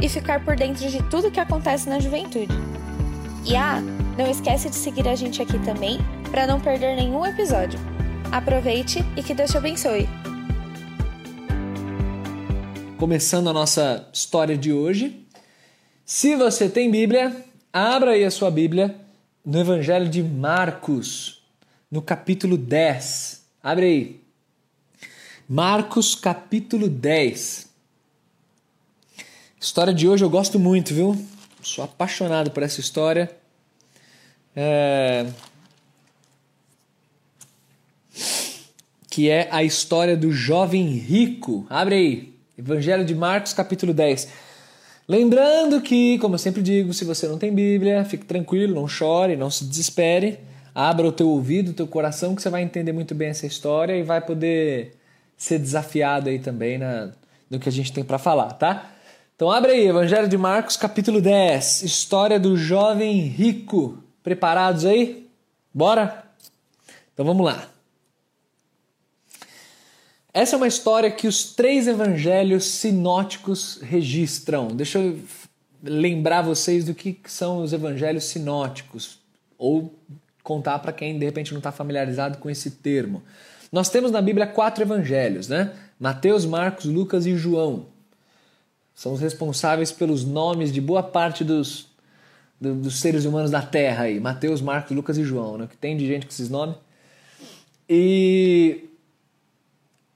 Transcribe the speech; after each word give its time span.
e 0.00 0.08
ficar 0.08 0.44
por 0.44 0.56
dentro 0.56 0.88
de 0.88 1.02
tudo 1.10 1.30
que 1.30 1.40
acontece 1.40 1.88
na 1.88 1.98
juventude. 1.98 2.54
E 3.44 3.56
ah, 3.56 3.80
não 4.18 4.30
esquece 4.30 4.68
de 4.68 4.76
seguir 4.76 5.06
a 5.08 5.14
gente 5.14 5.40
aqui 5.40 5.58
também 5.60 5.98
para 6.30 6.46
não 6.46 6.60
perder 6.60 6.96
nenhum 6.96 7.24
episódio. 7.24 7.78
Aproveite 8.32 9.04
e 9.16 9.22
que 9.22 9.34
Deus 9.34 9.50
te 9.50 9.56
abençoe. 9.56 10.08
Começando 12.98 13.48
a 13.48 13.52
nossa 13.52 14.08
história 14.12 14.56
de 14.56 14.72
hoje. 14.72 15.26
Se 16.04 16.34
você 16.34 16.68
tem 16.68 16.90
Bíblia, 16.90 17.44
abra 17.72 18.12
aí 18.12 18.24
a 18.24 18.30
sua 18.30 18.50
Bíblia 18.50 18.96
no 19.44 19.60
Evangelho 19.60 20.08
de 20.08 20.22
Marcos, 20.22 21.42
no 21.90 22.02
capítulo 22.02 22.56
10. 22.56 23.44
Abre 23.62 23.86
aí. 23.86 24.20
Marcos, 25.48 26.14
capítulo 26.16 26.88
10. 26.88 27.65
História 29.66 29.92
de 29.92 30.08
hoje 30.08 30.24
eu 30.24 30.30
gosto 30.30 30.60
muito, 30.60 30.94
viu? 30.94 31.20
Sou 31.60 31.84
apaixonado 31.84 32.52
por 32.52 32.62
essa 32.62 32.78
história. 32.78 33.28
É... 34.54 35.26
Que 39.10 39.28
é 39.28 39.48
a 39.50 39.64
história 39.64 40.16
do 40.16 40.30
jovem 40.30 40.86
rico. 40.92 41.66
Abre 41.68 41.94
aí, 41.96 42.34
Evangelho 42.56 43.04
de 43.04 43.12
Marcos, 43.12 43.52
capítulo 43.52 43.92
10. 43.92 44.28
Lembrando 45.08 45.80
que, 45.80 46.16
como 46.20 46.36
eu 46.36 46.38
sempre 46.38 46.62
digo, 46.62 46.94
se 46.94 47.04
você 47.04 47.26
não 47.26 47.36
tem 47.36 47.52
Bíblia, 47.52 48.04
fique 48.04 48.24
tranquilo, 48.24 48.72
não 48.72 48.86
chore, 48.86 49.34
não 49.34 49.50
se 49.50 49.64
desespere. 49.64 50.38
Abra 50.72 51.08
o 51.08 51.12
teu 51.12 51.28
ouvido, 51.28 51.72
o 51.72 51.74
teu 51.74 51.88
coração, 51.88 52.36
que 52.36 52.42
você 52.42 52.50
vai 52.50 52.62
entender 52.62 52.92
muito 52.92 53.16
bem 53.16 53.30
essa 53.30 53.48
história 53.48 53.96
e 53.96 54.04
vai 54.04 54.20
poder 54.20 54.94
ser 55.36 55.58
desafiado 55.58 56.28
aí 56.28 56.38
também 56.38 56.78
na, 56.78 57.10
no 57.50 57.58
que 57.58 57.68
a 57.68 57.72
gente 57.72 57.92
tem 57.92 58.04
para 58.04 58.16
falar, 58.16 58.52
tá? 58.52 58.92
Então 59.36 59.50
abre 59.50 59.72
aí, 59.72 59.86
Evangelho 59.86 60.26
de 60.26 60.38
Marcos, 60.38 60.78
capítulo 60.78 61.20
10, 61.20 61.82
história 61.82 62.40
do 62.40 62.56
jovem 62.56 63.20
rico. 63.20 64.02
Preparados 64.22 64.86
aí? 64.86 65.28
Bora? 65.74 66.24
Então 67.12 67.26
vamos 67.26 67.44
lá. 67.44 67.68
Essa 70.32 70.56
é 70.56 70.56
uma 70.56 70.66
história 70.66 71.10
que 71.10 71.28
os 71.28 71.52
três 71.52 71.86
evangelhos 71.86 72.64
sinóticos 72.64 73.78
registram. 73.82 74.68
Deixa 74.68 75.00
eu 75.00 75.20
lembrar 75.82 76.40
vocês 76.40 76.86
do 76.86 76.94
que 76.94 77.20
são 77.26 77.58
os 77.58 77.74
evangelhos 77.74 78.24
sinóticos, 78.24 79.18
ou 79.58 79.94
contar 80.42 80.78
para 80.78 80.94
quem 80.94 81.18
de 81.18 81.26
repente 81.26 81.52
não 81.52 81.58
está 81.58 81.70
familiarizado 81.70 82.38
com 82.38 82.48
esse 82.48 82.70
termo. 82.70 83.22
Nós 83.70 83.90
temos 83.90 84.10
na 84.10 84.22
Bíblia 84.22 84.46
quatro 84.46 84.82
evangelhos, 84.82 85.46
né? 85.46 85.74
Mateus, 86.00 86.46
Marcos, 86.46 86.86
Lucas 86.86 87.26
e 87.26 87.36
João 87.36 87.94
são 88.96 89.12
os 89.12 89.20
responsáveis 89.20 89.92
pelos 89.92 90.24
nomes 90.24 90.72
de 90.72 90.80
boa 90.80 91.02
parte 91.02 91.44
dos, 91.44 91.86
do, 92.58 92.74
dos 92.74 92.98
seres 92.98 93.26
humanos 93.26 93.50
da 93.50 93.60
Terra 93.60 94.04
aí, 94.04 94.18
Mateus, 94.18 94.62
Marcos, 94.62 94.96
Lucas 94.96 95.18
e 95.18 95.22
João, 95.22 95.58
né? 95.58 95.68
que 95.70 95.76
tem 95.76 95.98
de 95.98 96.06
gente 96.06 96.24
com 96.24 96.32
esses 96.32 96.48
nomes. 96.48 96.76
E 97.86 98.88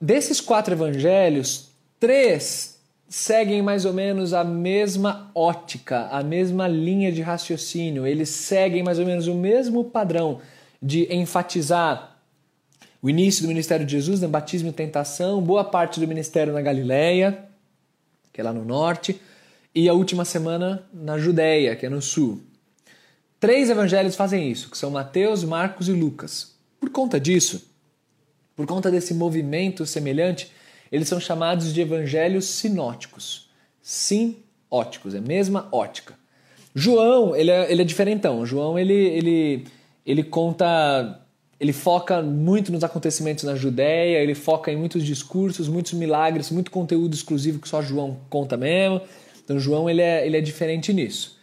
desses 0.00 0.40
quatro 0.40 0.72
evangelhos, 0.72 1.68
três 2.00 2.80
seguem 3.06 3.60
mais 3.60 3.84
ou 3.84 3.92
menos 3.92 4.32
a 4.32 4.42
mesma 4.42 5.30
ótica, 5.34 6.06
a 6.06 6.22
mesma 6.22 6.66
linha 6.66 7.12
de 7.12 7.20
raciocínio. 7.20 8.06
Eles 8.06 8.30
seguem 8.30 8.82
mais 8.82 8.98
ou 8.98 9.04
menos 9.04 9.26
o 9.26 9.34
mesmo 9.34 9.84
padrão 9.84 10.40
de 10.80 11.06
enfatizar 11.14 12.16
o 13.02 13.10
início 13.10 13.42
do 13.42 13.48
ministério 13.48 13.84
de 13.84 13.92
Jesus, 13.92 14.20
no 14.20 14.26
né? 14.26 14.32
batismo 14.32 14.70
e 14.70 14.72
tentação, 14.72 15.42
boa 15.42 15.64
parte 15.64 16.00
do 16.00 16.08
ministério 16.08 16.54
na 16.54 16.62
Galileia 16.62 17.49
que 18.40 18.42
é 18.42 18.44
lá 18.44 18.52
no 18.54 18.64
norte, 18.64 19.20
e 19.74 19.86
a 19.86 19.92
última 19.92 20.24
semana 20.24 20.88
na 20.92 21.18
Judéia, 21.18 21.76
que 21.76 21.84
é 21.84 21.90
no 21.90 22.00
sul. 22.00 22.40
Três 23.38 23.68
evangelhos 23.68 24.16
fazem 24.16 24.50
isso, 24.50 24.70
que 24.70 24.78
são 24.78 24.90
Mateus, 24.90 25.44
Marcos 25.44 25.88
e 25.88 25.92
Lucas. 25.92 26.54
Por 26.80 26.88
conta 26.88 27.20
disso, 27.20 27.70
por 28.56 28.66
conta 28.66 28.90
desse 28.90 29.12
movimento 29.12 29.84
semelhante, 29.84 30.50
eles 30.90 31.06
são 31.06 31.20
chamados 31.20 31.72
de 31.72 31.82
evangelhos 31.82 32.46
sinóticos. 32.46 33.50
Sinóticos, 33.82 35.14
é 35.14 35.18
a 35.18 35.22
mesma 35.22 35.68
ótica. 35.70 36.14
João, 36.74 37.36
ele 37.36 37.50
é, 37.50 37.70
ele 37.70 37.82
é 37.82 37.84
diferentão. 37.84 38.44
João, 38.46 38.78
ele, 38.78 38.94
ele, 38.94 39.66
ele 40.06 40.24
conta 40.24 41.20
ele 41.60 41.74
foca 41.74 42.22
muito 42.22 42.72
nos 42.72 42.82
acontecimentos 42.82 43.44
na 43.44 43.54
Judéia, 43.54 44.18
ele 44.18 44.34
foca 44.34 44.72
em 44.72 44.76
muitos 44.76 45.04
discursos, 45.04 45.68
muitos 45.68 45.92
milagres, 45.92 46.50
muito 46.50 46.70
conteúdo 46.70 47.14
exclusivo 47.14 47.58
que 47.58 47.68
só 47.68 47.82
João 47.82 48.16
conta 48.30 48.56
mesmo. 48.56 49.02
Então 49.44 49.60
João 49.60 49.88
ele 49.90 50.00
é, 50.00 50.26
ele 50.26 50.38
é 50.38 50.40
diferente 50.40 50.90
nisso. 50.90 51.38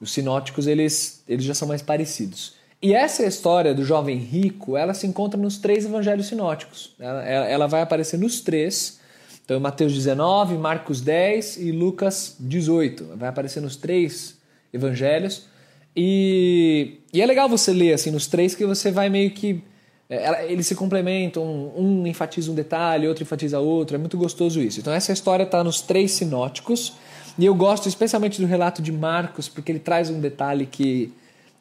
Os 0.00 0.12
sinóticos 0.12 0.68
eles, 0.68 1.24
eles 1.26 1.44
já 1.44 1.52
são 1.52 1.66
mais 1.66 1.82
parecidos. 1.82 2.54
E 2.80 2.94
essa 2.94 3.24
história 3.24 3.74
do 3.74 3.84
jovem 3.84 4.18
rico, 4.18 4.76
ela 4.76 4.94
se 4.94 5.06
encontra 5.06 5.40
nos 5.40 5.58
três 5.58 5.84
evangelhos 5.84 6.28
sinóticos. 6.28 6.94
Ela, 7.00 7.24
ela 7.24 7.66
vai 7.66 7.82
aparecer 7.82 8.18
nos 8.18 8.40
três. 8.40 9.00
Então 9.44 9.58
Mateus 9.58 9.92
19, 9.92 10.56
Marcos 10.58 11.00
10 11.00 11.56
e 11.56 11.72
Lucas 11.72 12.36
18. 12.38 13.16
Vai 13.16 13.30
aparecer 13.30 13.60
nos 13.60 13.74
três 13.74 14.36
evangelhos. 14.72 15.48
E, 15.96 16.98
e 17.12 17.22
é 17.22 17.26
legal 17.26 17.48
você 17.48 17.72
ler 17.72 17.94
assim 17.94 18.10
nos 18.10 18.26
três 18.26 18.54
que 18.54 18.66
você 18.66 18.90
vai 18.90 19.08
meio 19.08 19.30
que. 19.30 19.62
É, 20.08 20.52
eles 20.52 20.66
se 20.66 20.74
complementam, 20.76 21.42
um 21.74 22.06
enfatiza 22.06 22.52
um 22.52 22.54
detalhe, 22.54 23.08
outro 23.08 23.24
enfatiza 23.24 23.58
outro, 23.58 23.96
é 23.96 23.98
muito 23.98 24.16
gostoso 24.16 24.60
isso. 24.60 24.78
Então, 24.78 24.92
essa 24.92 25.12
história 25.12 25.42
está 25.42 25.64
nos 25.64 25.80
três 25.80 26.12
sinóticos, 26.12 26.92
e 27.36 27.44
eu 27.44 27.54
gosto 27.54 27.88
especialmente 27.88 28.40
do 28.40 28.46
relato 28.46 28.80
de 28.80 28.92
Marcos, 28.92 29.48
porque 29.48 29.72
ele 29.72 29.80
traz 29.80 30.08
um 30.08 30.20
detalhe 30.20 30.64
que, 30.64 31.12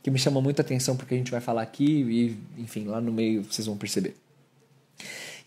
que 0.04 0.12
me 0.12 0.20
chama 0.20 0.42
muita 0.42 0.62
atenção, 0.62 0.96
porque 0.96 1.16
a 1.16 1.18
gente 1.18 1.32
vai 1.32 1.42
falar 1.42 1.64
aqui, 1.64 2.38
e 2.58 2.62
enfim, 2.62 2.86
lá 2.86 3.02
no 3.02 3.12
meio 3.12 3.44
vocês 3.44 3.66
vão 3.66 3.78
perceber. 3.78 4.16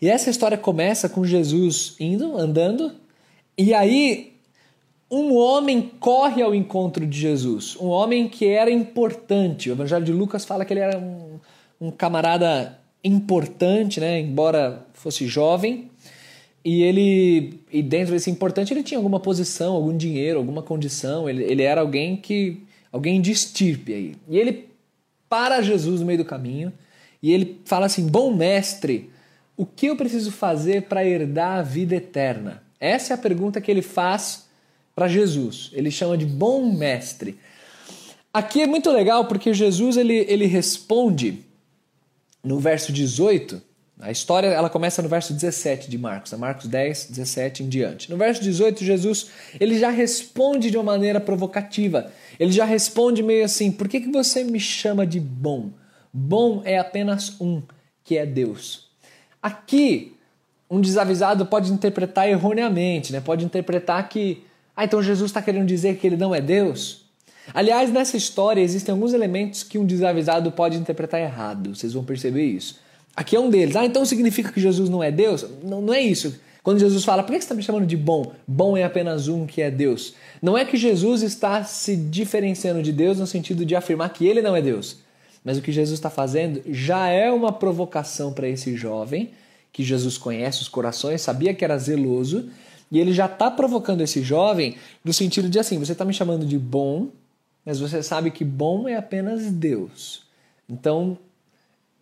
E 0.01 0.09
essa 0.09 0.29
história 0.29 0.57
começa 0.57 1.07
com 1.07 1.23
Jesus 1.25 1.95
indo, 2.01 2.37
andando, 2.37 2.91
e 3.57 3.73
aí 3.73 4.38
um 5.09 5.35
homem 5.35 5.91
corre 5.99 6.41
ao 6.41 6.53
encontro 6.53 7.05
de 7.05 7.19
Jesus, 7.19 7.75
um 7.77 7.87
homem 7.87 8.27
que 8.27 8.47
era 8.47 8.69
importante. 8.69 9.69
O 9.69 9.73
Evangelho 9.73 10.05
de 10.05 10.11
Lucas 10.11 10.45
fala 10.45 10.63
que 10.63 10.73
ele 10.73 10.79
era 10.79 10.97
um, 10.97 11.39
um 11.81 11.91
camarada 11.91 12.79
importante, 13.03 13.99
né? 13.99 14.19
embora 14.19 14.85
fosse 14.93 15.25
jovem. 15.25 15.89
E 16.63 16.83
ele, 16.83 17.61
e 17.71 17.81
dentro 17.81 18.13
desse 18.13 18.29
importante, 18.29 18.73
ele 18.73 18.83
tinha 18.83 18.97
alguma 18.97 19.19
posição, 19.19 19.75
algum 19.75 19.95
dinheiro, 19.95 20.37
alguma 20.37 20.61
condição. 20.61 21.29
Ele, 21.29 21.43
ele 21.43 21.63
era 21.63 21.81
alguém 21.81 22.15
que, 22.17 22.61
alguém 22.91 23.21
de 23.21 23.31
estirpe 23.31 23.93
aí. 23.93 24.15
E 24.27 24.37
ele 24.37 24.69
para 25.29 25.61
Jesus 25.61 26.01
no 26.01 26.05
meio 26.05 26.19
do 26.19 26.25
caminho 26.25 26.73
e 27.21 27.31
ele 27.31 27.61
fala 27.65 27.85
assim: 27.85 28.07
Bom 28.07 28.33
mestre, 28.33 29.09
o 29.55 29.65
que 29.65 29.87
eu 29.87 29.95
preciso 29.95 30.31
fazer 30.31 30.83
para 30.83 31.05
herdar 31.05 31.59
a 31.59 31.61
vida 31.61 31.95
eterna? 31.95 32.63
Essa 32.79 33.13
é 33.13 33.15
a 33.15 33.17
pergunta 33.17 33.61
que 33.61 33.69
ele 33.69 33.81
faz 33.81 34.48
para 34.99 35.07
Jesus. 35.07 35.71
Ele 35.71 35.89
chama 35.89 36.17
de 36.17 36.25
bom 36.25 36.69
mestre. 36.73 37.39
Aqui 38.33 38.61
é 38.61 38.67
muito 38.67 38.91
legal 38.91 39.25
porque 39.29 39.53
Jesus 39.53 39.95
ele, 39.95 40.25
ele 40.27 40.45
responde 40.45 41.45
no 42.43 42.59
verso 42.59 42.91
18. 42.91 43.61
A 44.01 44.11
história 44.11 44.47
ela 44.47 44.69
começa 44.69 45.01
no 45.01 45.07
verso 45.07 45.33
17 45.33 45.89
de 45.89 45.97
Marcos, 45.97 46.33
né? 46.33 46.37
Marcos 46.37 46.67
10, 46.67 47.11
17 47.11 47.63
em 47.63 47.69
diante. 47.69 48.11
No 48.11 48.17
verso 48.17 48.41
18, 48.41 48.83
Jesus 48.83 49.27
ele 49.57 49.79
já 49.79 49.89
responde 49.89 50.69
de 50.69 50.75
uma 50.75 50.83
maneira 50.83 51.21
provocativa. 51.21 52.11
Ele 52.37 52.51
já 52.51 52.65
responde 52.65 53.23
meio 53.23 53.45
assim: 53.45 53.71
Por 53.71 53.87
que, 53.87 54.01
que 54.01 54.11
você 54.11 54.43
me 54.43 54.59
chama 54.59 55.07
de 55.07 55.21
bom? 55.21 55.69
Bom 56.11 56.61
é 56.65 56.77
apenas 56.77 57.39
um, 57.39 57.61
que 58.03 58.17
é 58.17 58.25
Deus. 58.25 58.89
Aqui, 59.41 60.17
um 60.69 60.81
desavisado 60.81 61.45
pode 61.45 61.71
interpretar 61.71 62.27
erroneamente, 62.27 63.13
né? 63.13 63.21
pode 63.21 63.45
interpretar 63.45 64.09
que 64.09 64.43
ah, 64.79 64.85
então 64.85 65.03
Jesus 65.03 65.29
está 65.29 65.41
querendo 65.41 65.65
dizer 65.65 65.97
que 65.97 66.07
ele 66.07 66.15
não 66.15 66.33
é 66.33 66.39
Deus? 66.39 67.01
Aliás, 67.53 67.91
nessa 67.91 68.15
história 68.15 68.61
existem 68.61 68.93
alguns 68.93 69.11
elementos 69.11 69.61
que 69.61 69.77
um 69.77 69.85
desavisado 69.85 70.49
pode 70.53 70.77
interpretar 70.77 71.19
errado. 71.19 71.75
Vocês 71.75 71.91
vão 71.91 72.01
perceber 72.01 72.45
isso. 72.45 72.79
Aqui 73.13 73.35
é 73.35 73.39
um 73.41 73.49
deles. 73.49 73.75
Ah, 73.75 73.83
então 73.83 74.05
significa 74.05 74.53
que 74.53 74.61
Jesus 74.61 74.89
não 74.89 75.03
é 75.03 75.11
Deus? 75.11 75.45
Não, 75.61 75.81
não 75.81 75.93
é 75.93 75.99
isso. 75.99 76.39
Quando 76.63 76.79
Jesus 76.79 77.03
fala, 77.03 77.23
por 77.23 77.33
que 77.33 77.39
você 77.39 77.43
está 77.43 77.55
me 77.55 77.61
chamando 77.61 77.85
de 77.85 77.97
bom? 77.97 78.31
Bom 78.47 78.77
é 78.77 78.85
apenas 78.85 79.27
um 79.27 79.45
que 79.45 79.61
é 79.61 79.69
Deus. 79.69 80.13
Não 80.41 80.57
é 80.57 80.63
que 80.63 80.77
Jesus 80.77 81.23
está 81.23 81.61
se 81.65 81.97
diferenciando 81.97 82.81
de 82.81 82.93
Deus 82.93 83.19
no 83.19 83.27
sentido 83.27 83.65
de 83.65 83.75
afirmar 83.75 84.13
que 84.13 84.25
ele 84.25 84.41
não 84.41 84.55
é 84.55 84.61
Deus. 84.61 84.99
Mas 85.43 85.57
o 85.57 85.61
que 85.61 85.73
Jesus 85.73 85.99
está 85.99 86.09
fazendo 86.09 86.61
já 86.69 87.09
é 87.09 87.29
uma 87.29 87.51
provocação 87.51 88.31
para 88.31 88.47
esse 88.47 88.77
jovem, 88.77 89.31
que 89.73 89.83
Jesus 89.83 90.17
conhece 90.17 90.61
os 90.61 90.69
corações, 90.69 91.21
sabia 91.21 91.53
que 91.53 91.65
era 91.65 91.77
zeloso, 91.77 92.49
e 92.91 92.99
ele 92.99 93.13
já 93.13 93.25
está 93.25 93.51
provocando 93.51 94.01
esse 94.01 94.21
jovem 94.23 94.75
no 95.03 95.13
sentido 95.13 95.49
de 95.49 95.59
assim: 95.59 95.77
você 95.77 95.91
está 95.91 96.03
me 96.03 96.13
chamando 96.13 96.45
de 96.45 96.57
bom, 96.57 97.09
mas 97.65 97.79
você 97.79 98.01
sabe 98.01 98.31
que 98.31 98.43
bom 98.43 98.87
é 98.87 98.95
apenas 98.95 99.51
Deus. 99.51 100.23
Então, 100.67 101.17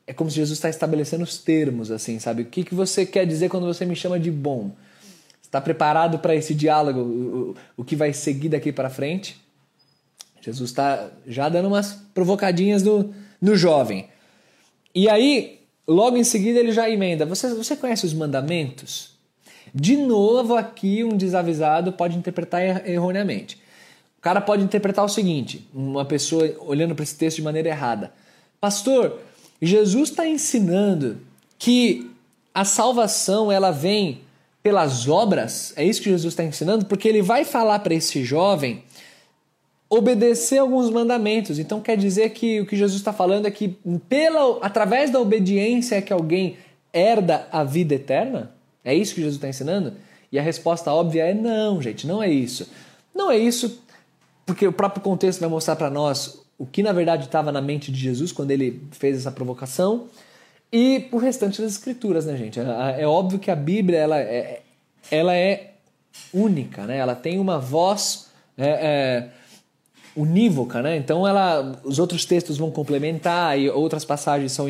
é 0.05 0.13
como 0.13 0.29
se 0.29 0.37
Jesus 0.37 0.57
está 0.57 0.69
estabelecendo 0.69 1.23
os 1.23 1.37
termos, 1.37 1.91
assim, 1.91 2.19
sabe? 2.19 2.43
O 2.43 2.45
que, 2.45 2.63
que 2.63 2.73
você 2.73 3.05
quer 3.05 3.25
dizer 3.25 3.49
quando 3.49 3.65
você 3.65 3.85
me 3.85 3.95
chama 3.95 4.19
de 4.19 4.31
bom? 4.31 4.71
Está 5.41 5.59
preparado 5.59 6.19
para 6.19 6.35
esse 6.35 6.53
diálogo, 6.53 6.99
o, 6.99 7.55
o, 7.77 7.83
que 7.83 7.95
vai 7.95 8.13
seguir 8.13 8.49
daqui 8.49 8.71
para 8.71 8.89
frente? 8.89 9.41
Jesus 10.41 10.69
está 10.69 11.09
já 11.25 11.49
dando 11.49 11.67
umas 11.67 11.93
provocadinhas 12.13 12.83
no, 12.83 13.13
no 13.41 13.55
jovem. 13.55 14.07
E 14.95 15.09
aí, 15.09 15.59
logo 15.85 16.15
em 16.15 16.23
seguida, 16.23 16.59
ele 16.59 16.71
já 16.71 16.89
emenda: 16.89 17.25
Você, 17.25 17.53
você 17.53 17.75
conhece 17.75 18.05
os 18.05 18.13
mandamentos? 18.13 19.16
De 19.73 19.97
novo, 19.97 20.55
aqui 20.55 21.03
um 21.03 21.15
desavisado 21.15 21.91
pode 21.91 22.17
interpretar 22.17 22.61
er, 22.61 22.89
erroneamente. 22.89 23.55
O 24.17 24.21
cara 24.21 24.41
pode 24.41 24.63
interpretar 24.63 25.05
o 25.05 25.09
seguinte: 25.09 25.67
uma 25.73 26.05
pessoa 26.05 26.53
olhando 26.59 26.95
para 26.95 27.03
esse 27.03 27.15
texto 27.15 27.37
de 27.37 27.43
maneira 27.43 27.69
errada. 27.69 28.11
Pastor, 28.59 29.19
Jesus 29.61 30.09
está 30.09 30.27
ensinando 30.27 31.17
que 31.59 32.09
a 32.53 32.65
salvação 32.65 33.51
ela 33.51 33.71
vem 33.71 34.21
pelas 34.63 35.07
obras. 35.07 35.73
É 35.75 35.83
isso 35.83 36.01
que 36.01 36.09
Jesus 36.09 36.33
está 36.33 36.43
ensinando, 36.43 36.85
porque 36.85 37.07
ele 37.07 37.21
vai 37.21 37.45
falar 37.45 37.79
para 37.79 37.93
esse 37.93 38.23
jovem 38.23 38.83
obedecer 39.89 40.57
alguns 40.57 40.89
mandamentos. 40.89 41.59
Então 41.59 41.79
quer 41.79 41.95
dizer 41.95 42.31
que 42.31 42.61
o 42.61 42.65
que 42.65 42.75
Jesus 42.75 42.99
está 42.99 43.13
falando 43.13 43.45
é 43.45 43.51
que 43.51 43.69
pela, 44.09 44.59
através 44.61 45.09
da 45.09 45.19
obediência 45.19 45.95
é 45.95 46.01
que 46.01 46.11
alguém 46.11 46.57
herda 46.91 47.47
a 47.51 47.63
vida 47.63 47.95
eterna? 47.95 48.51
É 48.87 48.95
isso 48.95 49.13
que 49.13 49.19
Jesus 49.19 49.35
está 49.35 49.49
ensinando? 49.49 49.93
E 50.31 50.39
a 50.39 50.41
resposta 50.41 50.93
óbvia 50.93 51.23
é 51.23 51.33
não, 51.33 51.81
gente, 51.81 52.07
não 52.07 52.23
é 52.23 52.29
isso. 52.29 52.69
Não 53.13 53.29
é 53.29 53.37
isso, 53.37 53.81
porque 54.45 54.65
o 54.65 54.71
próprio 54.71 55.01
contexto 55.01 55.39
vai 55.39 55.49
mostrar 55.49 55.75
para 55.75 55.89
nós 55.89 56.41
o 56.57 56.65
que 56.65 56.81
na 56.81 56.93
verdade 56.93 57.25
estava 57.25 57.51
na 57.51 57.61
mente 57.61 57.91
de 57.91 57.99
Jesus 57.99 58.31
quando 58.31 58.51
ele 58.51 58.81
fez 58.91 59.17
essa 59.17 59.31
provocação 59.31 60.07
e 60.71 61.07
o 61.11 61.17
restante 61.17 61.61
das 61.61 61.73
escrituras, 61.73 62.25
né, 62.25 62.37
gente? 62.37 62.59
É, 62.59 63.01
é 63.01 63.07
óbvio 63.07 63.39
que 63.39 63.51
a 63.51 63.55
Bíblia 63.55 63.99
ela 63.99 64.19
é, 64.19 64.61
ela 65.11 65.35
é 65.35 65.73
única, 66.33 66.85
né? 66.85 66.97
Ela 66.97 67.15
tem 67.15 67.39
uma 67.39 67.59
voz 67.59 68.27
é, 68.57 68.67
é, 68.67 69.29
unívoca, 70.17 70.81
né? 70.81 70.97
Então 70.97 71.27
ela, 71.27 71.79
os 71.83 71.99
outros 71.99 72.25
textos 72.25 72.57
vão 72.57 72.71
complementar 72.71 73.57
e 73.57 73.69
outras 73.69 74.03
passagens 74.03 74.51
são 74.51 74.67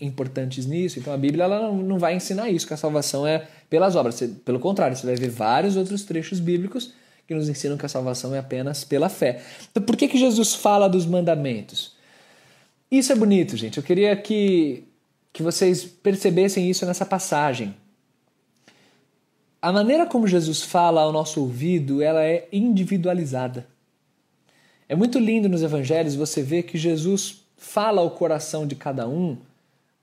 importantes 0.00 0.66
nisso. 0.66 0.98
Então 0.98 1.12
a 1.12 1.16
Bíblia 1.16 1.44
ela 1.44 1.60
não, 1.60 1.76
não 1.76 1.98
vai 1.98 2.16
ensinar 2.16 2.50
isso 2.50 2.66
que 2.66 2.74
a 2.74 2.76
salvação 2.76 3.24
é 3.24 3.46
pelas 3.70 3.94
obras. 3.94 4.16
Você, 4.16 4.26
pelo 4.28 4.58
contrário, 4.58 4.96
você 4.96 5.06
vai 5.06 5.14
ver 5.14 5.30
vários 5.30 5.76
outros 5.76 6.02
trechos 6.02 6.40
bíblicos 6.40 6.92
que 7.26 7.34
nos 7.34 7.48
ensinam 7.48 7.76
que 7.76 7.86
a 7.86 7.88
salvação 7.88 8.34
é 8.34 8.40
apenas 8.40 8.82
pela 8.82 9.08
fé. 9.08 9.40
Então, 9.70 9.80
por 9.84 9.96
que, 9.96 10.08
que 10.08 10.18
Jesus 10.18 10.54
fala 10.56 10.88
dos 10.88 11.06
mandamentos? 11.06 11.94
Isso 12.90 13.12
é 13.12 13.14
bonito, 13.14 13.56
gente. 13.56 13.78
Eu 13.78 13.84
queria 13.84 14.16
que, 14.16 14.82
que 15.32 15.40
vocês 15.40 15.84
percebessem 15.84 16.68
isso 16.68 16.84
nessa 16.84 17.06
passagem. 17.06 17.76
A 19.62 19.70
maneira 19.70 20.04
como 20.04 20.26
Jesus 20.26 20.62
fala 20.62 21.02
ao 21.02 21.12
nosso 21.12 21.40
ouvido, 21.40 22.02
ela 22.02 22.24
é 22.24 22.48
individualizada. 22.52 23.68
É 24.90 24.96
muito 24.96 25.20
lindo 25.20 25.48
nos 25.48 25.62
evangelhos 25.62 26.16
você 26.16 26.42
ver 26.42 26.64
que 26.64 26.76
Jesus 26.76 27.44
fala 27.56 28.00
ao 28.00 28.10
coração 28.10 28.66
de 28.66 28.74
cada 28.74 29.06
um 29.06 29.38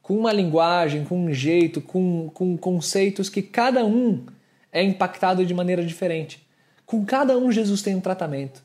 com 0.02 0.18
uma 0.18 0.32
linguagem, 0.32 1.04
com 1.04 1.26
um 1.26 1.34
jeito, 1.34 1.82
com, 1.82 2.32
com 2.34 2.56
conceitos 2.56 3.28
que 3.28 3.42
cada 3.42 3.84
um 3.84 4.24
é 4.72 4.82
impactado 4.82 5.46
de 5.46 5.54
maneira 5.54 5.84
diferente. 5.84 6.42
Com 6.86 7.04
cada 7.04 7.38
um, 7.38 7.52
Jesus 7.52 7.82
tem 7.82 7.96
um 7.96 8.00
tratamento. 8.00 8.64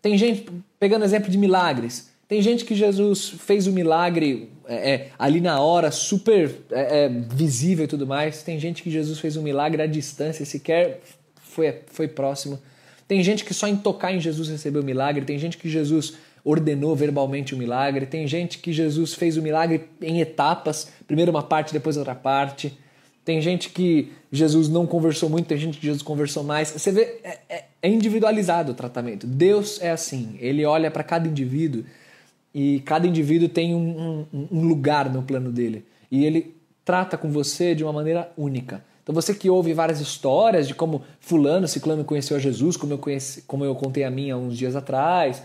Tem 0.00 0.18
gente, 0.18 0.50
pegando 0.80 1.04
exemplo 1.04 1.30
de 1.30 1.38
milagres, 1.38 2.10
tem 2.26 2.42
gente 2.42 2.64
que 2.64 2.74
Jesus 2.74 3.28
fez 3.28 3.68
o 3.68 3.72
milagre 3.72 4.50
é, 4.66 4.90
é, 4.90 5.10
ali 5.16 5.40
na 5.40 5.60
hora, 5.60 5.92
super 5.92 6.52
é, 6.72 7.04
é, 7.04 7.08
visível 7.08 7.84
e 7.84 7.88
tudo 7.88 8.04
mais. 8.04 8.42
Tem 8.42 8.58
gente 8.58 8.82
que 8.82 8.90
Jesus 8.90 9.20
fez 9.20 9.36
um 9.36 9.42
milagre 9.42 9.80
à 9.80 9.86
distância, 9.86 10.44
sequer 10.44 11.02
foi, 11.36 11.82
foi 11.86 12.08
próximo. 12.08 12.58
Tem 13.06 13.22
gente 13.22 13.44
que 13.44 13.52
só 13.52 13.66
em 13.66 13.76
tocar 13.76 14.12
em 14.12 14.20
Jesus 14.20 14.48
recebeu 14.48 14.82
milagre. 14.82 15.24
Tem 15.24 15.38
gente 15.38 15.58
que 15.58 15.68
Jesus 15.68 16.14
ordenou 16.44 16.94
verbalmente 16.96 17.54
o 17.54 17.58
milagre. 17.58 18.06
Tem 18.06 18.26
gente 18.26 18.58
que 18.58 18.72
Jesus 18.72 19.14
fez 19.14 19.36
o 19.36 19.42
milagre 19.42 19.84
em 20.00 20.20
etapas, 20.20 20.88
primeiro 21.06 21.30
uma 21.30 21.42
parte, 21.42 21.72
depois 21.72 21.96
outra 21.96 22.14
parte. 22.14 22.76
Tem 23.24 23.40
gente 23.40 23.70
que 23.70 24.10
Jesus 24.32 24.68
não 24.68 24.86
conversou 24.86 25.28
muito, 25.28 25.46
tem 25.46 25.58
gente 25.58 25.78
que 25.78 25.86
Jesus 25.86 26.02
conversou 26.02 26.42
mais. 26.42 26.70
Você 26.70 26.90
vê, 26.90 27.20
é, 27.22 27.38
é, 27.48 27.64
é 27.82 27.88
individualizado 27.88 28.72
o 28.72 28.74
tratamento. 28.74 29.26
Deus 29.26 29.80
é 29.80 29.90
assim, 29.90 30.36
ele 30.40 30.64
olha 30.64 30.90
para 30.90 31.04
cada 31.04 31.28
indivíduo 31.28 31.84
e 32.52 32.80
cada 32.80 33.06
indivíduo 33.06 33.48
tem 33.48 33.74
um, 33.74 34.26
um, 34.32 34.48
um, 34.50 34.66
lugar 34.66 35.08
no 35.08 35.22
plano 35.22 35.52
dele. 35.52 35.84
E 36.10 36.24
ele 36.24 36.54
trata 36.84 37.16
com 37.16 37.30
você 37.30 37.74
de 37.74 37.84
uma 37.84 37.92
maneira 37.92 38.30
única. 38.36 38.82
Então 39.02 39.14
você 39.14 39.34
que 39.34 39.50
ouve 39.50 39.72
várias 39.72 40.00
histórias 40.00 40.68
de 40.68 40.74
como 40.74 41.02
fulano, 41.20 41.66
ciclano 41.66 42.04
conheceu 42.04 42.36
a 42.36 42.40
Jesus, 42.40 42.76
como 42.76 42.92
eu, 42.92 42.98
conheci, 42.98 43.42
como 43.42 43.64
eu 43.64 43.74
contei 43.74 44.04
a 44.04 44.10
minha 44.10 44.36
uns 44.36 44.56
dias 44.56 44.76
atrás. 44.76 45.42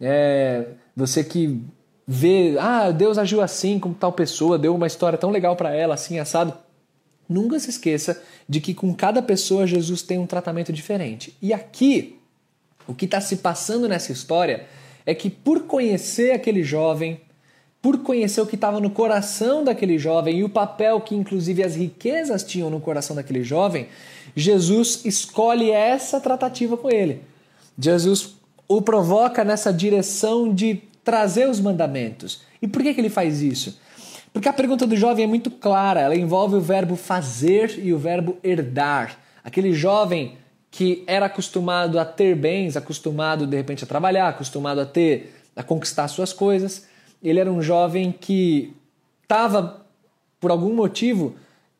É, 0.00 0.68
você 0.96 1.22
que 1.22 1.60
vê, 2.06 2.56
ah, 2.58 2.90
Deus 2.90 3.18
agiu 3.18 3.40
assim 3.40 3.78
com 3.78 3.92
tal 3.92 4.12
pessoa, 4.12 4.58
deu 4.58 4.74
uma 4.74 4.86
história 4.86 5.18
tão 5.18 5.30
legal 5.30 5.54
para 5.54 5.74
ela, 5.74 5.94
assim, 5.94 6.18
assado. 6.18 6.54
Nunca 7.28 7.58
se 7.58 7.70
esqueça 7.70 8.22
de 8.48 8.60
que 8.60 8.74
com 8.74 8.94
cada 8.94 9.22
pessoa 9.22 9.66
Jesus 9.66 10.02
tem 10.02 10.18
um 10.18 10.26
tratamento 10.26 10.72
diferente. 10.72 11.36
E 11.40 11.52
aqui, 11.52 12.18
o 12.86 12.94
que 12.94 13.06
está 13.06 13.20
se 13.20 13.36
passando 13.36 13.88
nessa 13.88 14.12
história 14.12 14.66
é 15.06 15.14
que 15.14 15.30
por 15.30 15.62
conhecer 15.62 16.32
aquele 16.32 16.62
jovem, 16.62 17.20
por 17.84 17.98
conhecer 17.98 18.40
o 18.40 18.46
que 18.46 18.54
estava 18.54 18.80
no 18.80 18.88
coração 18.88 19.62
daquele 19.62 19.98
jovem 19.98 20.38
e 20.38 20.42
o 20.42 20.48
papel 20.48 21.02
que 21.02 21.14
inclusive 21.14 21.62
as 21.62 21.76
riquezas 21.76 22.42
tinham 22.42 22.70
no 22.70 22.80
coração 22.80 23.14
daquele 23.14 23.44
jovem, 23.44 23.88
Jesus 24.34 25.02
escolhe 25.04 25.70
essa 25.70 26.18
tratativa 26.18 26.78
com 26.78 26.90
ele. 26.90 27.20
Jesus 27.78 28.36
o 28.66 28.80
provoca 28.80 29.44
nessa 29.44 29.70
direção 29.70 30.50
de 30.50 30.80
trazer 31.04 31.46
os 31.46 31.60
mandamentos. 31.60 32.40
E 32.62 32.66
por 32.66 32.82
que, 32.82 32.94
que 32.94 33.02
ele 33.02 33.10
faz 33.10 33.42
isso? 33.42 33.78
Porque 34.32 34.48
a 34.48 34.52
pergunta 34.54 34.86
do 34.86 34.96
jovem 34.96 35.26
é 35.26 35.28
muito 35.28 35.50
clara, 35.50 36.00
ela 36.00 36.16
envolve 36.16 36.56
o 36.56 36.62
verbo 36.62 36.96
fazer 36.96 37.78
e 37.78 37.92
o 37.92 37.98
verbo 37.98 38.38
herdar. 38.42 39.18
Aquele 39.44 39.74
jovem 39.74 40.38
que 40.70 41.04
era 41.06 41.26
acostumado 41.26 42.00
a 42.00 42.04
ter 42.06 42.34
bens, 42.34 42.78
acostumado 42.78 43.46
de 43.46 43.58
repente 43.58 43.84
a 43.84 43.86
trabalhar, 43.86 44.28
acostumado 44.28 44.80
a 44.80 44.86
ter, 44.86 45.34
a 45.54 45.62
conquistar 45.62 46.08
suas 46.08 46.32
coisas, 46.32 46.86
ele 47.24 47.40
era 47.40 47.50
um 47.50 47.62
jovem 47.62 48.12
que 48.12 48.74
estava, 49.22 49.84
por 50.38 50.50
algum 50.50 50.74
motivo, 50.74 51.34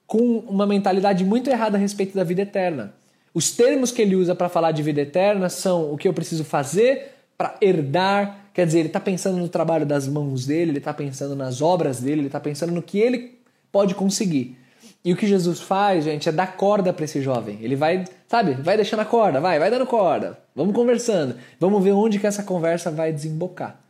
com 0.07 0.39
uma 0.39 0.67
mentalidade 0.67 1.25
muito 1.25 1.51
errada 1.51 1.77
a 1.77 1.81
respeito 1.81 2.15
da 2.15 2.25
vida 2.25 2.43
eterna. 2.43 2.95
Os 3.33 3.51
termos 3.51 3.91
que 3.91 4.01
ele 4.01 4.17
usa 4.17 4.35
para 4.35 4.49
falar 4.49 4.73
de 4.73 4.83
vida 4.83 5.01
eterna 5.01 5.49
são 5.49 5.93
o 5.93 5.97
que 5.97 6.09
eu 6.09 6.15
preciso 6.15 6.45
fazer 6.45 7.15
para 7.37 7.57
herdar 7.61 8.45
Quer 8.55 8.67
dizer, 8.67 8.79
ele 8.79 8.87
está 8.87 9.01
pensando 9.01 9.37
no 9.37 9.49
trabalho 9.49 9.85
das 9.85 10.07
mãos 10.07 10.47
dele, 10.47 10.71
ele 10.71 10.79
está 10.79 10.95
pensando 10.95 11.35
nas 11.35 11.61
obras 11.61 12.01
dele, 12.01 12.21
ele 12.21 12.29
está 12.29 12.39
pensando 12.39 12.73
no 12.73 12.81
que 12.81 13.01
ele 13.01 13.37
pode 13.73 13.97
conseguir. 13.97 14.57
E 15.05 15.13
o 15.13 15.17
que 15.17 15.27
Jesus 15.27 15.61
faz, 15.61 16.05
gente, 16.05 16.29
é 16.29 16.33
dar 16.33 16.57
corda 16.57 16.93
para 16.93 17.05
esse 17.05 17.21
jovem. 17.21 17.59
Ele 17.61 17.75
vai, 17.75 18.05
sabe, 18.29 18.53
vai 18.55 18.77
deixando 18.77 19.01
a 19.01 19.05
corda, 19.05 19.41
vai, 19.41 19.59
vai 19.59 19.71
dando 19.73 19.85
corda. 19.87 20.39
Vamos 20.55 20.73
conversando. 20.73 21.35
Vamos 21.59 21.83
ver 21.83 21.91
onde 21.91 22.21
que 22.21 22.29
essa 22.29 22.45
conversa 22.45 22.93
vai 22.93 23.13
desembocar. 23.13 23.81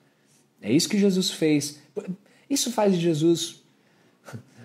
É 0.64 0.72
isso 0.72 0.88
que 0.88 0.98
Jesus 0.98 1.30
fez. 1.30 1.78
Isso 2.48 2.72
faz 2.72 2.94
de 2.94 3.00
Jesus, 3.00 3.62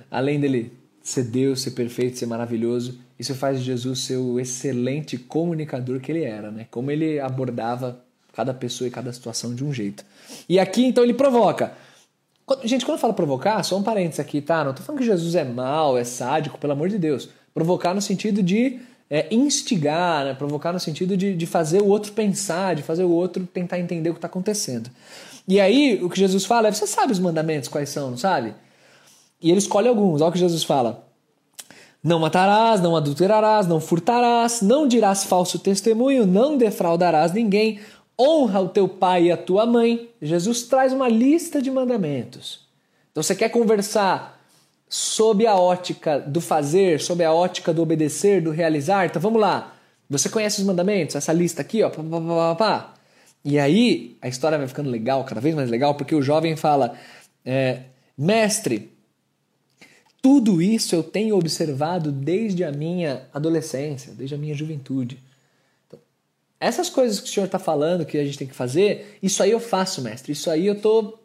além 0.10 0.40
dele 0.40 0.72
ser 1.04 1.26
Deus, 1.26 1.62
ser 1.62 1.72
perfeito, 1.72 2.18
ser 2.18 2.26
maravilhoso, 2.26 2.98
isso 3.20 3.36
faz 3.36 3.60
de 3.60 3.66
Jesus 3.66 4.00
ser 4.00 4.16
o 4.16 4.40
excelente 4.40 5.18
comunicador 5.18 6.00
que 6.00 6.10
ele 6.10 6.24
era, 6.24 6.50
né? 6.50 6.68
Como 6.72 6.90
ele 6.90 7.20
abordava 7.20 8.02
cada 8.34 8.54
pessoa 8.54 8.88
e 8.88 8.92
cada 8.92 9.12
situação 9.12 9.54
de 9.54 9.66
um 9.66 9.74
jeito. 9.74 10.06
E 10.48 10.58
aqui 10.58 10.86
então 10.86 11.04
ele 11.04 11.14
provoca. 11.14 11.74
Gente, 12.64 12.86
quando 12.86 12.96
eu 12.96 13.02
falo 13.02 13.14
provocar, 13.14 13.62
só 13.64 13.78
um 13.78 13.84
parênteses 13.84 14.22
aqui, 14.22 14.40
tá? 14.40 14.64
Não 14.64 14.74
tô 14.74 14.82
falando 14.82 15.02
que 15.02 15.06
Jesus 15.06 15.36
é 15.36 15.44
mau, 15.44 15.98
é 15.98 16.06
sádico, 16.06 16.58
pelo 16.58 16.74
amor 16.74 16.88
de 16.88 16.98
Deus. 16.98 17.30
Provocar 17.54 17.94
no 17.94 18.02
sentido 18.02 18.42
de 18.42 18.80
é, 19.10 19.28
instigar, 19.34 20.24
né? 20.24 20.34
provocar 20.34 20.72
no 20.72 20.80
sentido 20.80 21.18
de, 21.18 21.36
de 21.36 21.46
fazer 21.46 21.82
o 21.82 21.88
outro 21.88 22.14
pensar, 22.14 22.76
de 22.76 22.84
fazer 22.84 23.04
o 23.04 23.12
outro 23.12 23.46
tentar 23.46 23.80
entender 23.80 24.10
o 24.10 24.14
que 24.14 24.18
está 24.20 24.28
acontecendo. 24.28 24.90
E 25.50 25.60
aí, 25.60 26.00
o 26.04 26.10
que 26.12 26.20
Jesus 26.20 26.46
fala 26.46 26.68
é: 26.68 26.72
você 26.72 26.86
sabe 26.86 27.12
os 27.12 27.18
mandamentos 27.18 27.68
quais 27.68 27.90
são, 27.90 28.12
não 28.12 28.18
sabe? 28.18 28.54
E 29.42 29.50
ele 29.50 29.58
escolhe 29.58 29.88
alguns. 29.88 30.22
Olha 30.22 30.30
o 30.30 30.32
que 30.32 30.38
Jesus 30.38 30.64
fala. 30.64 31.08
Não 32.04 32.20
matarás, 32.20 32.80
não 32.80 32.96
adulterarás, 32.96 33.66
não 33.66 33.82
furtarás, 33.82 34.62
não 34.62 34.88
dirás 34.88 35.24
falso 35.24 35.58
testemunho, 35.58 36.26
não 36.28 36.56
defraudarás 36.56 37.34
ninguém, 37.34 37.80
honra 38.18 38.62
o 38.62 38.70
teu 38.70 38.88
pai 38.88 39.24
e 39.24 39.32
a 39.32 39.38
tua 39.38 39.66
mãe. 39.66 40.10
Jesus 40.22 40.64
traz 40.64 40.94
uma 40.94 41.10
lista 41.10 41.60
de 41.60 41.72
mandamentos. 41.72 42.68
Então 43.12 43.24
você 43.24 43.36
quer 43.36 43.50
conversar 43.50 44.40
sob 44.88 45.48
a 45.48 45.56
ótica 45.56 46.20
do 46.20 46.40
fazer, 46.40 47.02
sob 47.02 47.24
a 47.24 47.34
ótica 47.34 47.74
do 47.74 47.82
obedecer, 47.82 48.42
do 48.42 48.52
realizar? 48.52 49.08
Então 49.08 49.22
vamos 49.22 49.42
lá. 49.42 49.74
Você 50.10 50.30
conhece 50.30 50.62
os 50.62 50.68
mandamentos? 50.68 51.16
Essa 51.16 51.34
lista 51.34 51.62
aqui, 51.62 51.82
ó. 51.82 51.90
Pá, 51.90 52.04
pá, 52.04 52.22
pá, 52.22 52.56
pá. 52.56 52.99
E 53.44 53.58
aí 53.58 54.18
a 54.22 54.28
história 54.28 54.58
vai 54.58 54.68
ficando 54.68 54.90
legal, 54.90 55.24
cada 55.24 55.40
vez 55.40 55.56
mais 55.56 55.70
legal, 55.70 55.96
porque 55.96 56.14
o 56.14 56.22
jovem 56.22 56.56
fala: 56.56 56.98
é, 57.46 57.84
Mestre, 58.18 58.92
tudo 60.22 60.62
isso 60.62 60.94
eu 60.94 61.02
tenho 61.02 61.38
observado 61.38 62.12
desde 62.12 62.64
a 62.64 62.72
minha 62.72 63.28
adolescência, 63.34 64.14
desde 64.14 64.36
a 64.36 64.38
minha 64.38 64.54
juventude. 64.54 65.20
Então, 65.88 66.00
essas 66.60 66.90
coisas 66.90 67.20
que 67.20 67.30
o 67.30 67.32
senhor 67.32 67.46
está 67.46 67.60
falando 67.60 68.06
que 68.06 68.18
a 68.18 68.26
gente 68.26 68.38
tem 68.38 68.48
que 68.48 68.56
fazer, 68.56 69.18
isso 69.24 69.42
aí 69.42 69.52
eu 69.52 69.60
faço, 69.60 70.02
mestre. 70.02 70.34
Isso 70.34 70.50
aí 70.50 70.68
eu 70.68 70.80
tô, 70.80 71.18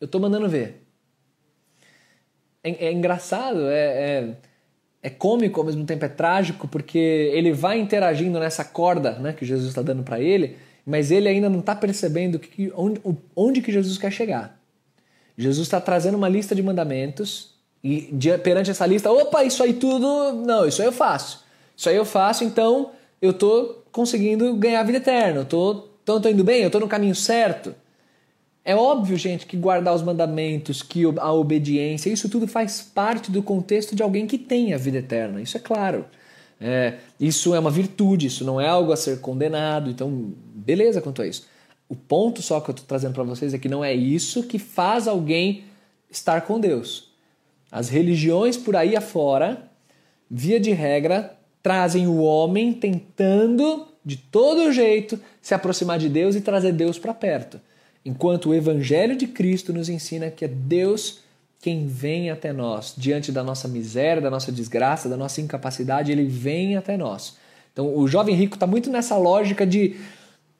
eu 0.00 0.08
tô 0.08 0.18
mandando 0.18 0.48
ver. 0.48 0.82
É, 2.64 2.86
é 2.86 2.92
engraçado, 2.92 3.68
é, 3.68 3.84
é, 3.84 4.36
é, 5.02 5.10
cômico 5.10 5.60
ao 5.60 5.66
mesmo 5.66 5.84
tempo 5.84 6.04
é 6.04 6.08
trágico, 6.08 6.66
porque 6.66 6.98
ele 6.98 7.52
vai 7.52 7.78
interagindo 7.78 8.40
nessa 8.40 8.64
corda 8.64 9.12
né, 9.18 9.32
que 9.32 9.44
Jesus 9.44 9.68
está 9.68 9.82
dando 9.82 10.02
para 10.02 10.18
ele, 10.18 10.56
mas 10.84 11.10
ele 11.10 11.28
ainda 11.28 11.48
não 11.48 11.60
está 11.60 11.74
percebendo 11.74 12.38
que, 12.38 12.72
onde, 12.76 13.00
onde 13.34 13.62
que 13.62 13.72
Jesus 13.72 13.96
quer 13.98 14.10
chegar. 14.10 14.60
Jesus 15.36 15.66
está 15.66 15.80
trazendo 15.80 16.16
uma 16.16 16.28
lista 16.28 16.54
de 16.54 16.62
mandamentos 16.62 17.54
e 17.82 18.10
perante 18.42 18.70
essa 18.70 18.86
lista, 18.86 19.10
opa, 19.10 19.44
isso 19.44 19.62
aí 19.62 19.74
tudo, 19.74 20.32
não, 20.32 20.66
isso 20.66 20.80
aí 20.80 20.88
eu 20.88 20.92
faço. 20.92 21.44
Isso 21.76 21.88
aí 21.88 21.96
eu 21.96 22.04
faço, 22.04 22.44
então 22.44 22.92
eu 23.20 23.32
tô 23.32 23.82
conseguindo 23.90 24.54
ganhar 24.56 24.80
a 24.80 24.84
vida 24.84 24.98
eterna. 24.98 25.40
Eu 25.40 25.44
tô, 25.44 25.88
então 26.02 26.20
tô 26.20 26.28
indo 26.28 26.44
bem, 26.44 26.62
eu 26.62 26.70
tô 26.70 26.80
no 26.80 26.88
caminho 26.88 27.14
certo. 27.14 27.74
É 28.64 28.74
óbvio, 28.74 29.16
gente, 29.18 29.44
que 29.44 29.56
guardar 29.56 29.94
os 29.94 30.02
mandamentos, 30.02 30.82
que 30.82 31.02
a 31.18 31.32
obediência, 31.32 32.08
isso 32.08 32.30
tudo 32.30 32.48
faz 32.48 32.80
parte 32.80 33.30
do 33.30 33.42
contexto 33.42 33.94
de 33.94 34.02
alguém 34.02 34.26
que 34.26 34.38
tem 34.38 34.72
a 34.72 34.78
vida 34.78 34.98
eterna. 34.98 35.42
Isso 35.42 35.56
é 35.56 35.60
claro. 35.60 36.06
É, 36.60 36.94
isso 37.18 37.54
é 37.54 37.58
uma 37.58 37.70
virtude, 37.70 38.26
isso 38.26 38.44
não 38.44 38.60
é 38.60 38.68
algo 38.68 38.92
a 38.92 38.96
ser 38.96 39.20
condenado. 39.20 39.90
Então, 39.90 40.32
beleza 40.54 41.00
quanto 41.00 41.22
a 41.22 41.26
isso. 41.26 41.46
O 41.88 41.94
ponto 41.94 42.40
só 42.40 42.60
que 42.60 42.70
eu 42.70 42.72
estou 42.72 42.86
trazendo 42.86 43.12
para 43.12 43.24
vocês 43.24 43.52
é 43.52 43.58
que 43.58 43.68
não 43.68 43.84
é 43.84 43.92
isso 43.92 44.44
que 44.44 44.58
faz 44.58 45.06
alguém 45.06 45.64
estar 46.10 46.42
com 46.42 46.58
Deus. 46.58 47.12
As 47.70 47.88
religiões 47.88 48.56
por 48.56 48.76
aí 48.76 48.96
afora, 48.96 49.68
via 50.30 50.60
de 50.60 50.70
regra, 50.70 51.36
trazem 51.62 52.06
o 52.06 52.18
homem 52.18 52.72
tentando 52.72 53.88
de 54.04 54.16
todo 54.16 54.72
jeito 54.72 55.18
se 55.40 55.54
aproximar 55.54 55.98
de 55.98 56.08
Deus 56.08 56.36
e 56.36 56.40
trazer 56.40 56.72
Deus 56.72 56.98
para 56.98 57.14
perto. 57.14 57.60
Enquanto 58.04 58.50
o 58.50 58.54
Evangelho 58.54 59.16
de 59.16 59.26
Cristo 59.26 59.72
nos 59.72 59.88
ensina 59.88 60.30
que 60.30 60.44
é 60.44 60.48
Deus 60.48 61.20
quem 61.64 61.86
vem 61.86 62.30
até 62.30 62.52
nós, 62.52 62.92
diante 62.94 63.32
da 63.32 63.42
nossa 63.42 63.66
miséria, 63.66 64.20
da 64.20 64.28
nossa 64.28 64.52
desgraça, 64.52 65.08
da 65.08 65.16
nossa 65.16 65.40
incapacidade, 65.40 66.12
ele 66.12 66.26
vem 66.26 66.76
até 66.76 66.94
nós. 66.94 67.38
Então 67.72 67.96
o 67.96 68.06
jovem 68.06 68.34
rico 68.34 68.56
está 68.56 68.66
muito 68.66 68.90
nessa 68.90 69.16
lógica 69.16 69.66
de, 69.66 69.96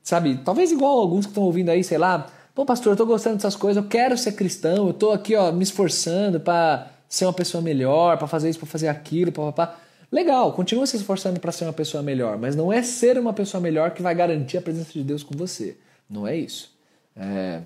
sabe, 0.03 0.41
talvez 0.43 0.73
igual 0.73 0.99
alguns 0.99 1.27
que 1.27 1.31
estão 1.31 1.43
ouvindo 1.43 1.69
aí, 1.69 1.85
sei 1.85 1.99
lá, 1.99 2.29
pô 2.55 2.65
pastor, 2.65 2.93
eu 2.93 2.95
estou 2.95 3.07
gostando 3.07 3.37
dessas 3.37 3.55
coisas, 3.55 3.85
eu 3.85 3.87
quero 3.87 4.17
ser 4.17 4.33
cristão, 4.33 4.87
eu 4.87 4.93
estou 4.93 5.13
aqui 5.13 5.37
ó, 5.37 5.53
me 5.53 5.63
esforçando 5.63 6.41
para 6.41 6.91
ser 7.07 7.27
uma 7.27 7.35
pessoa 7.35 7.63
melhor, 7.63 8.17
para 8.17 8.27
fazer 8.27 8.49
isso, 8.49 8.59
para 8.59 8.69
fazer 8.69 8.89
aquilo, 8.89 9.31
papá. 9.31 9.79
Legal, 10.11 10.55
continua 10.55 10.87
se 10.87 10.97
esforçando 10.97 11.39
para 11.39 11.53
ser 11.53 11.65
uma 11.65 11.75
pessoa 11.75 12.03
melhor, 12.03 12.39
mas 12.39 12.57
não 12.57 12.73
é 12.73 12.83
ser 12.83 13.19
uma 13.19 13.35
pessoa 13.35 13.61
melhor 13.61 13.91
que 13.91 14.01
vai 14.01 14.15
garantir 14.15 14.57
a 14.57 14.63
presença 14.63 14.91
de 14.95 15.03
Deus 15.03 15.23
com 15.23 15.37
você. 15.37 15.77
Não 16.09 16.27
é 16.27 16.35
isso. 16.35 16.73
É, 17.15 17.61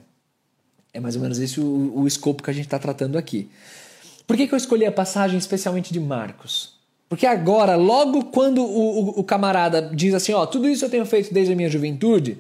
é 0.93 1.01
mais 1.01 1.17
ou 1.17 1.23
menos 1.23 1.39
esse 1.39 1.61
o, 1.61 1.93
o 1.95 2.07
escopo 2.07 2.43
que 2.43 2.51
a 2.51 2.53
gente 2.53 2.67
está 2.67 2.79
tratando 2.79 3.17
aqui. 3.19 3.49
Por 4.27 4.37
que, 4.37 4.47
que 4.47 4.55
eu 4.55 4.59
escolhi 4.59 4.85
a 4.85 4.93
passagem 4.93 5.39
especialmente 5.39 5.93
de 5.93 6.01
Marcos? 6.01 6.77
Porque 7.09 7.27
agora, 7.27 7.77
logo 7.77 8.27
quando 8.27 8.63
o, 8.63 9.19
o, 9.19 9.21
o 9.21 9.25
camarada 9.25 9.81
diz 9.95 10.13
assim, 10.13 10.33
ó, 10.33 10.45
tudo 10.45 10.69
isso 10.69 10.85
eu 10.85 10.91
tenho 10.91 11.07
feito 11.07 11.33
desde 11.33 11.53
a 11.53 11.57
minha 11.57 11.71
juventude, 11.71 12.39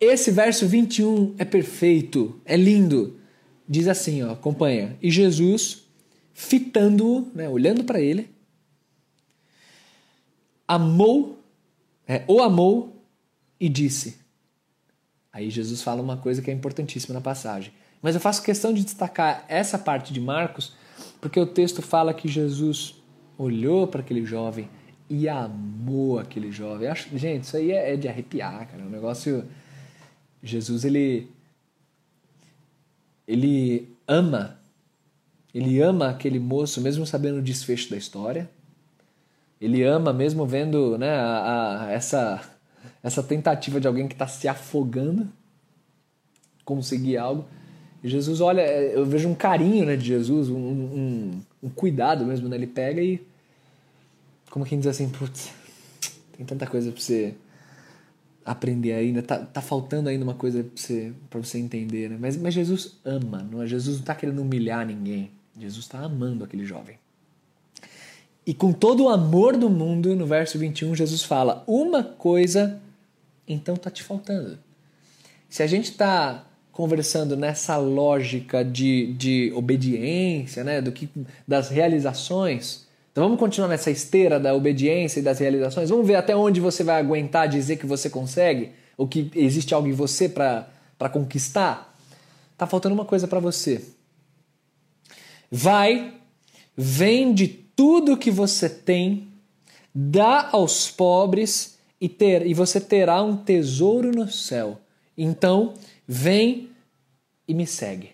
esse 0.00 0.30
verso 0.30 0.66
21 0.66 1.34
é 1.38 1.44
perfeito, 1.44 2.40
é 2.44 2.56
lindo 2.56 3.20
diz 3.72 3.88
assim, 3.88 4.22
ó, 4.22 4.32
acompanha. 4.32 4.96
E 5.00 5.10
Jesus, 5.10 5.84
fitando-o, 6.34 7.26
né, 7.34 7.48
olhando 7.48 7.84
para 7.84 8.00
ele, 8.00 8.28
amou, 10.68 11.42
é, 12.06 12.22
o 12.26 12.42
amou 12.42 13.02
e 13.58 13.68
disse. 13.68 14.18
Aí 15.32 15.48
Jesus 15.48 15.82
fala 15.82 16.02
uma 16.02 16.16
coisa 16.16 16.42
que 16.42 16.50
é 16.50 16.54
importantíssima 16.54 17.14
na 17.14 17.20
passagem. 17.20 17.72
Mas 18.02 18.14
eu 18.14 18.20
faço 18.20 18.42
questão 18.42 18.72
de 18.72 18.84
destacar 18.84 19.44
essa 19.48 19.78
parte 19.78 20.12
de 20.12 20.20
Marcos, 20.20 20.74
porque 21.20 21.40
o 21.40 21.46
texto 21.46 21.80
fala 21.80 22.12
que 22.12 22.28
Jesus 22.28 22.96
olhou 23.38 23.86
para 23.86 24.00
aquele 24.00 24.26
jovem 24.26 24.68
e 25.08 25.28
amou 25.28 26.18
aquele 26.18 26.50
jovem. 26.50 26.88
Acho, 26.88 27.16
gente, 27.16 27.44
isso 27.44 27.56
aí 27.56 27.70
é, 27.70 27.94
é 27.94 27.96
de 27.96 28.08
arrepiar, 28.08 28.68
cara. 28.68 28.82
O 28.82 28.86
é 28.86 28.90
negócio. 28.90 29.44
Jesus, 30.42 30.84
ele 30.84 31.28
ele 33.26 33.96
ama, 34.06 34.58
ele 35.54 35.80
ama 35.80 36.08
aquele 36.08 36.38
moço 36.38 36.80
mesmo 36.80 37.06
sabendo 37.06 37.38
o 37.38 37.42
desfecho 37.42 37.90
da 37.90 37.96
história. 37.96 38.50
Ele 39.60 39.82
ama 39.84 40.12
mesmo 40.12 40.44
vendo 40.44 40.98
né, 40.98 41.10
a, 41.14 41.84
a, 41.84 41.92
essa, 41.92 42.42
essa 43.02 43.22
tentativa 43.22 43.80
de 43.80 43.86
alguém 43.86 44.06
que 44.06 44.14
está 44.14 44.26
se 44.26 44.46
afogando 44.46 45.28
conseguir 46.64 47.16
algo. 47.16 47.44
E 48.02 48.08
Jesus, 48.08 48.40
olha, 48.40 48.62
eu 48.62 49.04
vejo 49.04 49.28
um 49.28 49.34
carinho 49.34 49.86
né, 49.86 49.96
de 49.96 50.04
Jesus, 50.04 50.48
um, 50.48 50.56
um, 50.56 51.40
um 51.62 51.68
cuidado 51.68 52.24
mesmo. 52.24 52.48
Né? 52.48 52.56
Ele 52.56 52.66
pega 52.66 53.00
e, 53.00 53.20
como 54.50 54.64
quem 54.64 54.78
diz 54.78 54.88
assim, 54.88 55.08
putz, 55.08 55.52
tem 56.36 56.44
tanta 56.44 56.66
coisa 56.66 56.90
para 56.90 57.00
você 57.00 57.34
aprender 58.44 58.92
ainda, 58.92 59.22
tá, 59.22 59.38
tá 59.38 59.60
faltando 59.60 60.08
ainda 60.08 60.24
uma 60.24 60.34
coisa 60.34 60.64
para 60.64 60.72
você, 60.74 61.12
pra 61.30 61.40
você 61.40 61.58
entender, 61.58 62.10
né? 62.10 62.18
Mas, 62.20 62.36
mas 62.36 62.52
Jesus 62.52 62.98
ama, 63.04 63.38
não 63.48 63.62
é? 63.62 63.66
Jesus 63.68 63.96
não 63.96 64.02
está 64.02 64.16
querendo 64.16 64.42
humilhar 64.42 64.84
ninguém. 64.84 65.30
Jesus 65.56 65.84
está 65.84 66.00
amando 66.00 66.42
aquele 66.42 66.64
jovem. 66.64 66.96
E 68.44 68.52
com 68.52 68.72
todo 68.72 69.04
o 69.04 69.08
amor 69.08 69.56
do 69.56 69.70
mundo, 69.70 70.16
no 70.16 70.26
verso 70.26 70.58
21, 70.58 70.96
Jesus 70.96 71.22
fala: 71.22 71.62
Uma 71.68 72.02
coisa 72.02 72.80
então 73.52 73.74
está 73.74 73.90
te 73.90 74.02
faltando. 74.02 74.58
Se 75.48 75.62
a 75.62 75.66
gente 75.66 75.90
está 75.90 76.44
conversando 76.72 77.36
nessa 77.36 77.76
lógica 77.76 78.64
de, 78.64 79.12
de 79.12 79.52
obediência, 79.54 80.64
né, 80.64 80.80
do 80.80 80.90
que, 80.90 81.08
das 81.46 81.68
realizações, 81.68 82.86
então 83.12 83.24
vamos 83.24 83.38
continuar 83.38 83.68
nessa 83.68 83.90
esteira 83.90 84.40
da 84.40 84.54
obediência 84.54 85.20
e 85.20 85.22
das 85.22 85.38
realizações. 85.38 85.90
Vamos 85.90 86.06
ver 86.06 86.14
até 86.14 86.34
onde 86.34 86.60
você 86.60 86.82
vai 86.82 86.98
aguentar 86.98 87.46
dizer 87.46 87.76
que 87.76 87.84
você 87.84 88.08
consegue, 88.08 88.72
ou 88.96 89.06
que 89.06 89.30
existe 89.34 89.74
algo 89.74 89.86
em 89.86 89.92
você 89.92 90.28
para 90.30 91.08
conquistar. 91.12 91.94
Tá 92.56 92.66
faltando 92.66 92.94
uma 92.94 93.04
coisa 93.04 93.28
para 93.28 93.38
você. 93.38 93.84
Vai, 95.50 96.14
vende 96.74 97.46
tudo 97.76 98.16
que 98.16 98.30
você 98.30 98.70
tem, 98.70 99.28
dá 99.94 100.48
aos 100.50 100.90
pobres 100.90 101.71
e 102.02 102.08
ter 102.08 102.44
e 102.44 102.52
você 102.52 102.80
terá 102.80 103.22
um 103.22 103.36
tesouro 103.36 104.10
no 104.10 104.28
céu. 104.28 104.80
Então, 105.16 105.74
vem 106.04 106.68
e 107.46 107.54
me 107.54 107.64
segue. 107.64 108.10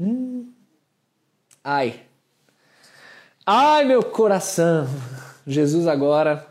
Hum. 0.00 0.52
Ai. 1.62 2.02
Ai, 3.46 3.84
meu 3.84 4.02
coração! 4.02 4.88
Jesus 5.46 5.86
agora 5.86 6.44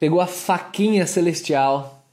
pegou 0.00 0.20
a 0.20 0.26
faquinha 0.26 1.06
celestial, 1.06 2.04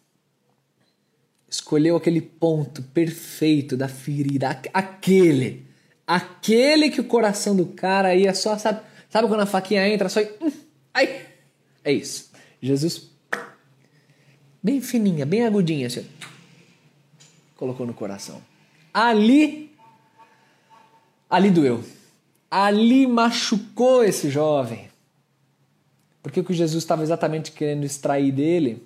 escolheu 1.49 1.95
aquele 1.95 2.21
ponto 2.21 2.83
perfeito 2.83 3.75
da 3.75 3.87
ferida, 3.87 4.61
aquele, 4.71 5.65
aquele 6.05 6.91
que 6.91 7.01
o 7.01 7.05
coração 7.05 7.55
do 7.55 7.65
cara 7.65 8.13
ia 8.13 8.35
só, 8.35 8.59
sabe, 8.59 8.81
sabe 9.09 9.27
quando 9.27 9.41
a 9.41 9.47
faquinha 9.47 9.89
entra, 9.89 10.07
só. 10.07 10.19
Hum, 10.39 10.51
ai! 10.93 11.25
É 11.87 11.91
isso. 11.93 12.26
Jesus, 12.61 13.09
bem 14.61 14.81
fininha, 14.81 15.25
bem 15.25 15.45
agudinha, 15.45 15.87
assim, 15.87 16.05
colocou 17.55 17.85
no 17.85 17.93
coração. 17.93 18.41
Ali, 18.93 19.71
ali 21.29 21.51
doeu 21.51 21.83
ali 22.49 23.05
machucou 23.05 24.03
esse 24.03 24.29
jovem. 24.29 24.89
Porque 26.21 26.39
o 26.39 26.43
que 26.43 26.53
Jesus 26.53 26.83
estava 26.83 27.03
exatamente 27.03 27.51
querendo 27.51 27.85
extrair 27.85 28.31
dele 28.31 28.85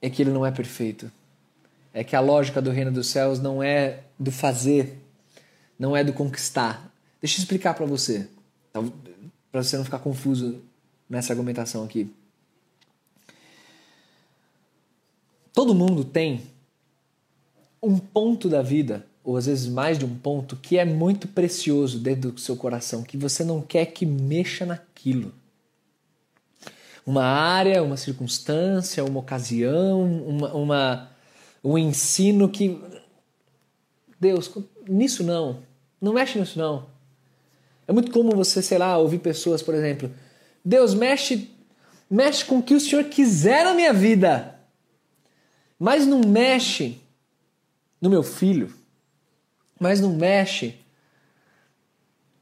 é 0.00 0.10
que 0.10 0.22
ele 0.22 0.30
não 0.30 0.44
é 0.44 0.50
perfeito. 0.50 1.10
É 1.92 2.02
que 2.02 2.16
a 2.16 2.20
lógica 2.20 2.60
do 2.60 2.70
reino 2.70 2.90
dos 2.90 3.08
céus 3.08 3.38
não 3.38 3.62
é 3.62 4.00
do 4.18 4.32
fazer, 4.32 4.98
não 5.78 5.96
é 5.96 6.02
do 6.02 6.12
conquistar, 6.12 6.90
Deixa 7.20 7.38
eu 7.38 7.42
explicar 7.42 7.74
para 7.74 7.86
você, 7.86 8.28
para 8.72 9.62
você 9.62 9.76
não 9.76 9.84
ficar 9.84 10.00
confuso 10.00 10.60
nessa 11.12 11.34
argumentação 11.34 11.84
aqui. 11.84 12.10
Todo 15.52 15.74
mundo 15.74 16.04
tem 16.04 16.40
um 17.82 17.98
ponto 17.98 18.48
da 18.48 18.62
vida, 18.62 19.04
ou 19.22 19.36
às 19.36 19.44
vezes 19.44 19.66
mais 19.66 19.98
de 19.98 20.06
um 20.06 20.16
ponto, 20.16 20.56
que 20.56 20.78
é 20.78 20.86
muito 20.86 21.28
precioso 21.28 21.98
dentro 21.98 22.32
do 22.32 22.40
seu 22.40 22.56
coração, 22.56 23.02
que 23.02 23.18
você 23.18 23.44
não 23.44 23.60
quer 23.60 23.86
que 23.86 24.06
mexa 24.06 24.64
naquilo. 24.64 25.34
Uma 27.04 27.24
área, 27.24 27.82
uma 27.82 27.98
circunstância, 27.98 29.04
uma 29.04 29.20
ocasião, 29.20 30.02
uma, 30.02 30.54
uma 30.54 31.10
um 31.62 31.76
ensino 31.76 32.48
que. 32.48 32.80
Deus, 34.18 34.50
nisso 34.88 35.22
não. 35.22 35.62
Não 36.00 36.14
mexe 36.14 36.38
nisso 36.38 36.58
não. 36.58 36.86
É 37.86 37.92
muito 37.92 38.10
comum 38.10 38.30
você, 38.30 38.62
sei 38.62 38.78
lá, 38.78 38.96
ouvir 38.96 39.18
pessoas, 39.18 39.62
por 39.62 39.74
exemplo, 39.74 40.10
Deus 40.64 40.94
mexe, 40.94 41.50
mexe 42.08 42.44
com 42.44 42.58
o 42.58 42.62
que 42.62 42.74
o 42.74 42.80
Senhor 42.80 43.04
quiser 43.04 43.64
na 43.64 43.74
minha 43.74 43.92
vida, 43.92 44.60
mas 45.78 46.06
não 46.06 46.20
mexe 46.20 47.00
no 48.00 48.08
meu 48.08 48.22
filho, 48.22 48.72
mas 49.78 50.00
não 50.00 50.14
mexe 50.14 50.76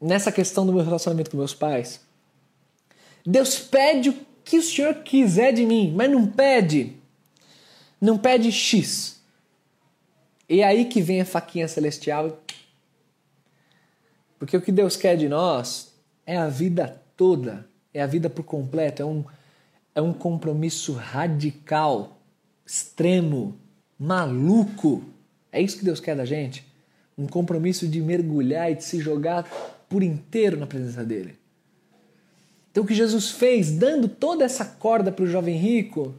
nessa 0.00 0.30
questão 0.30 0.66
do 0.66 0.72
meu 0.72 0.84
relacionamento 0.84 1.30
com 1.30 1.36
meus 1.36 1.54
pais. 1.54 2.00
Deus 3.24 3.58
pede 3.58 4.10
o 4.10 4.26
que 4.44 4.58
o 4.58 4.62
Senhor 4.62 4.94
quiser 4.96 5.52
de 5.52 5.64
mim, 5.64 5.92
mas 5.94 6.10
não 6.10 6.26
pede, 6.26 6.96
não 8.00 8.18
pede 8.18 8.50
X. 8.50 9.22
E 10.48 10.60
é 10.60 10.64
aí 10.64 10.86
que 10.86 11.00
vem 11.00 11.20
a 11.20 11.24
faquinha 11.24 11.68
celestial. 11.68 12.42
Porque 14.38 14.56
o 14.56 14.60
que 14.60 14.72
Deus 14.72 14.96
quer 14.96 15.16
de 15.16 15.28
nós 15.28 15.94
é 16.26 16.36
a 16.36 16.48
vida 16.48 17.00
toda 17.16 17.69
é 17.92 18.02
a 18.02 18.06
vida 18.06 18.30
por 18.30 18.44
completo, 18.44 19.02
é 19.02 19.04
um, 19.04 19.24
é 19.94 20.00
um 20.00 20.12
compromisso 20.12 20.92
radical, 20.92 22.18
extremo, 22.64 23.56
maluco. 23.98 25.02
É 25.52 25.60
isso 25.60 25.78
que 25.78 25.84
Deus 25.84 26.00
quer 26.00 26.16
da 26.16 26.24
gente. 26.24 26.64
Um 27.18 27.26
compromisso 27.26 27.86
de 27.86 28.00
mergulhar 28.00 28.70
e 28.70 28.76
de 28.76 28.84
se 28.84 29.00
jogar 29.00 29.44
por 29.88 30.02
inteiro 30.02 30.56
na 30.56 30.66
presença 30.66 31.04
dele. 31.04 31.36
Então, 32.70 32.84
o 32.84 32.86
que 32.86 32.94
Jesus 32.94 33.30
fez, 33.30 33.72
dando 33.72 34.08
toda 34.08 34.44
essa 34.44 34.64
corda 34.64 35.10
para 35.10 35.24
o 35.24 35.28
jovem 35.28 35.56
rico, 35.56 36.14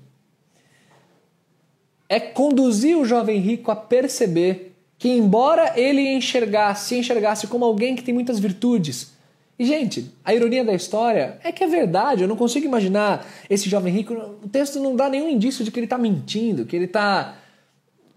é 2.09 2.19
conduzir 2.19 2.97
o 2.97 3.05
jovem 3.05 3.39
rico 3.39 3.71
a 3.71 3.75
perceber 3.75 4.75
que, 4.97 5.07
embora 5.07 5.79
ele 5.79 6.01
enxergasse, 6.13 6.89
se 6.89 6.95
enxergasse 6.97 7.47
como 7.47 7.63
alguém 7.63 7.95
que 7.95 8.03
tem 8.03 8.13
muitas 8.13 8.37
virtudes, 8.37 9.13
e, 9.61 9.63
gente, 9.63 10.11
a 10.25 10.33
ironia 10.33 10.65
da 10.65 10.73
história 10.73 11.37
é 11.43 11.51
que 11.51 11.63
é 11.63 11.67
verdade. 11.67 12.23
Eu 12.23 12.27
não 12.27 12.35
consigo 12.35 12.65
imaginar 12.65 13.27
esse 13.47 13.69
jovem 13.69 13.93
rico. 13.93 14.11
O 14.43 14.49
texto 14.49 14.79
não 14.79 14.95
dá 14.95 15.07
nenhum 15.07 15.29
indício 15.29 15.63
de 15.63 15.69
que 15.69 15.77
ele 15.77 15.85
está 15.85 15.99
mentindo, 15.99 16.65
que 16.65 16.75
ele 16.75 16.85
está 16.85 17.35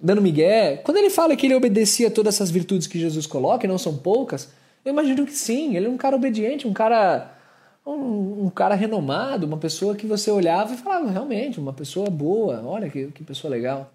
dando 0.01 0.23
migué. 0.23 0.79
Quando 0.79 0.97
ele 0.97 1.11
fala 1.11 1.37
que 1.37 1.47
ele 1.47 1.55
obedecia 1.55 2.11
todas 2.11 2.37
essas 2.37 2.51
virtudes 2.51 2.87
que 2.87 2.99
Jesus 2.99 3.27
coloca, 3.27 3.67
e 3.67 3.69
não 3.69 3.77
são 3.77 3.95
poucas, 3.95 4.55
eu 4.83 4.91
imagino 4.91 5.27
que 5.27 5.35
sim. 5.35 5.77
Ele 5.77 5.85
é 5.85 5.91
um 5.91 5.99
cara 5.99 6.17
obediente, 6.17 6.67
um 6.67 6.73
cara. 6.73 7.31
Um, 7.87 8.47
um 8.47 8.49
cara 8.49 8.75
renomado, 8.75 9.47
uma 9.47 9.59
pessoa 9.59 9.95
que 9.95 10.07
você 10.07 10.31
olhava 10.31 10.73
e 10.73 10.79
falava, 10.79 11.11
realmente, 11.11 11.61
uma 11.61 11.75
pessoa 11.75 12.09
boa, 12.09 12.63
olha 12.65 12.89
que, 12.89 13.09
que 13.09 13.23
pessoa 13.23 13.51
legal. 13.51 13.93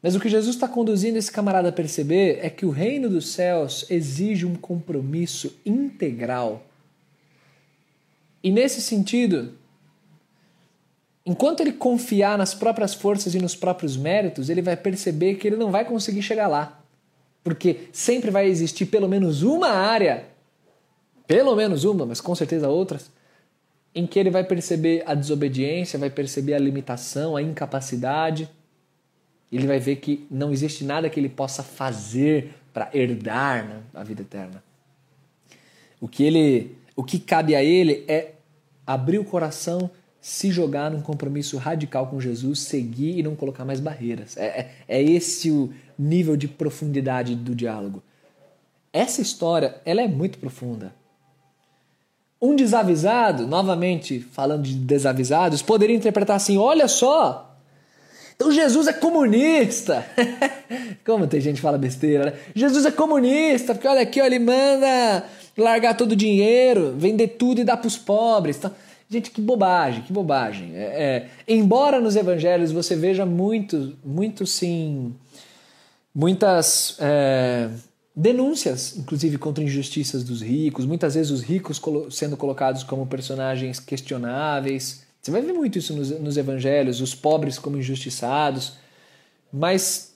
Mas 0.00 0.14
o 0.14 0.20
que 0.20 0.28
Jesus 0.28 0.54
está 0.54 0.68
conduzindo 0.68 1.16
esse 1.16 1.32
camarada 1.32 1.70
a 1.70 1.72
perceber 1.72 2.38
é 2.40 2.48
que 2.48 2.64
o 2.64 2.70
reino 2.70 3.10
dos 3.10 3.32
céus 3.32 3.84
exige 3.90 4.46
um 4.46 4.54
compromisso 4.54 5.58
integral 5.66 6.62
e 8.44 8.50
nesse 8.50 8.82
sentido, 8.82 9.54
enquanto 11.24 11.60
ele 11.60 11.72
confiar 11.72 12.36
nas 12.36 12.52
próprias 12.52 12.92
forças 12.92 13.34
e 13.34 13.38
nos 13.38 13.56
próprios 13.56 13.96
méritos, 13.96 14.50
ele 14.50 14.60
vai 14.60 14.76
perceber 14.76 15.36
que 15.36 15.48
ele 15.48 15.56
não 15.56 15.70
vai 15.70 15.86
conseguir 15.86 16.20
chegar 16.20 16.46
lá. 16.46 16.78
Porque 17.42 17.88
sempre 17.90 18.30
vai 18.30 18.46
existir 18.46 18.84
pelo 18.84 19.08
menos 19.08 19.42
uma 19.42 19.68
área, 19.68 20.26
pelo 21.26 21.56
menos 21.56 21.84
uma, 21.84 22.04
mas 22.04 22.20
com 22.20 22.34
certeza 22.34 22.68
outras, 22.68 23.10
em 23.94 24.06
que 24.06 24.18
ele 24.18 24.28
vai 24.28 24.44
perceber 24.44 25.02
a 25.06 25.14
desobediência, 25.14 25.98
vai 25.98 26.10
perceber 26.10 26.52
a 26.52 26.58
limitação, 26.58 27.36
a 27.36 27.42
incapacidade. 27.42 28.46
Ele 29.50 29.66
vai 29.66 29.78
ver 29.78 29.96
que 29.96 30.26
não 30.30 30.52
existe 30.52 30.84
nada 30.84 31.08
que 31.08 31.18
ele 31.18 31.30
possa 31.30 31.62
fazer 31.62 32.52
para 32.74 32.90
herdar 32.92 33.66
né, 33.66 33.80
a 33.94 34.04
vida 34.04 34.20
eterna. 34.20 34.62
O 35.98 36.06
que 36.06 36.24
ele 36.24 36.76
o 36.96 37.02
que 37.02 37.18
cabe 37.18 37.54
a 37.54 37.62
ele 37.62 38.04
é 38.06 38.33
abrir 38.86 39.18
o 39.18 39.24
coração, 39.24 39.90
se 40.20 40.50
jogar 40.50 40.90
num 40.90 41.02
compromisso 41.02 41.56
radical 41.56 42.06
com 42.06 42.20
Jesus, 42.20 42.60
seguir 42.60 43.18
e 43.18 43.22
não 43.22 43.36
colocar 43.36 43.64
mais 43.64 43.80
barreiras. 43.80 44.36
É, 44.36 44.46
é, 44.46 44.70
é 44.88 45.02
esse 45.02 45.50
o 45.50 45.72
nível 45.98 46.36
de 46.36 46.48
profundidade 46.48 47.34
do 47.34 47.54
diálogo. 47.54 48.02
Essa 48.92 49.20
história 49.20 49.80
ela 49.84 50.00
é 50.00 50.08
muito 50.08 50.38
profunda. 50.38 50.94
Um 52.40 52.54
desavisado, 52.54 53.46
novamente 53.46 54.20
falando 54.20 54.62
de 54.62 54.74
desavisados, 54.74 55.62
poderia 55.62 55.96
interpretar 55.96 56.36
assim: 56.36 56.58
olha 56.58 56.86
só, 56.88 57.54
então 58.36 58.50
Jesus 58.50 58.86
é 58.86 58.92
comunista. 58.92 60.04
Como 61.04 61.26
tem 61.26 61.40
gente 61.40 61.56
que 61.56 61.62
fala 61.62 61.78
besteira, 61.78 62.26
né? 62.26 62.32
Jesus 62.54 62.84
é 62.84 62.90
comunista, 62.90 63.74
porque 63.74 63.88
olha 63.88 64.02
aqui, 64.02 64.20
ele 64.20 64.38
manda 64.38 65.24
largar 65.56 65.96
todo 65.96 66.12
o 66.12 66.16
dinheiro, 66.16 66.94
vender 66.96 67.28
tudo 67.28 67.60
e 67.60 67.64
dar 67.64 67.76
para 67.76 67.88
os 67.88 67.96
pobres. 67.96 68.56
Então, 68.56 68.70
gente, 69.08 69.30
que 69.30 69.40
bobagem, 69.40 70.02
que 70.02 70.12
bobagem. 70.12 70.74
É, 70.74 70.82
é, 70.82 71.28
embora 71.46 72.00
nos 72.00 72.16
evangelhos 72.16 72.72
você 72.72 72.96
veja 72.96 73.24
muito, 73.24 73.96
muito 74.04 74.46
sim, 74.46 75.14
muitas 76.14 76.96
é, 77.00 77.68
denúncias, 78.14 78.96
inclusive 78.96 79.38
contra 79.38 79.62
injustiças 79.62 80.22
dos 80.24 80.42
ricos, 80.42 80.86
muitas 80.86 81.14
vezes 81.14 81.30
os 81.30 81.42
ricos 81.42 81.80
sendo 82.10 82.36
colocados 82.36 82.82
como 82.82 83.06
personagens 83.06 83.80
questionáveis. 83.80 85.02
Você 85.20 85.30
vai 85.30 85.40
ver 85.40 85.52
muito 85.52 85.78
isso 85.78 85.94
nos, 85.94 86.10
nos 86.10 86.36
evangelhos, 86.36 87.00
os 87.00 87.14
pobres 87.14 87.58
como 87.58 87.78
injustiçados. 87.78 88.74
Mas, 89.52 90.12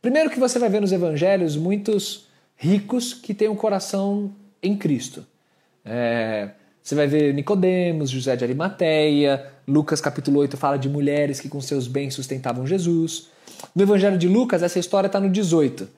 primeiro 0.00 0.30
que 0.30 0.40
você 0.40 0.58
vai 0.58 0.70
ver 0.70 0.80
nos 0.80 0.92
evangelhos, 0.92 1.56
muitos 1.56 2.26
ricos 2.56 3.12
que 3.12 3.34
têm 3.34 3.48
um 3.48 3.56
coração 3.56 4.32
em 4.66 4.76
Cristo. 4.76 5.24
É, 5.84 6.50
você 6.82 6.94
vai 6.94 7.06
ver 7.06 7.32
Nicodemos, 7.34 8.10
José 8.10 8.36
de 8.36 8.44
Arimateia, 8.44 9.46
Lucas 9.66 10.00
capítulo 10.00 10.40
8 10.40 10.56
fala 10.56 10.76
de 10.76 10.88
mulheres 10.88 11.40
que 11.40 11.48
com 11.48 11.60
seus 11.60 11.88
bens 11.88 12.14
sustentavam 12.14 12.66
Jesus. 12.66 13.28
No 13.74 13.82
Evangelho 13.82 14.16
de 14.16 14.28
Lucas, 14.28 14.62
essa 14.62 14.78
história 14.78 15.06
está 15.06 15.18
no 15.18 15.28
18. 15.28 15.88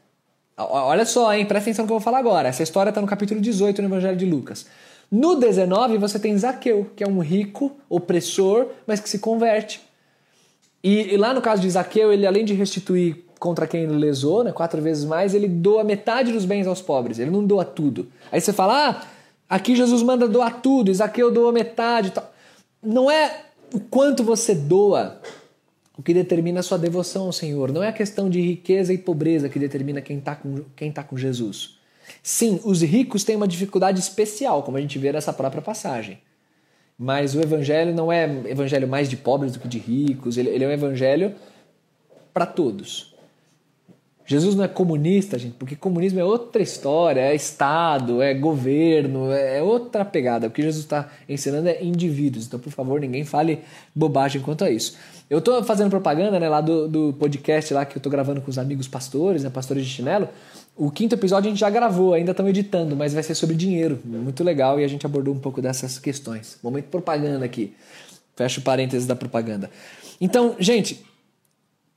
Olha 0.57 1.05
só, 1.05 1.33
hein? 1.33 1.47
Presta 1.47 1.71
atenção 1.71 1.85
no 1.85 1.89
que 1.89 1.93
eu 1.93 1.99
vou 1.99 2.05
falar 2.05 2.19
agora. 2.19 2.49
Essa 2.49 2.63
história 2.63 2.91
está 2.91 3.01
no 3.01 3.07
capítulo 3.07 3.41
18 3.41 3.81
no 3.83 3.89
Evangelho 3.89 4.17
de 4.17 4.27
Lucas. 4.27 4.67
No 5.11 5.37
19, 5.37 5.99
você 5.99 6.19
tem 6.19 6.37
Zaqueu, 6.37 6.91
que 6.97 7.05
é 7.05 7.09
um 7.09 7.21
rico, 7.21 7.77
opressor, 7.89 8.69
mas 8.87 9.01
que 9.01 9.09
se 9.09 9.19
converte. 9.19 9.81
E, 10.83 11.15
e 11.15 11.17
lá 11.17 11.33
no 11.33 11.41
caso 11.41 11.63
de 11.63 11.71
Zaqueu, 11.71 12.13
ele 12.13 12.27
além 12.27 12.45
de 12.45 12.55
restituir 12.55 13.25
contra 13.39 13.67
quem 13.67 13.85
ele 13.85 13.95
lesou, 13.95 14.43
né, 14.45 14.53
quatro 14.53 14.81
vezes 14.83 15.05
mais, 15.05 15.35
ele 15.35 15.49
doa 15.49 15.85
metade 15.85 16.33
dos 16.33 16.45
bens 16.45 16.67
aos 16.67 16.83
pobres, 16.83 17.19
ele 17.19 17.31
não 17.31 17.45
doa 17.45 17.65
tudo. 17.65 18.09
Aí 18.33 18.41
você 18.41 18.53
fala, 18.53 18.91
ah, 18.91 19.03
aqui 19.49 19.77
Jesus 19.77 20.03
manda 20.03 20.29
doar 20.29 20.61
tudo, 20.61 20.91
Isaqueu 20.91 21.31
doa 21.31 21.53
metade. 21.53 22.11
Tal. 22.11 22.33
Não 22.83 23.11
é 23.11 23.45
o 23.73 23.81
quanto 23.81 24.25
você 24.25 24.55
doa 24.55 25.21
o 25.97 26.03
que 26.03 26.15
determina 26.15 26.61
a 26.61 26.63
sua 26.63 26.79
devoção 26.79 27.27
ao 27.27 27.33
Senhor. 27.33 27.73
Não 27.73 27.83
é 27.83 27.89
a 27.89 27.93
questão 27.93 28.31
de 28.31 28.41
riqueza 28.41 28.93
e 28.93 28.99
pobreza 28.99 29.49
que 29.49 29.59
determina 29.59 30.01
quem 30.01 30.19
está 30.19 30.37
com, 30.37 30.65
quem 30.77 30.93
tá 30.93 31.03
com 31.03 31.17
Jesus. 31.17 31.77
Sim, 32.23 32.61
os 32.65 32.83
ricos 32.83 33.25
têm 33.25 33.35
uma 33.37 33.49
dificuldade 33.49 33.99
especial, 33.99 34.63
como 34.63 34.77
a 34.77 34.81
gente 34.81 34.99
vê 34.99 35.13
nessa 35.13 35.33
própria 35.33 35.61
passagem. 35.61 36.21
Mas 36.97 37.35
o 37.35 37.41
evangelho 37.41 37.95
não 37.95 38.13
é 38.13 38.25
evangelho 38.47 38.87
mais 38.89 39.09
de 39.09 39.17
pobres 39.17 39.53
do 39.53 39.59
que 39.59 39.69
de 39.69 39.79
ricos, 39.79 40.37
ele, 40.37 40.49
ele 40.51 40.65
é 40.65 40.69
um 40.69 40.73
evangelho 40.73 41.35
para 42.33 42.47
todos. 42.47 43.15
Jesus 44.31 44.55
não 44.55 44.63
é 44.63 44.69
comunista, 44.69 45.39
gente, 45.39 45.55
porque 45.55 45.75
comunismo 45.75 46.21
é 46.21 46.25
outra 46.25 46.61
história, 46.61 47.19
é 47.19 47.35
Estado, 47.35 48.21
é 48.21 48.35
governo, 48.35 49.33
é 49.33 49.63
outra 49.63 50.05
pegada. 50.05 50.47
O 50.47 50.51
que 50.51 50.61
Jesus 50.61 50.85
está 50.85 51.09
ensinando 51.27 51.67
é 51.67 51.83
indivíduos. 51.83 52.47
Então, 52.47 52.61
por 52.61 52.71
favor, 52.71 53.01
ninguém 53.01 53.25
fale 53.25 53.61
bobagem 53.95 54.43
quanto 54.43 54.65
a 54.65 54.71
isso. 54.71 54.99
Eu 55.31 55.39
estou 55.39 55.65
fazendo 55.65 55.89
propaganda 55.89 56.39
né, 56.39 56.47
lá 56.47 56.61
do, 56.61 56.87
do 56.87 57.15
podcast 57.15 57.73
lá 57.73 57.87
que 57.87 57.97
eu 57.97 58.01
estou 58.01 58.13
gravando 58.13 58.43
com 58.43 58.51
os 58.51 58.59
amigos 58.59 58.87
pastores, 58.87 59.45
né, 59.45 59.49
pastores 59.49 59.87
de 59.87 59.91
chinelo. 59.91 60.29
O 60.77 60.91
quinto 60.91 61.15
episódio 61.15 61.49
a 61.49 61.51
gente 61.51 61.61
já 61.61 61.71
gravou, 61.71 62.13
ainda 62.13 62.33
estamos 62.33 62.51
editando, 62.51 62.95
mas 62.95 63.15
vai 63.15 63.23
ser 63.23 63.35
sobre 63.35 63.57
dinheiro. 63.57 63.99
Muito 64.05 64.45
legal 64.45 64.79
e 64.79 64.85
a 64.85 64.89
gente 64.89 65.07
abordou 65.07 65.33
um 65.33 65.41
pouco 65.41 65.63
dessas 65.63 65.99
questões. 65.99 66.59
Momento 66.63 66.89
propaganda 66.91 67.47
aqui. 67.47 67.73
Fecho 68.37 68.61
parênteses 68.61 69.07
da 69.07 69.17
propaganda. 69.17 69.71
Então, 70.21 70.55
gente, 70.59 71.03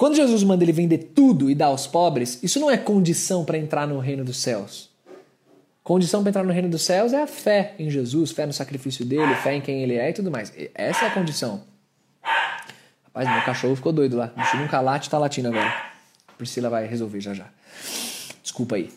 quando 0.01 0.15
Jesus 0.15 0.41
manda 0.41 0.63
ele 0.63 0.71
vender 0.71 1.11
tudo 1.13 1.47
e 1.47 1.53
dar 1.53 1.67
aos 1.67 1.85
pobres, 1.85 2.39
isso 2.41 2.59
não 2.59 2.71
é 2.71 2.75
condição 2.75 3.45
para 3.45 3.55
entrar 3.55 3.85
no 3.85 3.99
reino 3.99 4.25
dos 4.25 4.37
céus. 4.37 4.89
Condição 5.83 6.23
para 6.23 6.31
entrar 6.31 6.43
no 6.43 6.51
reino 6.51 6.69
dos 6.69 6.81
céus 6.81 7.13
é 7.13 7.21
a 7.21 7.27
fé 7.27 7.75
em 7.77 7.87
Jesus, 7.87 8.31
fé 8.31 8.47
no 8.47 8.51
sacrifício 8.51 9.05
dele, 9.05 9.35
fé 9.35 9.53
em 9.53 9.61
quem 9.61 9.83
ele 9.83 9.93
é 9.93 10.09
e 10.09 10.13
tudo 10.13 10.31
mais. 10.31 10.51
Essa 10.73 11.05
é 11.05 11.07
a 11.09 11.11
condição. 11.11 11.65
Rapaz, 12.23 13.29
meu 13.29 13.45
cachorro 13.45 13.75
ficou 13.75 13.93
doido 13.93 14.17
lá. 14.17 14.33
Bicho 14.35 14.57
nunca 14.57 14.81
late, 14.81 15.07
tá 15.07 15.19
latindo 15.19 15.49
agora. 15.49 15.71
Priscila 16.35 16.67
vai 16.67 16.87
resolver 16.87 17.21
já 17.21 17.35
já. 17.35 17.45
Desculpa 18.41 18.77
aí. 18.77 18.91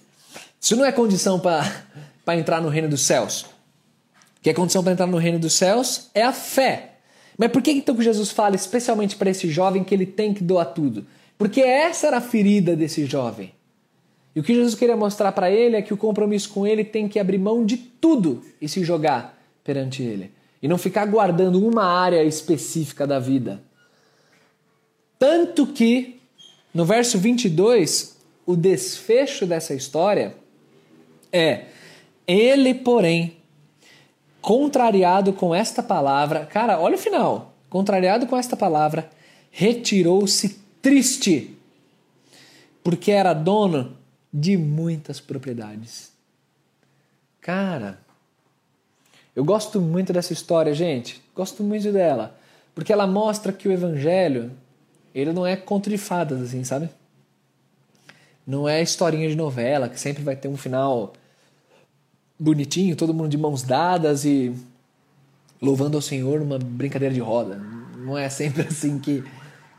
Isso 0.58 0.74
não 0.74 0.86
é 0.86 0.90
condição 0.90 1.38
para 1.38 2.34
entrar 2.34 2.62
no 2.62 2.70
reino 2.70 2.88
dos 2.88 3.02
céus. 3.02 3.42
O 3.42 4.40
que 4.40 4.48
é 4.48 4.54
condição 4.54 4.82
para 4.82 4.94
entrar 4.94 5.06
no 5.06 5.18
reino 5.18 5.38
dos 5.38 5.52
céus 5.52 6.08
é 6.14 6.22
a 6.22 6.32
fé. 6.32 6.93
Mas 7.36 7.50
por 7.50 7.62
que 7.62 7.70
então 7.70 7.96
que 7.96 8.02
Jesus 8.02 8.30
fala 8.30 8.54
especialmente 8.54 9.16
para 9.16 9.30
esse 9.30 9.48
jovem 9.50 9.82
que 9.82 9.94
ele 9.94 10.06
tem 10.06 10.32
que 10.32 10.44
doar 10.44 10.66
tudo? 10.66 11.06
Porque 11.36 11.60
essa 11.60 12.06
era 12.06 12.18
a 12.18 12.20
ferida 12.20 12.76
desse 12.76 13.04
jovem. 13.06 13.52
E 14.34 14.40
o 14.40 14.42
que 14.42 14.54
Jesus 14.54 14.74
queria 14.74 14.96
mostrar 14.96 15.32
para 15.32 15.50
ele 15.50 15.76
é 15.76 15.82
que 15.82 15.94
o 15.94 15.96
compromisso 15.96 16.50
com 16.50 16.66
ele 16.66 16.84
tem 16.84 17.08
que 17.08 17.18
abrir 17.18 17.38
mão 17.38 17.64
de 17.64 17.76
tudo 17.76 18.42
e 18.60 18.68
se 18.68 18.82
jogar 18.84 19.38
perante 19.62 20.02
ele. 20.02 20.32
E 20.62 20.66
não 20.66 20.78
ficar 20.78 21.06
guardando 21.06 21.64
uma 21.64 21.84
área 21.84 22.22
específica 22.24 23.06
da 23.06 23.18
vida. 23.18 23.62
Tanto 25.18 25.66
que, 25.66 26.20
no 26.72 26.84
verso 26.84 27.18
22, 27.18 28.16
o 28.46 28.56
desfecho 28.56 29.46
dessa 29.46 29.74
história 29.74 30.34
é: 31.32 31.66
Ele, 32.26 32.74
porém, 32.74 33.36
contrariado 34.44 35.32
com 35.32 35.54
esta 35.54 35.82
palavra, 35.82 36.44
cara, 36.44 36.78
olha 36.78 36.96
o 36.96 36.98
final. 36.98 37.54
Contrariado 37.70 38.26
com 38.26 38.36
esta 38.36 38.54
palavra, 38.54 39.08
retirou-se 39.50 40.60
triste, 40.82 41.56
porque 42.82 43.10
era 43.10 43.32
dono 43.32 43.96
de 44.30 44.54
muitas 44.58 45.18
propriedades. 45.18 46.12
Cara, 47.40 47.98
eu 49.34 49.42
gosto 49.42 49.80
muito 49.80 50.12
dessa 50.12 50.34
história, 50.34 50.74
gente. 50.74 51.22
Gosto 51.34 51.62
muito 51.62 51.90
dela, 51.90 52.38
porque 52.74 52.92
ela 52.92 53.06
mostra 53.06 53.50
que 53.50 53.66
o 53.66 53.72
evangelho, 53.72 54.52
ele 55.14 55.32
não 55.32 55.46
é 55.46 55.56
conto 55.56 55.88
de 55.88 55.96
fadas 55.96 56.42
assim, 56.42 56.62
sabe? 56.64 56.90
Não 58.46 58.68
é 58.68 58.82
historinha 58.82 59.26
de 59.26 59.36
novela 59.36 59.88
que 59.88 59.98
sempre 59.98 60.22
vai 60.22 60.36
ter 60.36 60.48
um 60.48 60.56
final 60.58 61.14
bonitinho, 62.38 62.96
todo 62.96 63.14
mundo 63.14 63.28
de 63.28 63.38
mãos 63.38 63.62
dadas 63.62 64.24
e 64.24 64.54
louvando 65.60 65.96
ao 65.96 66.02
Senhor 66.02 66.40
numa 66.40 66.58
brincadeira 66.58 67.14
de 67.14 67.20
roda. 67.20 67.56
Não 67.96 68.16
é 68.18 68.28
sempre 68.28 68.62
assim 68.68 68.98
que 68.98 69.24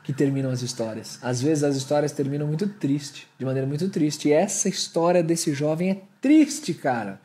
que 0.05 0.13
terminam 0.13 0.51
as 0.51 0.61
histórias. 0.61 1.17
Às 1.19 1.41
vezes 1.41 1.63
as 1.63 1.75
histórias 1.75 2.11
terminam 2.11 2.45
muito 2.45 2.69
triste, 2.69 3.27
de 3.39 3.43
maneira 3.43 3.67
muito 3.67 3.89
triste. 3.89 4.29
E 4.29 4.31
essa 4.31 4.69
história 4.69 5.23
desse 5.23 5.51
jovem 5.51 5.89
é 5.89 6.01
triste, 6.21 6.75
cara. 6.75 7.19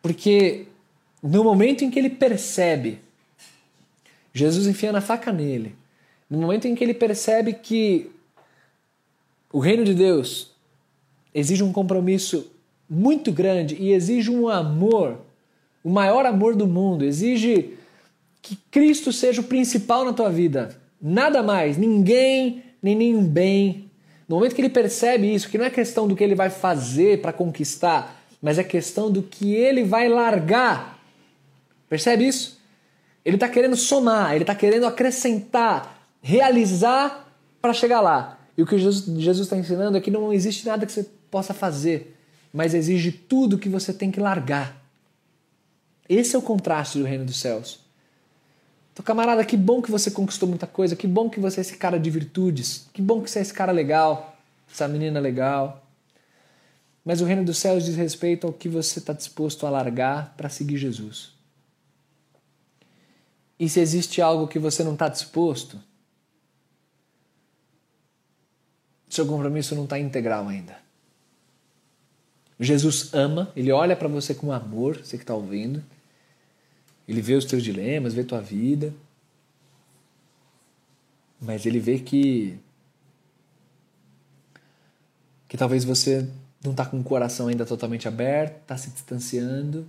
Porque 0.00 0.68
no 1.20 1.42
momento 1.42 1.82
em 1.82 1.90
que 1.90 1.98
ele 1.98 2.10
percebe, 2.10 3.00
Jesus 4.32 4.68
enfia 4.68 4.92
na 4.92 5.00
faca 5.00 5.32
nele. 5.32 5.74
No 6.30 6.38
momento 6.38 6.68
em 6.68 6.76
que 6.76 6.84
ele 6.84 6.94
percebe 6.94 7.54
que 7.54 8.08
o 9.52 9.58
reino 9.58 9.84
de 9.84 9.94
Deus 9.94 10.52
exige 11.34 11.64
um 11.64 11.72
compromisso 11.72 12.52
muito 12.88 13.32
grande 13.32 13.76
e 13.76 13.92
exige 13.92 14.30
um 14.30 14.48
amor, 14.48 15.20
o 15.82 15.90
maior 15.90 16.26
amor 16.26 16.54
do 16.54 16.66
mundo, 16.66 17.04
exige 17.04 17.74
que 18.40 18.56
Cristo 18.70 19.12
seja 19.12 19.40
o 19.40 19.44
principal 19.44 20.04
na 20.04 20.12
tua 20.12 20.30
vida 20.30 20.82
Nada 21.06 21.42
mais, 21.42 21.76
ninguém, 21.76 22.62
nem 22.82 22.96
nenhum 22.96 23.22
bem. 23.22 23.90
No 24.26 24.36
momento 24.36 24.54
que 24.54 24.62
ele 24.62 24.70
percebe 24.70 25.34
isso, 25.34 25.50
que 25.50 25.58
não 25.58 25.66
é 25.66 25.68
questão 25.68 26.08
do 26.08 26.16
que 26.16 26.24
ele 26.24 26.34
vai 26.34 26.48
fazer 26.48 27.20
para 27.20 27.30
conquistar, 27.30 28.24
mas 28.40 28.58
é 28.58 28.64
questão 28.64 29.10
do 29.10 29.22
que 29.22 29.52
ele 29.52 29.84
vai 29.84 30.08
largar. 30.08 30.98
Percebe 31.90 32.26
isso? 32.26 32.58
Ele 33.22 33.36
está 33.36 33.50
querendo 33.50 33.76
somar, 33.76 34.32
ele 34.32 34.44
está 34.44 34.54
querendo 34.54 34.86
acrescentar, 34.86 36.08
realizar 36.22 37.30
para 37.60 37.74
chegar 37.74 38.00
lá. 38.00 38.38
E 38.56 38.62
o 38.62 38.66
que 38.66 38.78
Jesus 38.78 39.40
está 39.40 39.58
ensinando 39.58 39.98
é 39.98 40.00
que 40.00 40.10
não 40.10 40.32
existe 40.32 40.64
nada 40.64 40.86
que 40.86 40.92
você 40.92 41.06
possa 41.30 41.52
fazer, 41.52 42.16
mas 42.54 42.72
exige 42.72 43.10
tudo 43.10 43.58
que 43.58 43.68
você 43.68 43.92
tem 43.92 44.12
que 44.12 44.20
largar. 44.20 44.80
Esse 46.08 46.36
é 46.36 46.38
o 46.38 46.42
contraste 46.42 47.00
do 47.00 47.04
reino 47.04 47.24
dos 47.24 47.40
céus. 47.40 47.80
Então, 48.92 49.04
camarada, 49.04 49.44
que 49.44 49.56
bom 49.56 49.82
que 49.82 49.90
você 49.90 50.08
conquistou 50.08 50.48
muita 50.48 50.68
coisa, 50.68 50.94
que 50.94 51.08
bom 51.08 51.28
que 51.28 51.40
você 51.40 51.58
é 51.58 51.62
esse 51.62 51.76
cara 51.76 51.98
de 51.98 52.08
virtudes, 52.08 52.88
que 52.92 53.02
bom 53.02 53.20
que 53.20 53.28
você 53.28 53.40
é 53.40 53.42
esse 53.42 53.52
cara 53.52 53.72
legal, 53.72 54.36
essa 54.72 54.86
menina 54.86 55.18
legal. 55.18 55.84
Mas 57.04 57.20
o 57.20 57.24
reino 57.24 57.44
dos 57.44 57.58
céus 57.58 57.84
diz 57.84 57.96
respeito 57.96 58.46
ao 58.46 58.52
que 58.52 58.68
você 58.68 59.00
está 59.00 59.12
disposto 59.12 59.66
a 59.66 59.70
largar 59.70 60.32
para 60.36 60.48
seguir 60.48 60.76
Jesus. 60.76 61.32
E 63.58 63.68
se 63.68 63.80
existe 63.80 64.22
algo 64.22 64.46
que 64.46 64.60
você 64.60 64.84
não 64.84 64.92
está 64.92 65.08
disposto, 65.08 65.82
seu 69.10 69.26
compromisso 69.26 69.74
não 69.74 69.84
está 69.84 69.98
integral 69.98 70.46
ainda. 70.46 70.83
Jesus 72.64 73.12
ama, 73.12 73.52
ele 73.54 73.70
olha 73.70 73.96
para 73.96 74.08
você 74.08 74.34
com 74.34 74.52
amor, 74.52 74.98
você 74.98 75.16
que 75.16 75.22
está 75.22 75.34
ouvindo, 75.34 75.82
ele 77.06 77.20
vê 77.20 77.34
os 77.34 77.44
teus 77.44 77.62
dilemas, 77.62 78.14
vê 78.14 78.24
tua 78.24 78.40
vida. 78.40 78.94
Mas 81.40 81.66
ele 81.66 81.78
vê 81.78 81.98
que 81.98 82.58
que 85.46 85.56
talvez 85.56 85.84
você 85.84 86.28
não 86.64 86.72
está 86.72 86.84
com 86.84 86.98
o 86.98 87.04
coração 87.04 87.46
ainda 87.46 87.64
totalmente 87.64 88.08
aberto, 88.08 88.62
está 88.62 88.76
se 88.76 88.90
distanciando, 88.90 89.88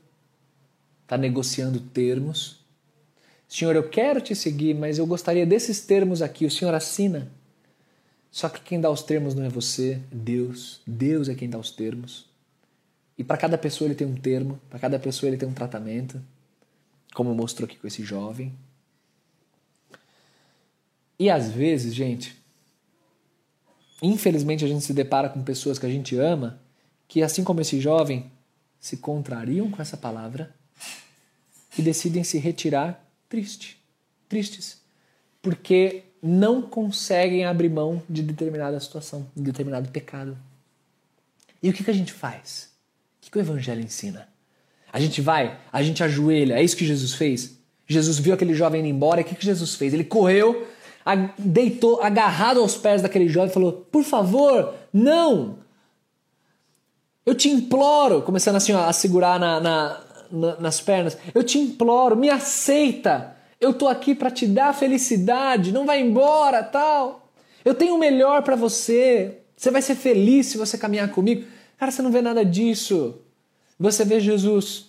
está 1.01 1.17
negociando 1.17 1.79
termos. 1.79 2.59
Senhor, 3.47 3.75
eu 3.75 3.89
quero 3.89 4.19
te 4.19 4.35
seguir, 4.35 4.75
mas 4.75 4.97
eu 4.97 5.07
gostaria 5.07 5.45
desses 5.45 5.81
termos 5.81 6.21
aqui. 6.21 6.45
O 6.45 6.51
Senhor 6.51 6.73
assina. 6.73 7.31
Só 8.29 8.49
que 8.49 8.59
quem 8.59 8.81
dá 8.81 8.89
os 8.89 9.01
termos 9.01 9.33
não 9.33 9.43
é 9.43 9.49
você, 9.49 9.93
é 10.11 10.15
Deus. 10.15 10.81
Deus 10.85 11.29
é 11.29 11.35
quem 11.35 11.49
dá 11.49 11.57
os 11.57 11.71
termos. 11.71 12.25
E 13.17 13.23
para 13.23 13.37
cada 13.37 13.57
pessoa 13.57 13.87
ele 13.87 13.95
tem 13.95 14.05
um 14.05 14.15
termo, 14.15 14.59
para 14.69 14.79
cada 14.79 14.99
pessoa 14.99 15.29
ele 15.29 15.37
tem 15.37 15.47
um 15.47 15.53
tratamento 15.53 16.21
como 17.15 17.33
mostrou 17.33 17.65
aqui 17.65 17.77
com 17.77 17.87
esse 17.87 18.03
jovem. 18.03 18.53
E 21.17 21.29
às 21.29 21.49
vezes, 21.49 21.95
gente, 21.95 22.35
infelizmente 24.01 24.65
a 24.65 24.67
gente 24.67 24.83
se 24.83 24.93
depara 24.93 25.29
com 25.29 25.41
pessoas 25.41 25.79
que 25.79 25.85
a 25.85 25.89
gente 25.89 26.15
ama 26.17 26.59
que, 27.07 27.23
assim 27.23 27.43
como 27.43 27.61
esse 27.61 27.79
jovem, 27.79 28.29
se 28.79 28.97
contrariam 28.97 29.71
com 29.71 29.81
essa 29.81 29.95
palavra 29.95 30.53
e 31.77 31.81
decidem 31.81 32.23
se 32.23 32.37
retirar 32.37 33.09
triste, 33.29 33.81
tristes, 34.27 34.81
porque 35.41 36.03
não 36.21 36.61
conseguem 36.61 37.45
abrir 37.45 37.69
mão 37.69 38.03
de 38.09 38.21
determinada 38.21 38.79
situação, 38.79 39.25
de 39.35 39.43
determinado 39.43 39.89
pecado. 39.89 40.37
E 41.63 41.69
o 41.69 41.73
que, 41.73 41.83
que 41.83 41.91
a 41.91 41.93
gente 41.93 42.11
faz? 42.11 42.74
Que 43.35 43.39
o 43.39 43.41
Evangelho 43.41 43.81
ensina? 43.81 44.29
A 44.93 44.97
gente 44.97 45.19
vai, 45.19 45.59
a 45.69 45.83
gente 45.83 46.01
ajoelha. 46.01 46.53
É 46.53 46.63
isso 46.63 46.77
que 46.77 46.85
Jesus 46.85 47.15
fez. 47.15 47.59
Jesus 47.85 48.17
viu 48.17 48.33
aquele 48.33 48.53
jovem 48.53 48.79
indo 48.79 48.87
embora. 48.87 49.19
E 49.19 49.25
o 49.25 49.27
que, 49.27 49.35
que 49.35 49.45
Jesus 49.45 49.75
fez? 49.75 49.93
Ele 49.93 50.05
correu, 50.05 50.65
deitou 51.37 52.01
agarrado 52.01 52.61
aos 52.61 52.77
pés 52.77 53.01
daquele 53.01 53.27
jovem 53.27 53.49
e 53.49 53.53
falou: 53.53 53.73
Por 53.91 54.05
favor, 54.05 54.73
não! 54.93 55.57
Eu 57.25 57.35
te 57.35 57.49
imploro, 57.49 58.21
começando 58.21 58.55
assim 58.55 58.71
ó, 58.71 58.85
a 58.85 58.93
segurar 58.93 59.37
na, 59.37 59.59
na, 59.59 60.01
na, 60.31 60.59
nas 60.61 60.79
pernas. 60.79 61.17
Eu 61.33 61.43
te 61.43 61.59
imploro, 61.59 62.15
me 62.15 62.29
aceita. 62.29 63.35
Eu 63.59 63.73
tô 63.73 63.89
aqui 63.89 64.15
para 64.15 64.31
te 64.31 64.47
dar 64.47 64.73
felicidade. 64.73 65.73
Não 65.73 65.85
vai 65.85 65.99
embora, 65.99 66.63
tal. 66.63 67.33
Eu 67.65 67.73
tenho 67.73 67.95
o 67.95 67.99
melhor 67.99 68.43
para 68.43 68.55
você. 68.55 69.39
Você 69.57 69.71
vai 69.71 69.81
ser 69.81 69.95
feliz 69.95 70.45
se 70.45 70.57
você 70.57 70.77
caminhar 70.77 71.11
comigo. 71.11 71.43
Cara, 71.77 71.91
você 71.91 72.01
não 72.01 72.11
vê 72.13 72.21
nada 72.21 72.45
disso. 72.45 73.19
Você 73.79 74.05
vê 74.05 74.19
Jesus 74.19 74.87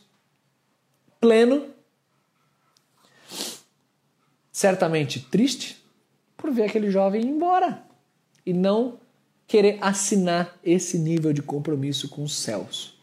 pleno, 1.21 1.67
certamente 4.53 5.21
triste, 5.21 5.85
por 6.37 6.51
ver 6.51 6.65
aquele 6.65 6.91
jovem 6.91 7.23
ir 7.23 7.27
embora 7.27 7.83
e 8.45 8.53
não 8.53 8.99
querer 9.47 9.79
assinar 9.81 10.57
esse 10.63 10.99
nível 10.99 11.33
de 11.33 11.43
compromisso 11.43 12.09
com 12.09 12.23
os 12.23 12.35
céus. 12.35 12.97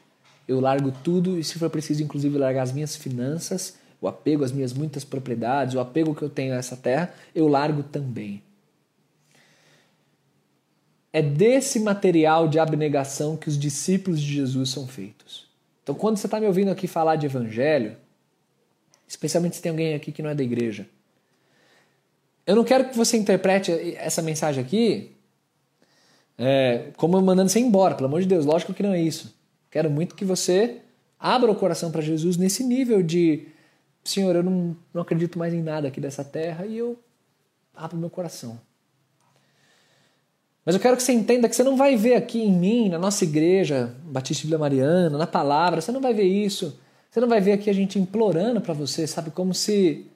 Eu 0.47 0.59
largo 0.59 0.91
tudo 1.03 1.39
e, 1.39 1.43
se 1.43 1.57
for 1.57 1.69
preciso, 1.69 2.03
inclusive, 2.03 2.37
largar 2.37 2.63
as 2.63 2.71
minhas 2.71 2.95
finanças, 2.95 3.77
o 4.01 4.07
apego 4.07 4.43
às 4.43 4.51
minhas 4.51 4.73
muitas 4.73 5.03
propriedades, 5.03 5.75
o 5.75 5.79
apego 5.79 6.13
que 6.13 6.21
eu 6.21 6.29
tenho 6.29 6.53
a 6.53 6.57
essa 6.57 6.75
terra, 6.75 7.13
eu 7.33 7.47
largo 7.47 7.83
também. 7.83 8.41
É 11.11 11.21
desse 11.21 11.79
material 11.79 12.47
de 12.47 12.59
abnegação 12.59 13.37
que 13.37 13.47
os 13.47 13.57
discípulos 13.57 14.19
de 14.19 14.33
Jesus 14.33 14.69
são 14.69 14.87
feitos. 14.87 15.47
Então, 15.83 15.93
quando 15.93 16.17
você 16.17 16.27
está 16.27 16.39
me 16.39 16.47
ouvindo 16.47 16.71
aqui 16.71 16.87
falar 16.87 17.17
de 17.17 17.25
evangelho, 17.25 17.95
especialmente 19.07 19.57
se 19.57 19.61
tem 19.61 19.69
alguém 19.69 19.93
aqui 19.93 20.11
que 20.11 20.23
não 20.23 20.29
é 20.29 20.35
da 20.35 20.43
igreja, 20.43 20.87
eu 22.47 22.55
não 22.55 22.63
quero 22.63 22.89
que 22.89 22.97
você 22.97 23.17
interprete 23.17 23.71
essa 23.97 24.21
mensagem 24.21 24.63
aqui 24.63 25.11
é, 26.37 26.91
como 26.97 27.21
mandando 27.21 27.49
você 27.49 27.59
embora, 27.59 27.95
pelo 27.95 28.07
amor 28.07 28.21
de 28.21 28.27
Deus, 28.27 28.45
lógico 28.45 28.73
que 28.73 28.83
não 28.83 28.93
é 28.93 29.01
isso. 29.01 29.37
Quero 29.69 29.89
muito 29.89 30.15
que 30.15 30.25
você 30.25 30.81
Abra 31.23 31.49
o 31.49 31.55
coração 31.55 31.89
para 31.89 32.01
Jesus 32.01 32.35
nesse 32.35 32.65
nível 32.65 33.01
de 33.01 33.47
Senhor, 34.03 34.35
eu 34.35 34.43
não, 34.43 34.75
não 34.93 35.03
acredito 35.03 35.39
mais 35.39 35.53
em 35.53 35.61
nada 35.61 35.87
aqui 35.87 36.01
dessa 36.01 36.21
terra 36.21 36.65
e 36.65 36.77
eu 36.77 36.99
abro 37.73 37.97
meu 37.97 38.09
coração. 38.09 38.59
Mas 40.65 40.75
eu 40.75 40.81
quero 40.81 40.95
que 40.95 41.03
você 41.03 41.11
entenda 41.11 41.49
que 41.49 41.55
você 41.55 41.63
não 41.63 41.75
vai 41.75 41.95
ver 41.95 42.15
aqui 42.15 42.41
em 42.41 42.51
mim, 42.51 42.89
na 42.89 42.97
nossa 42.97 43.23
igreja, 43.23 43.95
Batista 44.03 44.47
Vila 44.47 44.57
Mariana, 44.57 45.17
na 45.17 45.27
palavra, 45.27 45.81
você 45.81 45.91
não 45.91 45.99
vai 45.99 46.13
ver 46.13 46.23
isso. 46.23 46.79
Você 47.11 47.19
não 47.19 47.27
vai 47.27 47.41
ver 47.41 47.51
aqui 47.51 47.69
a 47.69 47.73
gente 47.73 47.99
implorando 47.99 48.61
para 48.61 48.73
você, 48.73 49.05
sabe? 49.05 49.29
Como 49.29 49.53
se 49.53 50.07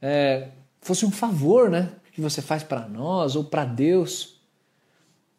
é, 0.00 0.48
fosse 0.80 1.04
um 1.04 1.10
favor, 1.10 1.68
né? 1.68 1.90
Que 2.12 2.20
você 2.20 2.40
faz 2.40 2.62
para 2.62 2.88
nós 2.88 3.36
ou 3.36 3.44
para 3.44 3.64
Deus. 3.64 4.40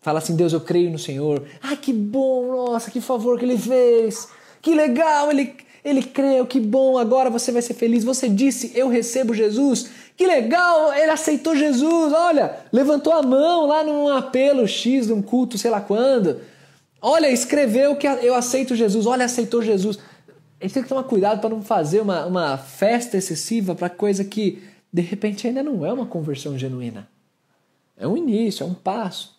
Fala 0.01 0.19
assim, 0.19 0.35
Deus, 0.35 0.51
eu 0.51 0.59
creio 0.59 0.91
no 0.91 0.99
Senhor. 0.99 1.45
Ah, 1.61 1.75
que 1.77 1.93
bom, 1.93 2.47
nossa, 2.47 2.91
que 2.91 2.99
favor 2.99 3.39
que 3.39 3.45
ele 3.45 3.57
fez. 3.57 4.27
Que 4.61 4.75
legal, 4.75 5.31
ele, 5.31 5.55
ele 5.83 6.03
creu, 6.03 6.45
que 6.45 6.59
bom, 6.59 6.97
agora 6.97 7.29
você 7.29 7.51
vai 7.51 7.61
ser 7.61 7.73
feliz. 7.73 8.03
Você 8.03 8.27
disse, 8.27 8.71
eu 8.75 8.89
recebo 8.89 9.33
Jesus. 9.33 9.89
Que 10.15 10.27
legal, 10.27 10.93
ele 10.93 11.11
aceitou 11.11 11.55
Jesus. 11.55 12.13
Olha, 12.13 12.57
levantou 12.71 13.13
a 13.13 13.23
mão 13.23 13.65
lá 13.65 13.83
num 13.83 14.07
apelo 14.09 14.67
X, 14.67 15.07
num 15.07 15.21
culto, 15.21 15.57
sei 15.57 15.71
lá 15.71 15.81
quando. 15.81 16.39
Olha, 17.01 17.29
escreveu 17.29 17.95
que 17.95 18.07
eu 18.07 18.35
aceito 18.35 18.75
Jesus. 18.75 19.05
Olha, 19.05 19.25
aceitou 19.25 19.61
Jesus. 19.61 19.99
A 20.59 20.63
gente 20.63 20.73
tem 20.73 20.83
que 20.83 20.89
tomar 20.89 21.03
cuidado 21.03 21.41
para 21.41 21.49
não 21.49 21.61
fazer 21.61 21.99
uma, 21.99 22.25
uma 22.25 22.57
festa 22.57 23.17
excessiva 23.17 23.75
para 23.75 23.89
coisa 23.89 24.23
que 24.23 24.63
de 24.91 25.01
repente 25.01 25.47
ainda 25.47 25.63
não 25.63 25.85
é 25.85 25.91
uma 25.91 26.05
conversão 26.05 26.57
genuína. 26.57 27.09
É 27.97 28.07
um 28.07 28.15
início, 28.15 28.63
é 28.63 28.67
um 28.67 28.73
passo. 28.73 29.35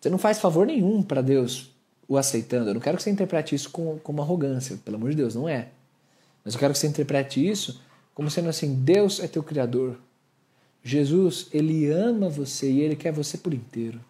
Você 0.00 0.10
não 0.10 0.18
faz 0.18 0.38
favor 0.38 0.66
nenhum 0.66 1.02
para 1.02 1.22
Deus 1.22 1.70
o 2.08 2.16
aceitando. 2.16 2.70
Eu 2.70 2.74
não 2.74 2.80
quero 2.80 2.96
que 2.96 3.02
você 3.02 3.10
interprete 3.10 3.54
isso 3.54 3.70
com, 3.70 3.98
com 3.98 4.20
arrogância, 4.20 4.78
pelo 4.84 4.96
amor 4.96 5.10
de 5.10 5.16
Deus, 5.16 5.34
não 5.34 5.48
é. 5.48 5.68
Mas 6.44 6.54
eu 6.54 6.60
quero 6.60 6.72
que 6.72 6.78
você 6.78 6.86
interprete 6.86 7.46
isso 7.46 7.80
como 8.14 8.30
sendo 8.30 8.48
assim: 8.48 8.74
Deus 8.74 9.20
é 9.20 9.28
teu 9.28 9.42
Criador. 9.42 9.98
Jesus, 10.82 11.48
ele 11.52 11.90
ama 11.90 12.28
você 12.28 12.70
e 12.70 12.80
ele 12.80 12.94
quer 12.94 13.12
você 13.12 13.38
por 13.38 13.52
inteiro. 13.52 14.00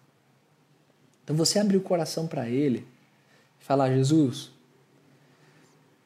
Então 1.23 1.35
você 1.35 1.57
abrir 1.57 1.77
o 1.77 1.81
coração 1.81 2.27
para 2.27 2.47
ele 2.47 2.85
e 3.59 3.63
falar: 3.63 3.89
Jesus, 3.89 4.51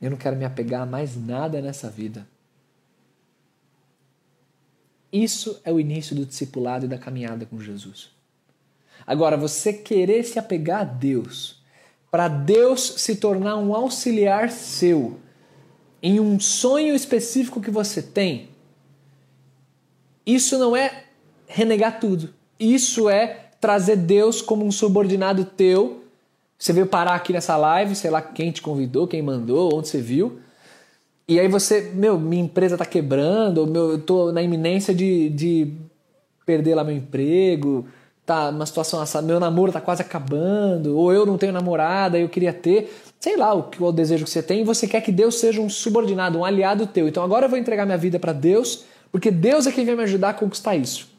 eu 0.02 0.10
não 0.10 0.18
quero 0.18 0.36
me 0.36 0.46
apegar 0.46 0.84
a 0.84 0.86
mais 0.86 1.16
nada 1.18 1.62
nessa 1.62 1.90
vida. 1.90 2.28
Isso 5.12 5.60
é 5.64 5.72
o 5.72 5.80
início 5.80 6.16
do 6.16 6.26
discipulado 6.26 6.86
e 6.86 6.90
da 6.90 6.98
caminhada 6.98 7.46
com 7.46 7.60
Jesus. 7.60 8.12
Agora, 9.08 9.36
você 9.36 9.74
querer 9.74 10.24
se 10.24 10.38
apegar 10.38 10.82
a 10.82 10.84
Deus 10.84 11.60
para 12.12 12.28
Deus 12.28 12.82
se 12.98 13.16
tornar 13.16 13.58
um 13.58 13.74
auxiliar 13.74 14.52
seu 14.52 15.20
em 16.02 16.20
um 16.20 16.40
sonho 16.40 16.96
específico 16.96 17.62
que 17.62 17.72
você 17.72 18.02
tem, 18.02 18.50
isso 20.26 20.58
não 20.58 20.76
é 20.76 21.04
renegar 21.48 22.00
tudo. 22.00 22.30
Isso 22.60 23.10
é 23.10 23.50
trazer 23.60 23.96
Deus 23.96 24.42
como 24.42 24.66
um 24.66 24.72
subordinado 24.72 25.44
teu. 25.44 26.04
Você 26.58 26.74
veio 26.74 26.88
parar 26.88 27.16
aqui 27.16 27.34
nessa 27.34 27.58
live, 27.58 27.96
sei 27.96 28.12
lá 28.12 28.22
quem 28.22 28.52
te 28.52 28.62
convidou, 28.62 29.08
quem 29.08 29.22
mandou, 29.22 29.76
onde 29.76 29.88
você 29.88 30.00
viu. 30.00 30.40
E 31.28 31.40
aí 31.40 31.48
você, 31.48 31.92
meu, 31.94 32.20
minha 32.20 32.44
empresa 32.44 32.78
tá 32.78 32.86
quebrando, 32.86 33.66
meu, 33.68 33.92
eu 33.92 34.02
tô 34.02 34.32
na 34.32 34.42
iminência 34.42 34.94
de, 34.94 35.30
de 35.30 35.74
perder 36.46 36.74
lá 36.74 36.84
meu 36.84 36.96
emprego, 36.96 37.86
tá 38.26 38.50
uma 38.50 38.66
situação 38.66 39.00
assim, 39.00 39.22
meu 39.22 39.40
namoro 39.40 39.72
tá 39.72 39.80
quase 39.80 40.02
acabando, 40.02 40.98
ou 40.98 41.14
eu 41.14 41.26
não 41.28 41.38
tenho 41.38 41.54
namorada, 41.54 42.18
eu 42.18 42.28
queria 42.28 42.52
ter, 42.52 42.92
sei 43.20 43.36
lá 43.36 43.54
o 43.54 43.64
que 43.64 43.84
o 43.84 43.92
desejo 43.92 44.24
que 44.24 44.30
você 44.30 44.42
tem, 44.42 44.62
e 44.62 44.64
você 44.64 44.88
quer 44.88 45.02
que 45.02 45.12
Deus 45.12 45.36
seja 45.36 45.62
um 45.62 45.70
subordinado, 45.70 46.40
um 46.40 46.46
aliado 46.46 46.88
teu. 46.88 47.08
Então 47.08 47.22
agora 47.22 47.46
eu 47.46 47.50
vou 47.50 47.60
entregar 47.60 47.86
minha 47.86 47.98
vida 47.98 48.18
para 48.18 48.32
Deus, 48.32 48.86
porque 49.12 49.30
Deus 49.30 49.68
é 49.68 49.72
quem 49.72 49.86
vai 49.86 49.96
me 49.96 50.04
ajudar 50.04 50.30
a 50.30 50.34
conquistar 50.34 50.76
isso. 50.76 51.10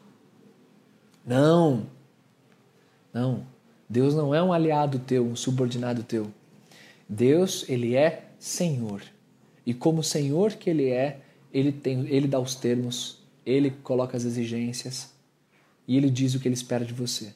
Não. 1.25 1.87
Não. 3.13 3.47
Deus 3.89 4.15
não 4.15 4.35
é 4.35 4.43
um 4.43 4.53
aliado 4.53 4.99
teu, 5.01 5.27
um 5.27 5.37
subordinado 5.37 6.03
teu. 6.03 6.29
Deus, 7.09 7.65
ele 7.69 7.95
é 7.95 8.25
Senhor. 8.39 9.03
E 9.67 9.75
como 9.75 10.03
Senhor 10.03 10.53
que 10.53 10.71
ele 10.71 10.89
é, 10.89 11.19
ele 11.53 11.73
tem, 11.73 12.07
ele 12.09 12.27
dá 12.27 12.39
os 12.39 12.55
termos, 12.55 13.19
ele 13.45 13.71
coloca 13.83 14.17
as 14.17 14.25
exigências 14.25 15.11
e 15.87 15.97
ele 15.97 16.09
diz 16.09 16.35
o 16.35 16.41
que 16.41 16.49
ele 16.49 16.55
espera 16.55 16.85
de 16.85 16.95
você. 16.95 17.35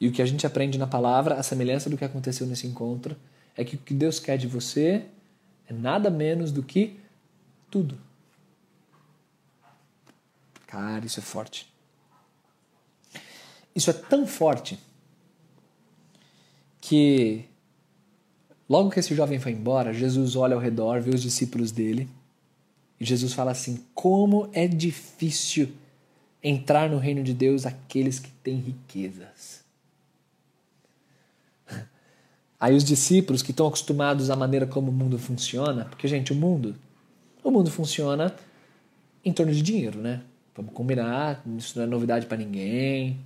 E 0.00 0.08
o 0.08 0.12
que 0.12 0.20
a 0.20 0.26
gente 0.26 0.46
aprende 0.46 0.78
na 0.78 0.86
palavra, 0.86 1.36
a 1.36 1.42
semelhança 1.42 1.88
do 1.88 1.96
que 1.96 2.04
aconteceu 2.04 2.46
nesse 2.46 2.66
encontro, 2.66 3.16
é 3.58 3.64
que 3.64 3.74
o 3.74 3.78
que 3.78 3.92
Deus 3.92 4.20
quer 4.20 4.38
de 4.38 4.46
você 4.46 5.04
é 5.66 5.72
nada 5.72 6.08
menos 6.08 6.52
do 6.52 6.62
que 6.62 6.96
tudo. 7.68 7.98
Cara, 10.68 11.04
isso 11.04 11.18
é 11.18 11.22
forte. 11.22 11.68
Isso 13.74 13.90
é 13.90 13.92
tão 13.92 14.26
forte 14.26 14.78
que 16.80 17.46
logo 18.68 18.90
que 18.90 19.00
esse 19.00 19.14
jovem 19.14 19.40
foi 19.40 19.52
embora, 19.52 19.92
Jesus 19.92 20.36
olha 20.36 20.54
ao 20.54 20.60
redor, 20.60 21.00
vê 21.00 21.10
os 21.10 21.20
discípulos 21.20 21.72
dele, 21.72 22.08
e 23.00 23.04
Jesus 23.04 23.32
fala 23.32 23.50
assim: 23.50 23.84
como 23.92 24.48
é 24.52 24.68
difícil 24.68 25.72
entrar 26.40 26.88
no 26.88 26.98
reino 26.98 27.24
de 27.24 27.34
Deus 27.34 27.66
aqueles 27.66 28.20
que 28.20 28.30
têm 28.30 28.58
riquezas. 28.58 29.64
Aí 32.60 32.74
os 32.74 32.82
discípulos 32.82 33.42
que 33.42 33.52
estão 33.52 33.68
acostumados 33.68 34.30
à 34.30 34.36
maneira 34.36 34.66
como 34.66 34.90
o 34.90 34.94
mundo 34.94 35.18
funciona, 35.18 35.84
porque 35.84 36.08
gente, 36.08 36.32
o 36.32 36.36
mundo, 36.36 36.74
o 37.44 37.50
mundo 37.50 37.70
funciona 37.70 38.34
em 39.24 39.32
torno 39.32 39.52
de 39.52 39.62
dinheiro, 39.62 39.98
né? 40.00 40.22
Vamos 40.56 40.72
combinar, 40.72 41.42
isso 41.56 41.78
não 41.78 41.84
é 41.84 41.86
novidade 41.86 42.26
para 42.26 42.36
ninguém. 42.36 43.18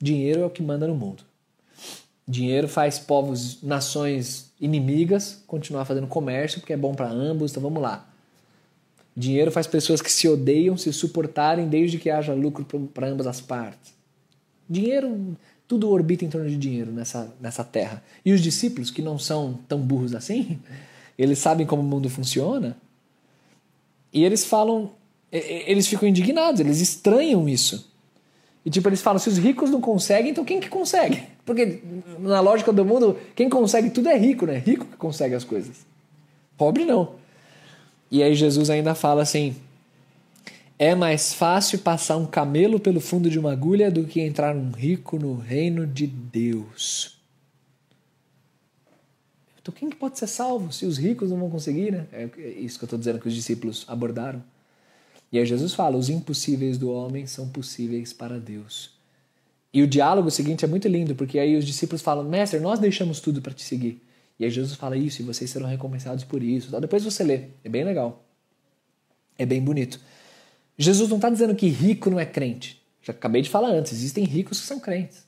Dinheiro 0.00 0.40
é 0.40 0.46
o 0.46 0.50
que 0.50 0.62
manda 0.62 0.86
no 0.88 0.96
mundo. 0.96 1.22
Dinheiro 2.26 2.66
faz 2.66 2.98
povos, 2.98 3.62
nações 3.62 4.52
inimigas 4.60 5.42
continuar 5.46 5.84
fazendo 5.84 6.06
comércio 6.06 6.60
porque 6.60 6.72
é 6.72 6.76
bom 6.76 6.94
para 6.94 7.08
ambos, 7.08 7.52
então 7.52 7.62
vamos 7.62 7.82
lá. 7.82 8.08
Dinheiro 9.16 9.52
faz 9.52 9.66
pessoas 9.66 10.00
que 10.00 10.10
se 10.10 10.26
odeiam 10.26 10.76
se 10.76 10.92
suportarem 10.92 11.68
desde 11.68 11.98
que 11.98 12.10
haja 12.10 12.32
lucro 12.32 12.64
para 12.92 13.08
ambas 13.08 13.26
as 13.26 13.40
partes. 13.40 13.92
Dinheiro, 14.68 15.36
tudo 15.66 15.90
orbita 15.90 16.24
em 16.24 16.28
torno 16.28 16.48
de 16.48 16.56
dinheiro 16.56 16.92
nessa, 16.92 17.32
nessa 17.40 17.64
terra. 17.64 18.02
E 18.24 18.32
os 18.32 18.40
discípulos, 18.40 18.90
que 18.90 19.02
não 19.02 19.18
são 19.18 19.58
tão 19.68 19.80
burros 19.80 20.14
assim, 20.14 20.58
eles 21.18 21.38
sabem 21.38 21.66
como 21.66 21.82
o 21.82 21.84
mundo 21.84 22.08
funciona, 22.10 22.76
e 24.12 24.24
eles 24.24 24.44
falam, 24.44 24.90
eles 25.30 25.86
ficam 25.86 26.08
indignados, 26.08 26.60
eles 26.60 26.80
estranham 26.80 27.48
isso. 27.48 27.90
E 28.64 28.70
tipo, 28.70 28.88
eles 28.88 29.00
falam, 29.00 29.18
se 29.18 29.28
os 29.28 29.38
ricos 29.38 29.70
não 29.70 29.80
conseguem, 29.80 30.30
então 30.30 30.44
quem 30.44 30.60
que 30.60 30.68
consegue? 30.68 31.22
Porque 31.44 31.80
na 32.18 32.40
lógica 32.40 32.72
do 32.72 32.84
mundo, 32.84 33.18
quem 33.34 33.48
consegue 33.48 33.90
tudo 33.90 34.08
é 34.08 34.16
rico, 34.16 34.46
né? 34.46 34.58
Rico 34.58 34.84
que 34.84 34.96
consegue 34.96 35.34
as 35.34 35.42
coisas. 35.42 35.84
Pobre 36.56 36.84
não. 36.84 37.14
E 38.10 38.22
aí 38.22 38.34
Jesus 38.34 38.70
ainda 38.70 38.94
fala 38.94 39.22
assim: 39.22 39.56
é 40.82 40.96
mais 40.96 41.32
fácil 41.32 41.78
passar 41.78 42.16
um 42.16 42.26
camelo 42.26 42.80
pelo 42.80 43.00
fundo 43.00 43.30
de 43.30 43.38
uma 43.38 43.52
agulha 43.52 43.88
do 43.88 44.02
que 44.02 44.20
entrar 44.20 44.56
um 44.56 44.72
rico 44.72 45.16
no 45.16 45.36
reino 45.36 45.86
de 45.86 46.08
Deus. 46.08 47.20
Então 49.60 49.72
quem 49.72 49.88
que 49.88 49.94
pode 49.94 50.18
ser 50.18 50.26
salvo 50.26 50.72
se 50.72 50.84
os 50.84 50.98
ricos 50.98 51.30
não 51.30 51.38
vão 51.38 51.50
conseguir, 51.50 51.92
né? 51.92 52.08
É 52.12 52.24
isso 52.58 52.80
que 52.80 52.84
eu 52.84 52.86
estou 52.86 52.98
dizendo 52.98 53.20
que 53.20 53.28
os 53.28 53.34
discípulos 53.34 53.84
abordaram. 53.86 54.42
E 55.30 55.38
aí 55.38 55.46
Jesus 55.46 55.72
fala: 55.72 55.96
os 55.96 56.08
impossíveis 56.08 56.76
do 56.76 56.90
homem 56.90 57.28
são 57.28 57.48
possíveis 57.48 58.12
para 58.12 58.40
Deus. 58.40 58.90
E 59.72 59.84
o 59.84 59.86
diálogo 59.86 60.32
seguinte 60.32 60.64
é 60.64 60.68
muito 60.68 60.88
lindo, 60.88 61.14
porque 61.14 61.38
aí 61.38 61.56
os 61.56 61.64
discípulos 61.64 62.02
falam: 62.02 62.24
Mestre, 62.24 62.58
nós 62.58 62.80
deixamos 62.80 63.20
tudo 63.20 63.40
para 63.40 63.54
te 63.54 63.62
seguir. 63.62 64.02
E 64.36 64.44
aí 64.44 64.50
Jesus 64.50 64.74
fala 64.74 64.96
isso, 64.96 65.22
e 65.22 65.24
vocês 65.24 65.48
serão 65.48 65.68
recompensados 65.68 66.24
por 66.24 66.42
isso. 66.42 66.76
Depois 66.80 67.04
você 67.04 67.22
lê, 67.22 67.50
é 67.62 67.68
bem 67.68 67.84
legal. 67.84 68.24
É 69.38 69.46
bem 69.46 69.62
bonito. 69.62 70.00
Jesus 70.78 71.08
não 71.08 71.16
está 71.16 71.30
dizendo 71.30 71.54
que 71.54 71.68
rico 71.68 72.10
não 72.10 72.18
é 72.18 72.26
crente. 72.26 72.82
Já 73.02 73.12
acabei 73.12 73.42
de 73.42 73.50
falar 73.50 73.68
antes, 73.68 73.92
existem 73.92 74.24
ricos 74.24 74.60
que 74.60 74.66
são 74.66 74.78
crentes. 74.78 75.24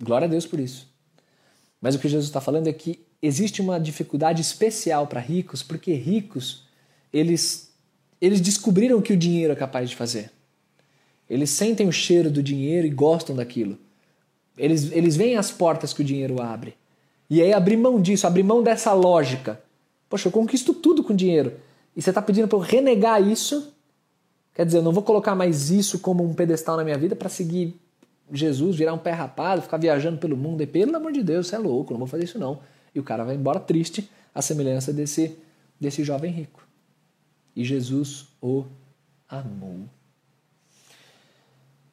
Glória 0.00 0.26
a 0.26 0.28
Deus 0.30 0.46
por 0.46 0.60
isso. 0.60 0.88
Mas 1.80 1.94
o 1.94 1.98
que 1.98 2.08
Jesus 2.08 2.26
está 2.26 2.40
falando 2.40 2.66
é 2.66 2.72
que 2.72 3.04
existe 3.22 3.60
uma 3.60 3.78
dificuldade 3.78 4.40
especial 4.42 5.06
para 5.06 5.20
ricos, 5.20 5.62
porque 5.62 5.92
ricos, 5.94 6.64
eles, 7.12 7.72
eles 8.20 8.40
descobriram 8.40 8.98
o 8.98 9.02
que 9.02 9.12
o 9.12 9.16
dinheiro 9.16 9.52
é 9.52 9.56
capaz 9.56 9.88
de 9.88 9.96
fazer. 9.96 10.30
Eles 11.28 11.50
sentem 11.50 11.88
o 11.88 11.92
cheiro 11.92 12.30
do 12.30 12.42
dinheiro 12.42 12.86
e 12.86 12.90
gostam 12.90 13.34
daquilo. 13.34 13.78
Eles, 14.56 14.90
eles 14.92 15.16
veem 15.16 15.36
as 15.36 15.50
portas 15.50 15.92
que 15.92 16.02
o 16.02 16.04
dinheiro 16.04 16.40
abre. 16.40 16.74
E 17.28 17.42
aí 17.42 17.52
abrir 17.52 17.76
mão 17.76 18.00
disso, 18.00 18.26
abrir 18.26 18.42
mão 18.42 18.62
dessa 18.62 18.92
lógica. 18.92 19.60
Poxa, 20.08 20.28
eu 20.28 20.32
conquisto 20.32 20.72
tudo 20.72 21.02
com 21.02 21.14
dinheiro. 21.14 21.54
E 21.96 22.02
você 22.02 22.10
está 22.10 22.22
pedindo 22.22 22.46
para 22.46 22.58
eu 22.58 22.62
renegar 22.62 23.20
isso? 23.26 23.74
Quer 24.56 24.64
dizer, 24.64 24.78
eu 24.78 24.82
não 24.82 24.90
vou 24.90 25.02
colocar 25.02 25.34
mais 25.34 25.70
isso 25.70 25.98
como 25.98 26.24
um 26.24 26.32
pedestal 26.32 26.78
na 26.78 26.82
minha 26.82 26.96
vida 26.96 27.14
para 27.14 27.28
seguir 27.28 27.78
Jesus, 28.32 28.74
virar 28.74 28.94
um 28.94 28.98
pé 28.98 29.10
rapado, 29.10 29.60
ficar 29.60 29.76
viajando 29.76 30.16
pelo 30.16 30.34
mundo. 30.34 30.62
E 30.62 30.66
pelo 30.66 30.96
amor 30.96 31.12
de 31.12 31.22
Deus, 31.22 31.46
você 31.46 31.56
é 31.56 31.58
louco, 31.58 31.92
não 31.92 31.98
vou 31.98 32.08
fazer 32.08 32.24
isso 32.24 32.38
não. 32.38 32.60
E 32.94 32.98
o 32.98 33.02
cara 33.02 33.22
vai 33.22 33.34
embora 33.34 33.60
triste, 33.60 34.08
a 34.34 34.40
semelhança 34.40 34.94
desse, 34.94 35.36
desse 35.78 36.02
jovem 36.02 36.32
rico. 36.32 36.66
E 37.54 37.62
Jesus 37.66 38.28
o 38.40 38.64
amou. 39.28 39.80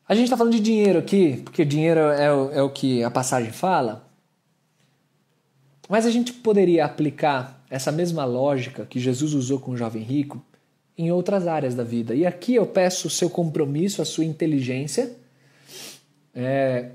A 0.07 0.15
gente 0.15 0.23
está 0.23 0.37
falando 0.37 0.53
de 0.53 0.61
dinheiro 0.61 0.99
aqui, 0.99 1.41
porque 1.43 1.65
dinheiro 1.65 1.99
é 1.99 2.33
o, 2.33 2.51
é 2.51 2.63
o 2.63 2.69
que 2.69 3.03
a 3.03 3.11
passagem 3.11 3.51
fala. 3.51 4.07
Mas 5.89 6.05
a 6.05 6.09
gente 6.09 6.31
poderia 6.31 6.85
aplicar 6.85 7.61
essa 7.69 7.91
mesma 7.91 8.23
lógica 8.23 8.85
que 8.85 9.01
Jesus 9.01 9.33
usou 9.33 9.59
com 9.59 9.71
o 9.71 9.77
jovem 9.77 10.01
rico 10.01 10.41
em 10.97 11.11
outras 11.11 11.47
áreas 11.47 11.75
da 11.75 11.83
vida. 11.83 12.13
E 12.13 12.25
aqui 12.25 12.55
eu 12.55 12.65
peço 12.65 13.07
o 13.07 13.11
seu 13.11 13.29
compromisso, 13.29 14.01
a 14.01 14.05
sua 14.05 14.25
inteligência, 14.25 15.11
é, 16.33 16.89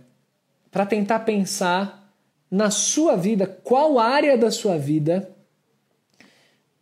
para 0.71 0.87
tentar 0.87 1.21
pensar 1.21 2.13
na 2.51 2.71
sua 2.71 3.17
vida, 3.17 3.47
qual 3.47 3.99
área 3.99 4.37
da 4.37 4.51
sua 4.51 4.79
vida 4.79 5.31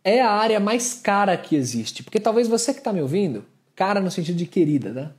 é 0.03 0.21
a 0.21 0.31
área 0.31 0.59
mais 0.59 0.93
cara 0.93 1.35
que 1.35 1.55
existe. 1.55 2.03
Porque 2.03 2.19
talvez 2.19 2.47
você 2.47 2.73
que 2.73 2.79
está 2.79 2.93
me 2.93 3.01
ouvindo, 3.01 3.43
cara 3.75 3.99
no 3.99 4.09
sentido 4.09 4.37
de 4.37 4.45
querida, 4.45 4.93
né? 4.93 5.11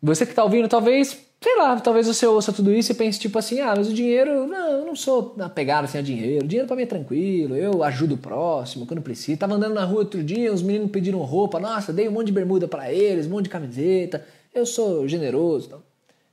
Você 0.00 0.24
que 0.24 0.32
está 0.32 0.44
ouvindo, 0.44 0.68
talvez, 0.68 1.18
sei 1.44 1.58
lá, 1.58 1.78
talvez 1.78 2.06
você 2.06 2.26
ouça 2.26 2.54
tudo 2.54 2.72
isso 2.72 2.90
e 2.90 2.94
pense 2.94 3.20
tipo 3.20 3.38
assim, 3.38 3.60
ah, 3.60 3.74
mas 3.76 3.86
o 3.86 3.92
dinheiro, 3.92 4.46
não, 4.46 4.78
eu 4.78 4.86
não 4.86 4.96
sou 4.96 5.36
apegado 5.40 5.84
assim 5.84 5.98
a 5.98 6.00
dinheiro. 6.00 6.42
O 6.42 6.48
dinheiro 6.48 6.66
para 6.66 6.74
mim 6.74 6.84
é 6.84 6.86
tranquilo, 6.86 7.54
eu 7.54 7.84
ajudo 7.84 8.14
o 8.14 8.18
próximo 8.18 8.86
quando 8.86 9.02
precisa. 9.02 9.36
Tava 9.36 9.52
andando 9.52 9.74
na 9.74 9.84
rua 9.84 9.98
outro 9.98 10.24
dia, 10.24 10.50
os 10.50 10.62
meninos 10.62 10.90
pediram 10.90 11.18
roupa, 11.18 11.60
nossa, 11.60 11.92
dei 11.92 12.08
um 12.08 12.12
monte 12.12 12.28
de 12.28 12.32
bermuda 12.32 12.66
para 12.66 12.90
eles, 12.90 13.26
um 13.26 13.30
monte 13.30 13.44
de 13.44 13.50
camiseta. 13.50 14.26
Eu 14.54 14.64
sou 14.64 15.06
generoso, 15.06 15.66
então. 15.66 15.82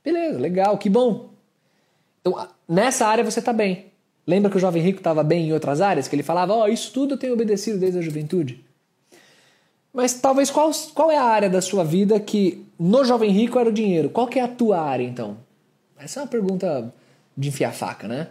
Beleza, 0.02 0.38
legal, 0.38 0.78
que 0.78 0.88
bom. 0.88 1.34
Então, 2.22 2.48
nessa 2.66 3.06
área 3.06 3.22
você 3.22 3.40
está 3.40 3.52
bem. 3.52 3.92
Lembra 4.26 4.50
que 4.50 4.56
o 4.56 4.60
jovem 4.60 4.82
rico 4.82 5.00
estava 5.00 5.22
bem 5.22 5.48
em 5.48 5.52
outras 5.52 5.82
áreas? 5.82 6.08
Que 6.08 6.16
ele 6.16 6.22
falava, 6.22 6.54
ó, 6.54 6.62
oh, 6.62 6.68
isso 6.68 6.90
tudo 6.90 7.14
eu 7.14 7.18
tenho 7.18 7.34
obedecido 7.34 7.78
desde 7.78 7.98
a 7.98 8.02
juventude. 8.02 8.64
Mas 9.92 10.14
talvez 10.14 10.50
qual, 10.50 10.70
qual 10.94 11.10
é 11.10 11.18
a 11.18 11.24
área 11.24 11.50
da 11.50 11.60
sua 11.60 11.84
vida 11.84 12.18
que 12.18 12.66
no 12.78 13.04
jovem 13.04 13.30
rico 13.30 13.58
era 13.58 13.68
o 13.68 13.72
dinheiro? 13.72 14.08
Qual 14.08 14.26
que 14.26 14.38
é 14.38 14.42
a 14.42 14.48
tua 14.48 14.80
área 14.80 15.04
então? 15.04 15.36
Essa 15.98 16.20
é 16.20 16.22
uma 16.22 16.28
pergunta 16.28 16.92
de 17.36 17.48
enfiar 17.48 17.72
faca, 17.72 18.08
né? 18.08 18.28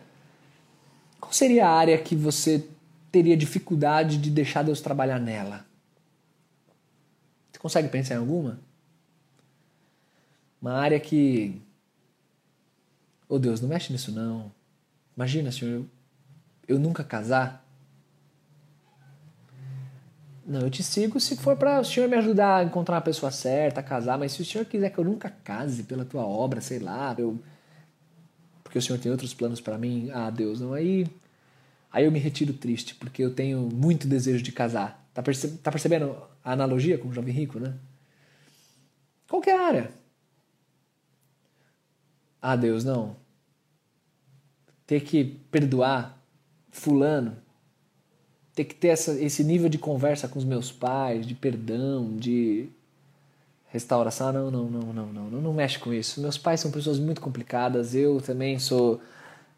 Qual 1.20 1.32
seria 1.32 1.68
a 1.68 1.72
área 1.72 1.98
que 1.98 2.16
você 2.16 2.68
teria 3.12 3.38
dificuldade 3.38 4.18
de 4.18 4.32
deixar 4.32 4.64
Deus 4.64 4.82
trabalhar 4.82 5.20
nela? 5.20 5.66
Você 7.52 7.60
consegue 7.60 7.90
pensar 7.90 8.16
em 8.16 8.18
alguma? 8.18 8.60
Uma 10.62 10.74
área 10.74 11.00
que. 11.00 11.62
Oh 13.30 13.40
Deus, 13.40 13.62
não 13.62 13.70
mexe 13.70 13.94
nisso 13.94 14.12
não. 14.12 14.52
Imagina, 15.16 15.52
Senhor, 15.52 15.72
eu, 15.72 15.86
eu 16.68 16.80
nunca 16.80 17.04
casar. 17.04 17.61
Não, 20.52 20.60
eu 20.60 20.70
te 20.70 20.84
sigo 20.84 21.18
se 21.18 21.38
for 21.38 21.56
para 21.56 21.80
o 21.80 21.84
Senhor 21.86 22.10
me 22.10 22.18
ajudar 22.18 22.58
a 22.58 22.64
encontrar 22.64 22.96
uma 22.96 23.02
pessoa 23.02 23.32
certa, 23.32 23.80
a 23.80 23.84
casar, 23.84 24.20
mas 24.20 24.34
se 24.34 24.42
o 24.42 24.46
Senhor 24.46 24.66
quiser 24.66 24.90
que 24.90 24.98
eu 24.98 25.06
nunca 25.06 25.30
case 25.30 25.84
pela 25.84 26.04
tua 26.04 26.26
obra, 26.26 26.60
sei 26.60 26.78
lá, 26.78 27.16
eu 27.18 27.40
porque 28.62 28.78
o 28.78 28.82
Senhor 28.82 29.00
tem 29.00 29.10
outros 29.10 29.34
planos 29.34 29.62
para 29.62 29.78
mim, 29.78 30.12
ah, 30.14 30.30
Deus, 30.30 30.60
não 30.60 30.74
aí 30.74 31.08
aí 31.90 32.04
eu 32.04 32.12
me 32.12 32.20
retiro 32.20 32.52
triste, 32.52 32.96
porque 32.96 33.24
eu 33.24 33.34
tenho 33.34 33.70
muito 33.74 34.10
desejo 34.10 34.44
de 34.44 34.52
casar. 34.52 35.02
Tá, 35.14 35.24
perce 35.24 35.58
tá 35.58 35.72
percebendo 35.72 36.18
a 36.44 36.52
analogia 36.52 36.98
com 36.98 37.08
o 37.08 37.14
jovem 37.14 37.34
rico, 37.34 37.58
né? 37.58 37.74
Qualquer 39.30 39.58
área. 39.58 39.92
Ah, 42.42 42.58
Deus, 42.58 42.84
não 42.84 43.16
ter 44.86 45.00
que 45.00 45.24
perdoar 45.50 46.22
fulano, 46.70 47.38
ter 48.54 48.66
que 48.66 48.76
ter 48.76 48.90
essa, 48.90 49.20
esse 49.22 49.44
nível 49.44 49.70
de 49.70 49.78
conversa 49.78 50.28
com 50.28 50.38
os 50.38 50.46
meus 50.46 50.72
pais, 50.72 51.26
de 51.26 51.34
perdão, 51.34 52.16
de 52.18 52.70
restauração. 53.70 54.28
Ah, 54.28 54.34
não, 54.34 54.52
não, 54.52 54.66
não, 54.66 54.94
não, 54.94 55.14
não, 55.14 55.30
não, 55.30 55.42
não 55.42 55.54
mexe 55.54 55.80
com 55.80 55.94
isso. 55.94 56.22
Meus 56.22 56.38
pais 56.38 56.60
são 56.60 56.72
pessoas 56.72 57.00
muito 57.00 57.22
complicadas, 57.22 57.96
eu 57.96 58.22
também 58.22 58.60
sou. 58.60 59.02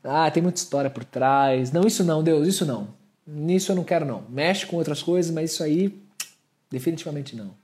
Ah, 0.04 0.30
tem 0.30 0.44
muita 0.44 0.60
história 0.60 0.90
por 0.90 1.04
trás. 1.04 1.72
Não, 1.72 1.88
isso 1.88 2.04
não, 2.04 2.24
Deus, 2.24 2.48
isso 2.48 2.66
não. 2.66 2.94
Nisso 3.26 3.72
eu 3.72 3.76
não 3.76 3.84
quero, 3.84 4.06
não. 4.06 4.24
Mexe 4.30 4.66
com 4.66 4.76
outras 4.78 5.02
coisas, 5.02 5.32
mas 5.32 5.52
isso 5.52 5.64
aí, 5.64 5.98
definitivamente 6.70 7.36
não. 7.36 7.56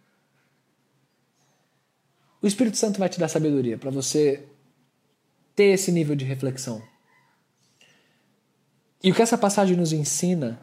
O 2.41 2.47
Espírito 2.47 2.77
Santo 2.77 2.97
vai 2.97 3.09
te 3.09 3.19
dar 3.19 3.27
sabedoria 3.27 3.77
para 3.77 3.91
você 3.91 4.45
ter 5.55 5.73
esse 5.73 5.91
nível 5.91 6.15
de 6.15 6.23
reflexão. 6.23 6.81
E 9.03 9.11
o 9.11 9.15
que 9.15 9.21
essa 9.21 9.37
passagem 9.37 9.75
nos 9.75 9.91
ensina 9.91 10.59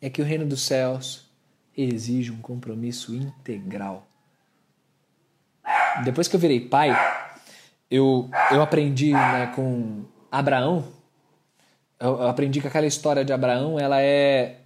é 0.00 0.08
que 0.08 0.22
o 0.22 0.24
reino 0.24 0.46
dos 0.46 0.62
céus 0.62 1.28
exige 1.76 2.30
um 2.30 2.40
compromisso 2.40 3.14
integral. 3.14 4.06
Depois 6.04 6.28
que 6.28 6.36
eu 6.36 6.40
virei 6.40 6.60
pai, 6.60 6.90
eu, 7.90 8.28
eu 8.50 8.62
aprendi 8.62 9.12
né, 9.12 9.52
com 9.54 10.04
Abraão, 10.30 10.84
eu 11.98 12.28
aprendi 12.28 12.60
que 12.60 12.66
aquela 12.66 12.86
história 12.86 13.24
de 13.24 13.32
Abraão 13.32 13.78
ela 13.78 14.00
é 14.00 14.60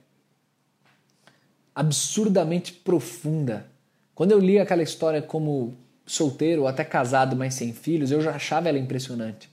absurdamente 1.75 2.73
profunda. 2.73 3.67
Quando 4.15 4.31
eu 4.31 4.39
li 4.39 4.61
aquela 4.61 4.83
história 4.83 5.21
como 5.21 5.75
solteiro 6.07 6.67
até 6.67 6.85
casado, 6.85 7.35
mas 7.35 7.55
sem 7.55 7.73
filhos, 7.73 8.13
eu 8.13 8.21
já 8.21 8.37
achava 8.37 8.69
ela 8.69 8.79
impressionante. 8.79 9.51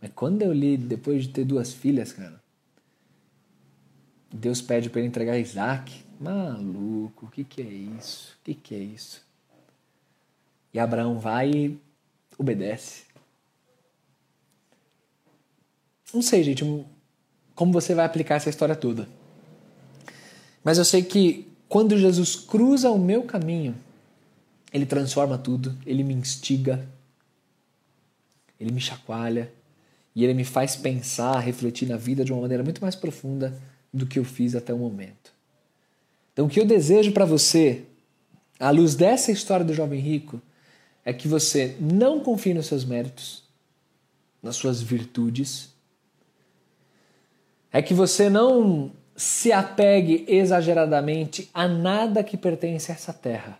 Mas 0.00 0.10
quando 0.14 0.42
eu 0.42 0.52
li, 0.52 0.76
depois 0.76 1.24
de 1.24 1.28
ter 1.28 1.44
duas 1.44 1.72
filhas, 1.72 2.12
cara, 2.12 2.40
Deus 4.32 4.62
pede 4.62 4.88
para 4.88 5.00
ele 5.00 5.08
entregar 5.08 5.38
Isaac. 5.38 6.04
Maluco, 6.20 7.26
o 7.26 7.30
que, 7.30 7.42
que 7.44 7.62
é 7.62 7.64
isso? 7.64 8.36
O 8.40 8.44
que, 8.44 8.54
que 8.54 8.74
é 8.74 8.78
isso? 8.78 9.22
E 10.72 10.78
Abraão 10.78 11.18
vai 11.18 11.50
e 11.50 11.80
obedece. 12.38 13.02
Não 16.12 16.22
sei, 16.22 16.42
gente, 16.42 16.64
como 17.54 17.72
você 17.72 17.94
vai 17.94 18.04
aplicar 18.04 18.36
essa 18.36 18.50
história 18.50 18.76
toda. 18.76 19.08
Mas 20.62 20.78
eu 20.78 20.84
sei 20.84 21.02
que 21.02 21.48
quando 21.68 21.96
Jesus 21.96 22.36
cruza 22.36 22.90
o 22.90 22.98
meu 22.98 23.22
caminho, 23.22 23.74
ele 24.72 24.86
transforma 24.86 25.38
tudo, 25.38 25.76
ele 25.86 26.04
me 26.04 26.14
instiga, 26.14 26.86
ele 28.58 28.72
me 28.72 28.80
chacoalha, 28.80 29.52
e 30.14 30.24
ele 30.24 30.34
me 30.34 30.44
faz 30.44 30.76
pensar, 30.76 31.38
refletir 31.38 31.88
na 31.88 31.96
vida 31.96 32.24
de 32.24 32.32
uma 32.32 32.42
maneira 32.42 32.62
muito 32.62 32.80
mais 32.80 32.94
profunda 32.94 33.60
do 33.92 34.06
que 34.06 34.18
eu 34.18 34.24
fiz 34.24 34.54
até 34.54 34.72
o 34.72 34.78
momento. 34.78 35.32
Então, 36.32 36.46
o 36.46 36.48
que 36.48 36.60
eu 36.60 36.66
desejo 36.66 37.12
para 37.12 37.24
você, 37.24 37.84
à 38.58 38.70
luz 38.70 38.94
dessa 38.94 39.32
história 39.32 39.64
do 39.64 39.74
jovem 39.74 40.00
rico, 40.00 40.40
é 41.04 41.12
que 41.12 41.26
você 41.26 41.76
não 41.80 42.20
confie 42.20 42.54
nos 42.54 42.66
seus 42.66 42.84
méritos, 42.84 43.42
nas 44.42 44.56
suas 44.56 44.80
virtudes, 44.80 45.70
é 47.72 47.80
que 47.80 47.94
você 47.94 48.28
não 48.28 48.92
se 49.16 49.52
apegue 49.52 50.24
exageradamente 50.26 51.50
a 51.52 51.68
nada 51.68 52.24
que 52.24 52.36
pertence 52.36 52.90
a 52.90 52.94
essa 52.94 53.12
terra. 53.12 53.58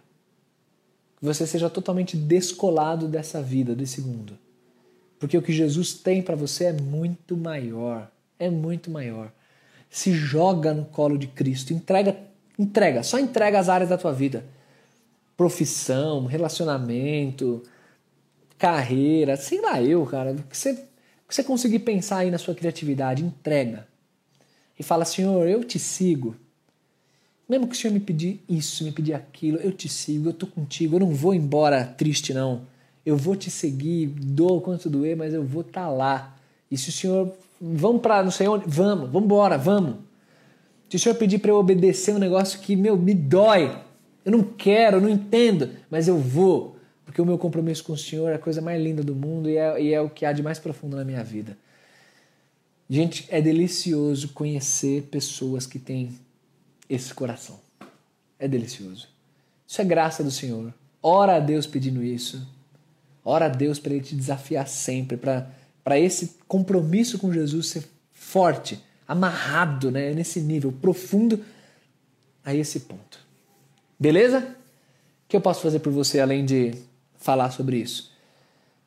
Que 1.18 1.24
você 1.24 1.46
seja 1.46 1.68
totalmente 1.68 2.16
descolado 2.16 3.06
dessa 3.06 3.42
vida, 3.42 3.74
desse 3.74 4.00
mundo. 4.00 4.38
Porque 5.18 5.36
o 5.36 5.42
que 5.42 5.52
Jesus 5.52 5.92
tem 5.92 6.22
para 6.22 6.34
você 6.34 6.64
é 6.64 6.72
muito 6.72 7.36
maior. 7.36 8.10
É 8.38 8.48
muito 8.48 8.90
maior. 8.90 9.30
Se 9.90 10.12
joga 10.12 10.72
no 10.72 10.86
colo 10.86 11.18
de 11.18 11.26
Cristo. 11.26 11.74
Entrega, 11.74 12.16
entrega, 12.58 13.02
só 13.02 13.18
entrega 13.18 13.58
as 13.58 13.68
áreas 13.68 13.90
da 13.90 13.98
tua 13.98 14.12
vida. 14.12 14.44
Profissão, 15.36 16.24
relacionamento, 16.24 17.62
carreira, 18.56 19.36
sei 19.36 19.60
lá 19.60 19.82
eu, 19.82 20.06
cara. 20.06 20.32
O 20.32 20.42
que 20.44 20.56
você, 20.56 20.72
o 20.72 21.28
que 21.28 21.34
você 21.34 21.42
conseguir 21.42 21.80
pensar 21.80 22.18
aí 22.18 22.30
na 22.30 22.38
sua 22.38 22.54
criatividade, 22.54 23.24
entrega. 23.24 23.86
E 24.78 24.82
fala, 24.82 25.04
Senhor, 25.04 25.46
eu 25.48 25.64
te 25.64 25.78
sigo. 25.78 26.36
Mesmo 27.48 27.66
que 27.66 27.74
o 27.74 27.78
Senhor 27.78 27.92
me 27.92 28.00
pedir 28.00 28.42
isso, 28.48 28.84
me 28.84 28.92
pedir 28.92 29.12
aquilo, 29.12 29.58
eu 29.58 29.72
te 29.72 29.88
sigo, 29.88 30.28
eu 30.28 30.32
tô 30.32 30.46
contigo, 30.46 30.94
eu 30.94 31.00
não 31.00 31.12
vou 31.12 31.34
embora 31.34 31.84
triste, 31.84 32.32
não 32.32 32.64
eu 33.04 33.16
vou 33.16 33.34
te 33.34 33.50
seguir, 33.50 34.06
dou 34.06 34.60
quanto 34.60 34.90
doer, 34.90 35.16
mas 35.16 35.32
eu 35.32 35.44
vou 35.44 35.62
estar 35.62 35.86
tá 35.86 35.90
lá. 35.90 36.36
E 36.70 36.76
se 36.76 36.90
o 36.90 36.92
Senhor, 36.92 37.32
vamos 37.60 38.00
para 38.00 38.22
não 38.22 38.30
sei 38.30 38.48
onde, 38.48 38.64
vamos, 38.66 39.10
vamos 39.10 39.24
embora, 39.24 39.58
vamos. 39.58 39.96
O 40.92 40.98
Senhor 40.98 41.14
pedir 41.14 41.38
para 41.38 41.50
eu 41.50 41.56
obedecer 41.56 42.14
um 42.14 42.18
negócio 42.18 42.58
que, 42.60 42.74
meu, 42.74 42.96
me 42.96 43.14
dói, 43.14 43.76
eu 44.24 44.32
não 44.32 44.42
quero, 44.42 44.96
eu 44.96 45.00
não 45.00 45.08
entendo, 45.08 45.70
mas 45.88 46.08
eu 46.08 46.18
vou, 46.18 46.76
porque 47.04 47.22
o 47.22 47.26
meu 47.26 47.38
compromisso 47.38 47.84
com 47.84 47.92
o 47.92 47.98
Senhor 47.98 48.28
é 48.30 48.34
a 48.34 48.38
coisa 48.38 48.60
mais 48.60 48.82
linda 48.82 49.02
do 49.02 49.14
mundo 49.14 49.48
e 49.48 49.56
é, 49.56 49.82
e 49.82 49.94
é 49.94 50.00
o 50.00 50.10
que 50.10 50.24
há 50.24 50.32
de 50.32 50.42
mais 50.42 50.58
profundo 50.58 50.96
na 50.96 51.04
minha 51.04 51.22
vida. 51.22 51.56
Gente, 52.88 53.24
é 53.30 53.40
delicioso 53.40 54.30
conhecer 54.30 55.02
pessoas 55.02 55.64
que 55.64 55.78
têm 55.78 56.18
esse 56.88 57.14
coração. 57.14 57.60
É 58.36 58.48
delicioso. 58.48 59.08
Isso 59.64 59.80
é 59.80 59.84
graça 59.84 60.24
do 60.24 60.30
Senhor. 60.30 60.74
Ora 61.00 61.36
a 61.36 61.38
Deus 61.38 61.68
pedindo 61.68 62.02
isso. 62.02 62.44
Ora 63.24 63.46
a 63.46 63.48
Deus 63.48 63.78
para 63.78 63.92
Ele 63.92 64.02
te 64.02 64.16
desafiar 64.16 64.66
sempre, 64.66 65.16
para 65.16 65.48
esse 65.98 66.36
compromisso 66.46 67.18
com 67.18 67.32
Jesus 67.32 67.68
ser 67.68 67.84
forte, 68.12 68.82
amarrado, 69.06 69.90
né? 69.90 70.12
Nesse 70.12 70.40
nível 70.40 70.72
profundo 70.72 71.42
a 72.44 72.54
esse 72.54 72.80
ponto. 72.80 73.18
Beleza? 73.98 74.40
O 74.40 75.28
que 75.28 75.36
eu 75.36 75.40
posso 75.40 75.62
fazer 75.62 75.78
por 75.80 75.92
você 75.92 76.20
além 76.20 76.44
de 76.44 76.74
falar 77.18 77.50
sobre 77.50 77.78
isso? 77.78 78.10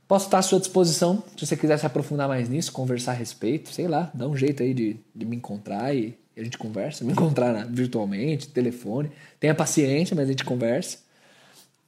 Posso 0.08 0.26
estar 0.26 0.40
à 0.40 0.42
sua 0.42 0.60
disposição, 0.60 1.24
se 1.38 1.46
você 1.46 1.56
quiser 1.56 1.78
se 1.80 1.86
aprofundar 1.86 2.28
mais 2.28 2.50
nisso, 2.50 2.72
conversar 2.72 3.12
a 3.12 3.16
respeito, 3.16 3.70
sei 3.70 3.88
lá, 3.88 4.12
dá 4.14 4.28
um 4.28 4.36
jeito 4.36 4.62
aí 4.62 4.74
de, 4.74 4.98
de 5.16 5.26
me 5.26 5.38
encontrar 5.38 5.96
e 5.96 6.18
a 6.36 6.44
gente 6.44 6.58
conversa, 6.58 7.04
me 7.06 7.14
encontrar 7.14 7.66
virtualmente, 7.68 8.50
telefone. 8.50 9.12
Tenha 9.40 9.56
paciência, 9.56 10.16
mas 10.16 10.28
a 10.28 10.32
gente 10.32 10.44
conversa. 10.44 11.00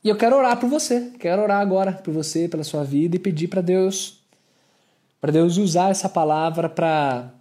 E 0.03 0.09
eu 0.09 0.15
quero 0.15 0.35
orar 0.35 0.57
por 0.59 0.69
você, 0.69 1.11
quero 1.19 1.41
orar 1.41 1.59
agora 1.59 1.91
por 1.91 2.13
você, 2.13 2.47
pela 2.47 2.63
sua 2.63 2.83
vida 2.83 3.15
e 3.15 3.19
pedir 3.19 3.47
para 3.47 3.61
Deus 3.61 4.24
para 5.25 5.31
Deus 5.31 5.57
usar 5.57 5.89
essa 5.89 6.07
palavra 6.07 6.69
para 6.69 7.31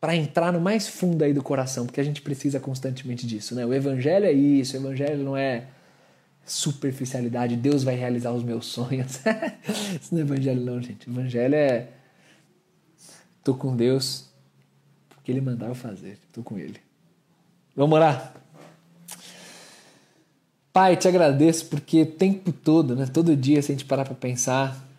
para 0.00 0.14
entrar 0.14 0.52
no 0.52 0.60
mais 0.60 0.86
fundo 0.86 1.22
aí 1.22 1.32
do 1.32 1.42
coração, 1.42 1.86
porque 1.86 2.00
a 2.00 2.04
gente 2.04 2.22
precisa 2.22 2.60
constantemente 2.60 3.26
disso, 3.26 3.52
né? 3.56 3.66
O 3.66 3.74
evangelho 3.74 4.26
é 4.26 4.32
isso, 4.32 4.76
o 4.76 4.80
evangelho 4.80 5.24
não 5.24 5.36
é 5.36 5.66
superficialidade, 6.44 7.56
Deus 7.56 7.82
vai 7.82 7.96
realizar 7.96 8.30
os 8.30 8.44
meus 8.44 8.66
sonhos. 8.66 9.18
isso 10.00 10.14
não 10.14 10.20
é 10.20 10.22
evangelho 10.22 10.60
não, 10.60 10.80
gente. 10.80 11.08
O 11.08 11.12
evangelho 11.12 11.54
é 11.56 11.88
tô 13.42 13.54
com 13.54 13.74
Deus 13.74 14.28
porque 15.08 15.32
ele 15.32 15.40
mandar 15.40 15.66
eu 15.66 15.74
fazer, 15.74 16.16
tô 16.32 16.44
com 16.44 16.56
ele. 16.56 16.78
Vamos 17.74 17.96
orar. 17.96 18.34
Pai, 20.72 20.96
te 20.96 21.08
agradeço 21.08 21.66
porque 21.66 22.02
o 22.02 22.06
tempo 22.06 22.52
todo, 22.52 22.94
né, 22.94 23.06
todo 23.06 23.36
dia, 23.36 23.60
se 23.62 23.72
a 23.72 23.74
gente 23.74 23.84
parar 23.84 24.04
para 24.04 24.14
pensar, 24.14 24.91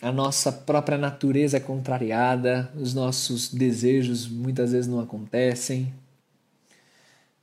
a 0.00 0.12
nossa 0.12 0.52
própria 0.52 0.98
natureza 0.98 1.56
é 1.56 1.60
contrariada, 1.60 2.70
os 2.76 2.92
nossos 2.92 3.52
desejos 3.52 4.28
muitas 4.28 4.72
vezes 4.72 4.86
não 4.86 5.00
acontecem. 5.00 5.92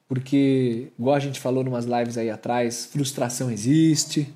Porque, 0.07 0.91
igual 0.97 1.15
a 1.15 1.19
gente 1.19 1.39
falou 1.39 1.63
numas 1.63 1.85
lives 1.85 2.17
aí 2.17 2.29
atrás, 2.29 2.85
frustração 2.85 3.49
existe. 3.49 4.31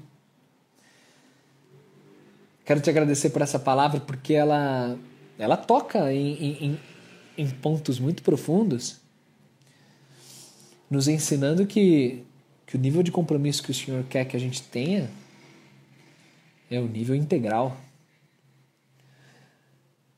Quero 2.65 2.81
te 2.81 2.89
agradecer 2.89 3.29
por 3.29 3.41
essa 3.41 3.59
palavra 3.59 3.99
porque 3.99 4.33
ela, 4.33 4.97
ela 5.37 5.55
toca 5.55 6.11
em, 6.11 6.65
em, 6.65 6.79
em 7.37 7.49
pontos 7.49 7.99
muito 7.99 8.23
profundos, 8.23 8.99
nos 10.89 11.07
ensinando 11.07 11.67
que, 11.67 12.23
que 12.65 12.75
o 12.75 12.79
nível 12.79 13.03
de 13.03 13.11
compromisso 13.11 13.61
que 13.61 13.71
o 13.71 13.75
Senhor 13.75 14.03
quer 14.05 14.25
que 14.25 14.35
a 14.35 14.39
gente 14.39 14.63
tenha 14.63 15.09
é 16.69 16.79
o 16.79 16.87
nível 16.87 17.15
integral 17.15 17.77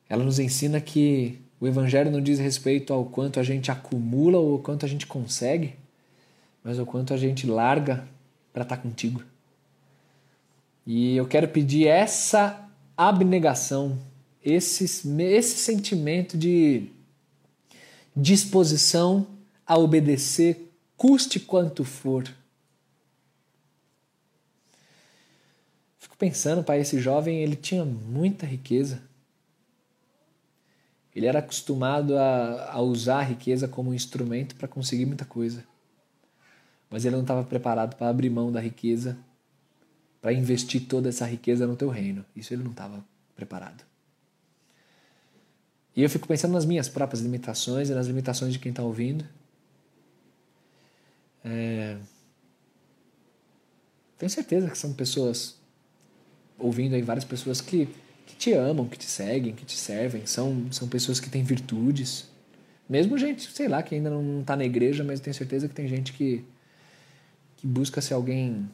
ela 0.09 0.23
nos 0.23 0.39
ensina 0.39 0.81
que 0.81 1.39
o 1.61 1.67
Evangelho 1.67 2.09
não 2.09 2.19
diz 2.19 2.39
respeito 2.39 2.91
ao 2.91 3.05
quanto 3.05 3.39
a 3.39 3.43
gente 3.43 3.69
acumula 3.69 4.39
ou 4.39 4.53
ao 4.53 4.59
quanto 4.59 4.85
a 4.85 4.89
gente 4.89 5.05
consegue, 5.05 5.75
mas 6.63 6.79
ao 6.79 6.85
quanto 6.85 7.13
a 7.13 7.17
gente 7.17 7.45
larga 7.45 8.07
para 8.51 8.63
estar 8.63 8.77
tá 8.77 8.81
contigo. 8.81 9.23
E 10.85 11.15
eu 11.15 11.27
quero 11.27 11.47
pedir 11.47 11.85
essa 11.85 12.67
abnegação, 12.97 13.99
esse, 14.43 14.85
esse 15.21 15.57
sentimento 15.57 16.35
de 16.35 16.87
disposição 18.15 19.27
a 19.65 19.77
obedecer, 19.77 20.71
custe 20.97 21.39
quanto 21.39 21.83
for. 21.83 22.23
Fico 25.99 26.17
pensando, 26.17 26.63
pai, 26.63 26.79
esse 26.79 26.99
jovem 26.99 27.43
ele 27.43 27.55
tinha 27.55 27.85
muita 27.85 28.45
riqueza. 28.47 29.08
Ele 31.19 31.27
era 31.27 31.39
acostumado 31.39 32.17
a, 32.17 32.71
a 32.71 32.81
usar 32.81 33.19
a 33.19 33.23
riqueza 33.23 33.67
como 33.67 33.89
um 33.89 33.93
instrumento 33.93 34.55
para 34.55 34.69
conseguir 34.69 35.05
muita 35.05 35.25
coisa. 35.25 35.65
Mas 36.89 37.03
ele 37.03 37.13
não 37.13 37.23
estava 37.23 37.43
preparado 37.43 37.97
para 37.97 38.07
abrir 38.07 38.29
mão 38.29 38.49
da 38.49 38.61
riqueza, 38.61 39.17
para 40.21 40.31
investir 40.31 40.87
toda 40.87 41.09
essa 41.09 41.25
riqueza 41.25 41.67
no 41.67 41.75
teu 41.75 41.89
reino. 41.89 42.23
Isso 42.33 42.53
ele 42.53 42.63
não 42.63 42.71
estava 42.71 43.03
preparado. 43.35 43.83
E 45.93 46.01
eu 46.01 46.09
fico 46.09 46.25
pensando 46.25 46.53
nas 46.53 46.63
minhas 46.63 46.87
próprias 46.87 47.21
limitações 47.21 47.89
e 47.89 47.93
nas 47.93 48.07
limitações 48.07 48.53
de 48.53 48.59
quem 48.59 48.69
está 48.69 48.81
ouvindo. 48.81 49.27
É... 51.43 51.97
Tenho 54.17 54.29
certeza 54.29 54.69
que 54.69 54.77
são 54.77 54.93
pessoas 54.93 55.57
ouvindo 56.57 56.95
aí 56.95 57.01
várias 57.01 57.25
pessoas 57.25 57.59
que 57.59 57.93
que 58.29 58.35
te 58.35 58.53
amam, 58.53 58.87
que 58.87 58.97
te 58.97 59.05
seguem, 59.05 59.53
que 59.55 59.65
te 59.65 59.75
servem, 59.75 60.25
são, 60.25 60.71
são 60.71 60.87
pessoas 60.87 61.19
que 61.19 61.29
têm 61.29 61.43
virtudes. 61.43 62.27
Mesmo 62.87 63.17
gente, 63.17 63.49
sei 63.51 63.67
lá, 63.67 63.81
que 63.81 63.95
ainda 63.95 64.09
não 64.09 64.41
está 64.41 64.55
na 64.55 64.63
igreja, 64.63 65.03
mas 65.03 65.19
tenho 65.19 65.33
certeza 65.33 65.67
que 65.67 65.73
tem 65.73 65.87
gente 65.87 66.13
que, 66.13 66.45
que 67.57 67.65
busca 67.65 68.01
ser 68.01 68.13
alguém 68.13 68.69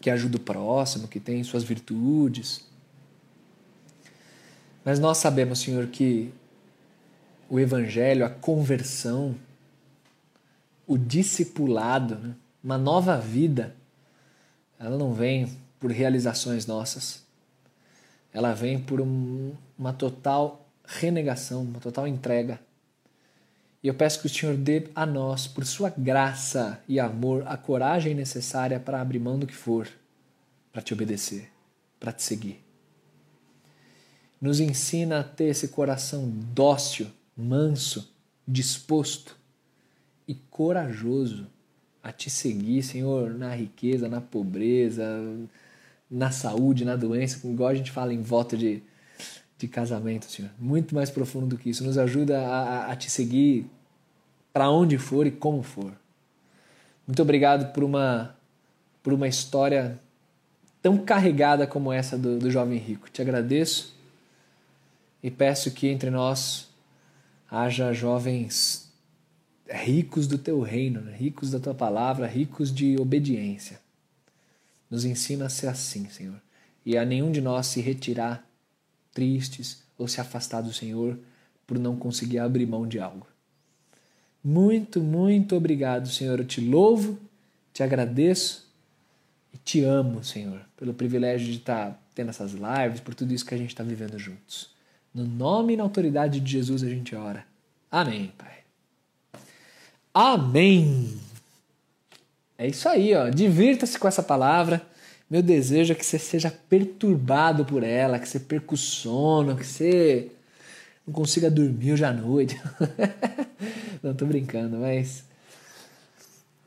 que 0.00 0.10
ajuda 0.10 0.36
o 0.38 0.40
próximo, 0.40 1.06
que 1.06 1.20
tem 1.20 1.42
suas 1.44 1.62
virtudes. 1.62 2.66
Mas 4.84 4.98
nós 4.98 5.18
sabemos, 5.18 5.60
Senhor, 5.60 5.86
que 5.86 6.32
o 7.48 7.60
Evangelho, 7.60 8.26
a 8.26 8.28
conversão, 8.28 9.36
o 10.84 10.98
discipulado, 10.98 12.16
né? 12.16 12.34
uma 12.62 12.76
nova 12.76 13.18
vida, 13.18 13.76
ela 14.80 14.98
não 14.98 15.12
vem 15.12 15.56
por 15.78 15.92
realizações 15.92 16.66
nossas 16.66 17.23
ela 18.34 18.52
vem 18.52 18.80
por 18.80 19.00
um, 19.00 19.54
uma 19.78 19.92
total 19.92 20.68
renegação, 20.84 21.62
uma 21.62 21.78
total 21.78 22.08
entrega. 22.08 22.60
E 23.80 23.86
eu 23.86 23.94
peço 23.94 24.20
que 24.20 24.26
o 24.26 24.30
Senhor 24.30 24.56
dê 24.56 24.88
a 24.92 25.06
nós, 25.06 25.46
por 25.46 25.64
sua 25.64 25.88
graça 25.88 26.82
e 26.88 26.98
amor, 26.98 27.44
a 27.46 27.56
coragem 27.56 28.12
necessária 28.12 28.80
para 28.80 29.00
abrir 29.00 29.20
mão 29.20 29.38
do 29.38 29.46
que 29.46 29.54
for, 29.54 29.88
para 30.72 30.82
te 30.82 30.92
obedecer, 30.92 31.48
para 32.00 32.10
te 32.10 32.24
seguir. 32.24 32.60
Nos 34.40 34.58
ensina 34.58 35.20
a 35.20 35.24
ter 35.24 35.44
esse 35.44 35.68
coração 35.68 36.28
dócil, 36.28 37.06
manso, 37.36 38.12
disposto 38.48 39.36
e 40.26 40.34
corajoso 40.34 41.46
a 42.02 42.10
te 42.10 42.28
seguir, 42.28 42.82
Senhor, 42.82 43.30
na 43.30 43.54
riqueza, 43.54 44.08
na 44.08 44.20
pobreza, 44.20 45.04
na 46.14 46.30
saúde, 46.30 46.84
na 46.84 46.94
doença, 46.94 47.44
igual 47.46 47.70
a 47.70 47.74
gente 47.74 47.90
fala 47.90 48.14
em 48.14 48.22
voto 48.22 48.56
de, 48.56 48.80
de 49.58 49.66
casamento, 49.66 50.26
Senhor. 50.26 50.50
Muito 50.58 50.94
mais 50.94 51.10
profundo 51.10 51.46
do 51.46 51.58
que 51.58 51.70
isso. 51.70 51.82
Nos 51.82 51.98
ajuda 51.98 52.40
a, 52.46 52.92
a 52.92 52.96
te 52.96 53.10
seguir 53.10 53.66
para 54.52 54.70
onde 54.70 54.96
for 54.96 55.26
e 55.26 55.32
como 55.32 55.62
for. 55.62 55.92
Muito 57.04 57.20
obrigado 57.20 57.72
por 57.72 57.82
uma, 57.82 58.36
por 59.02 59.12
uma 59.12 59.26
história 59.26 59.98
tão 60.80 60.98
carregada 60.98 61.66
como 61.66 61.92
essa 61.92 62.16
do, 62.16 62.38
do 62.38 62.48
jovem 62.48 62.78
rico. 62.78 63.10
Te 63.10 63.20
agradeço 63.20 63.92
e 65.20 65.32
peço 65.32 65.72
que 65.72 65.88
entre 65.88 66.10
nós 66.10 66.68
haja 67.50 67.92
jovens 67.92 68.92
ricos 69.68 70.28
do 70.28 70.38
teu 70.38 70.60
reino, 70.60 71.00
né? 71.00 71.16
ricos 71.16 71.50
da 71.50 71.58
tua 71.58 71.74
palavra, 71.74 72.26
ricos 72.26 72.72
de 72.72 72.96
obediência. 73.00 73.83
Nos 74.94 75.04
ensina 75.04 75.46
a 75.46 75.48
ser 75.48 75.66
assim, 75.66 76.08
Senhor, 76.08 76.40
e 76.86 76.96
a 76.96 77.04
nenhum 77.04 77.32
de 77.32 77.40
nós 77.40 77.66
se 77.66 77.80
retirar 77.80 78.48
tristes 79.12 79.82
ou 79.98 80.06
se 80.06 80.20
afastar 80.20 80.60
do 80.60 80.72
Senhor 80.72 81.18
por 81.66 81.80
não 81.80 81.96
conseguir 81.96 82.38
abrir 82.38 82.64
mão 82.64 82.86
de 82.86 83.00
algo. 83.00 83.26
Muito, 84.42 85.00
muito 85.00 85.56
obrigado, 85.56 86.08
Senhor. 86.08 86.38
Eu 86.38 86.44
te 86.44 86.60
louvo, 86.60 87.18
te 87.72 87.82
agradeço 87.82 88.72
e 89.52 89.58
te 89.58 89.82
amo, 89.82 90.22
Senhor, 90.22 90.60
pelo 90.76 90.94
privilégio 90.94 91.48
de 91.48 91.58
estar 91.58 92.00
tendo 92.14 92.30
essas 92.30 92.52
lives, 92.52 93.00
por 93.00 93.16
tudo 93.16 93.34
isso 93.34 93.44
que 93.44 93.54
a 93.56 93.58
gente 93.58 93.70
está 93.70 93.82
vivendo 93.82 94.16
juntos. 94.16 94.70
No 95.12 95.26
nome 95.26 95.72
e 95.72 95.76
na 95.76 95.82
autoridade 95.82 96.38
de 96.38 96.52
Jesus 96.52 96.84
a 96.84 96.88
gente 96.88 97.16
ora. 97.16 97.44
Amém, 97.90 98.32
Pai. 98.38 98.58
Amém. 100.14 101.18
É 102.56 102.66
isso 102.66 102.88
aí, 102.88 103.14
ó. 103.14 103.28
Divirta-se 103.28 103.98
com 103.98 104.06
essa 104.06 104.22
palavra. 104.22 104.82
Meu 105.28 105.42
desejo 105.42 105.92
é 105.92 105.96
que 105.96 106.04
você 106.04 106.18
seja 106.18 106.52
perturbado 106.68 107.64
por 107.64 107.82
ela, 107.82 108.18
que 108.18 108.28
você 108.28 108.38
perca 108.38 108.74
o 108.74 108.76
sono, 108.76 109.56
que 109.56 109.66
você 109.66 110.30
não 111.06 111.12
consiga 111.12 111.50
dormir 111.50 111.92
hoje 111.92 112.04
à 112.04 112.12
noite. 112.12 112.60
não, 114.02 114.14
tô 114.14 114.26
brincando, 114.26 114.78
mas. 114.78 115.24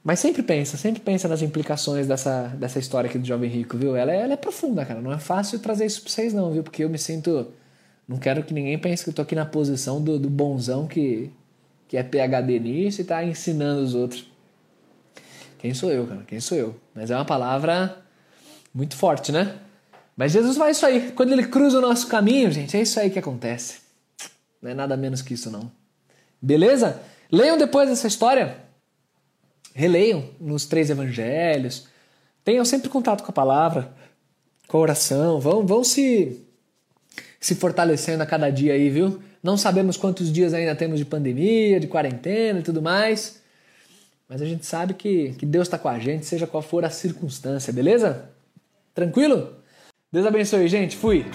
Mas 0.04 0.20
sempre 0.20 0.42
pensa, 0.42 0.78
sempre 0.78 1.02
pensa 1.02 1.28
nas 1.28 1.42
implicações 1.42 2.08
dessa, 2.08 2.48
dessa 2.58 2.80
história 2.80 3.10
aqui 3.10 3.20
do 3.20 3.28
Jovem 3.28 3.50
Rico, 3.50 3.78
viu? 3.78 3.96
Ela 3.96 4.14
é, 4.14 4.22
ela 4.22 4.34
é 4.34 4.38
profunda, 4.38 4.86
cara. 4.86 5.02
Não 5.02 5.12
é 5.12 5.20
fácil 5.20 5.60
trazer 5.60 5.86
isso 5.86 6.02
pra 6.02 6.12
vocês, 6.12 6.34
não, 6.34 6.52
viu? 6.52 6.64
Porque 6.64 6.84
eu 6.84 6.90
me 6.90 6.98
sinto. 6.98 7.48
Não 8.08 8.18
quero 8.18 8.42
que 8.44 8.54
ninguém 8.54 8.80
pense 8.80 9.04
que 9.04 9.10
eu 9.10 9.14
tô 9.14 9.22
aqui 9.22 9.36
na 9.36 9.46
posição 9.46 10.02
do, 10.02 10.18
do 10.18 10.30
bonzão 10.30 10.88
que, 10.88 11.30
que 11.90 11.98
é 11.98 12.04
PHD 12.04 12.60
nisso 12.60 13.02
e 13.02 13.04
tá 13.04 13.24
ensinando 13.24 13.82
os 13.82 13.94
outros. 13.96 14.26
Quem 15.58 15.74
sou 15.74 15.92
eu, 15.92 16.06
cara? 16.06 16.24
Quem 16.28 16.40
sou 16.40 16.58
eu? 16.58 16.76
Mas 16.94 17.10
é 17.12 17.16
uma 17.16 17.26
palavra 17.26 17.98
muito 18.74 18.96
forte, 18.96 19.32
né? 19.32 19.56
Mas 20.16 20.32
Jesus 20.32 20.58
faz 20.58 20.78
isso 20.78 20.86
aí. 20.86 21.12
Quando 21.12 21.32
ele 21.32 21.48
cruza 21.48 21.78
o 21.78 21.82
nosso 21.82 22.08
caminho, 22.08 22.52
gente, 22.52 22.76
é 22.76 22.82
isso 22.82 23.00
aí 23.00 23.10
que 23.10 23.20
acontece. 23.20 23.80
Não 24.62 24.72
é 24.72 24.74
nada 24.74 24.98
menos 24.98 25.22
que 25.22 25.34
isso, 25.34 25.50
não. 25.52 25.72
Beleza? 26.42 27.00
Leiam 27.32 27.58
depois 27.58 27.90
essa 27.90 28.08
história. 28.08 28.58
Releiam 29.74 30.30
nos 30.40 30.66
três 30.66 30.90
evangelhos. 30.90 31.88
Tenham 32.44 32.66
sempre 32.66 32.90
contato 32.90 33.24
com 33.24 33.30
a 33.30 33.34
palavra, 33.34 33.92
com 34.68 34.78
a 34.78 34.82
oração. 34.82 35.40
Vão, 35.40 35.66
vão 35.66 35.84
se, 35.84 36.42
se 37.40 37.56
fortalecendo 37.56 38.24
a 38.24 38.26
cada 38.26 38.50
dia 38.50 38.74
aí, 38.74 38.90
viu? 38.90 39.22
Não 39.44 39.56
sabemos 39.56 39.98
quantos 39.98 40.32
dias 40.32 40.54
ainda 40.54 40.76
temos 40.76 40.98
de 40.98 41.06
pandemia, 41.06 41.80
de 41.80 41.88
quarentena 41.88 42.60
e 42.60 42.64
tudo 42.64 42.82
mais. 42.82 43.37
Mas 44.30 44.42
a 44.42 44.46
gente 44.46 44.66
sabe 44.66 44.94
que, 44.94 45.34
que 45.34 45.46
Deus 45.46 45.68
está 45.68 45.78
com 45.78 45.88
a 45.88 45.98
gente, 46.00 46.26
seja 46.26 46.46
qual 46.46 46.62
for 46.62 46.84
a 46.84 46.90
circunstância, 46.90 47.72
beleza? 47.72 48.30
Tranquilo? 48.94 49.56
Deus 50.12 50.26
abençoe, 50.26 50.68
gente. 50.68 50.98
Fui. 50.98 51.26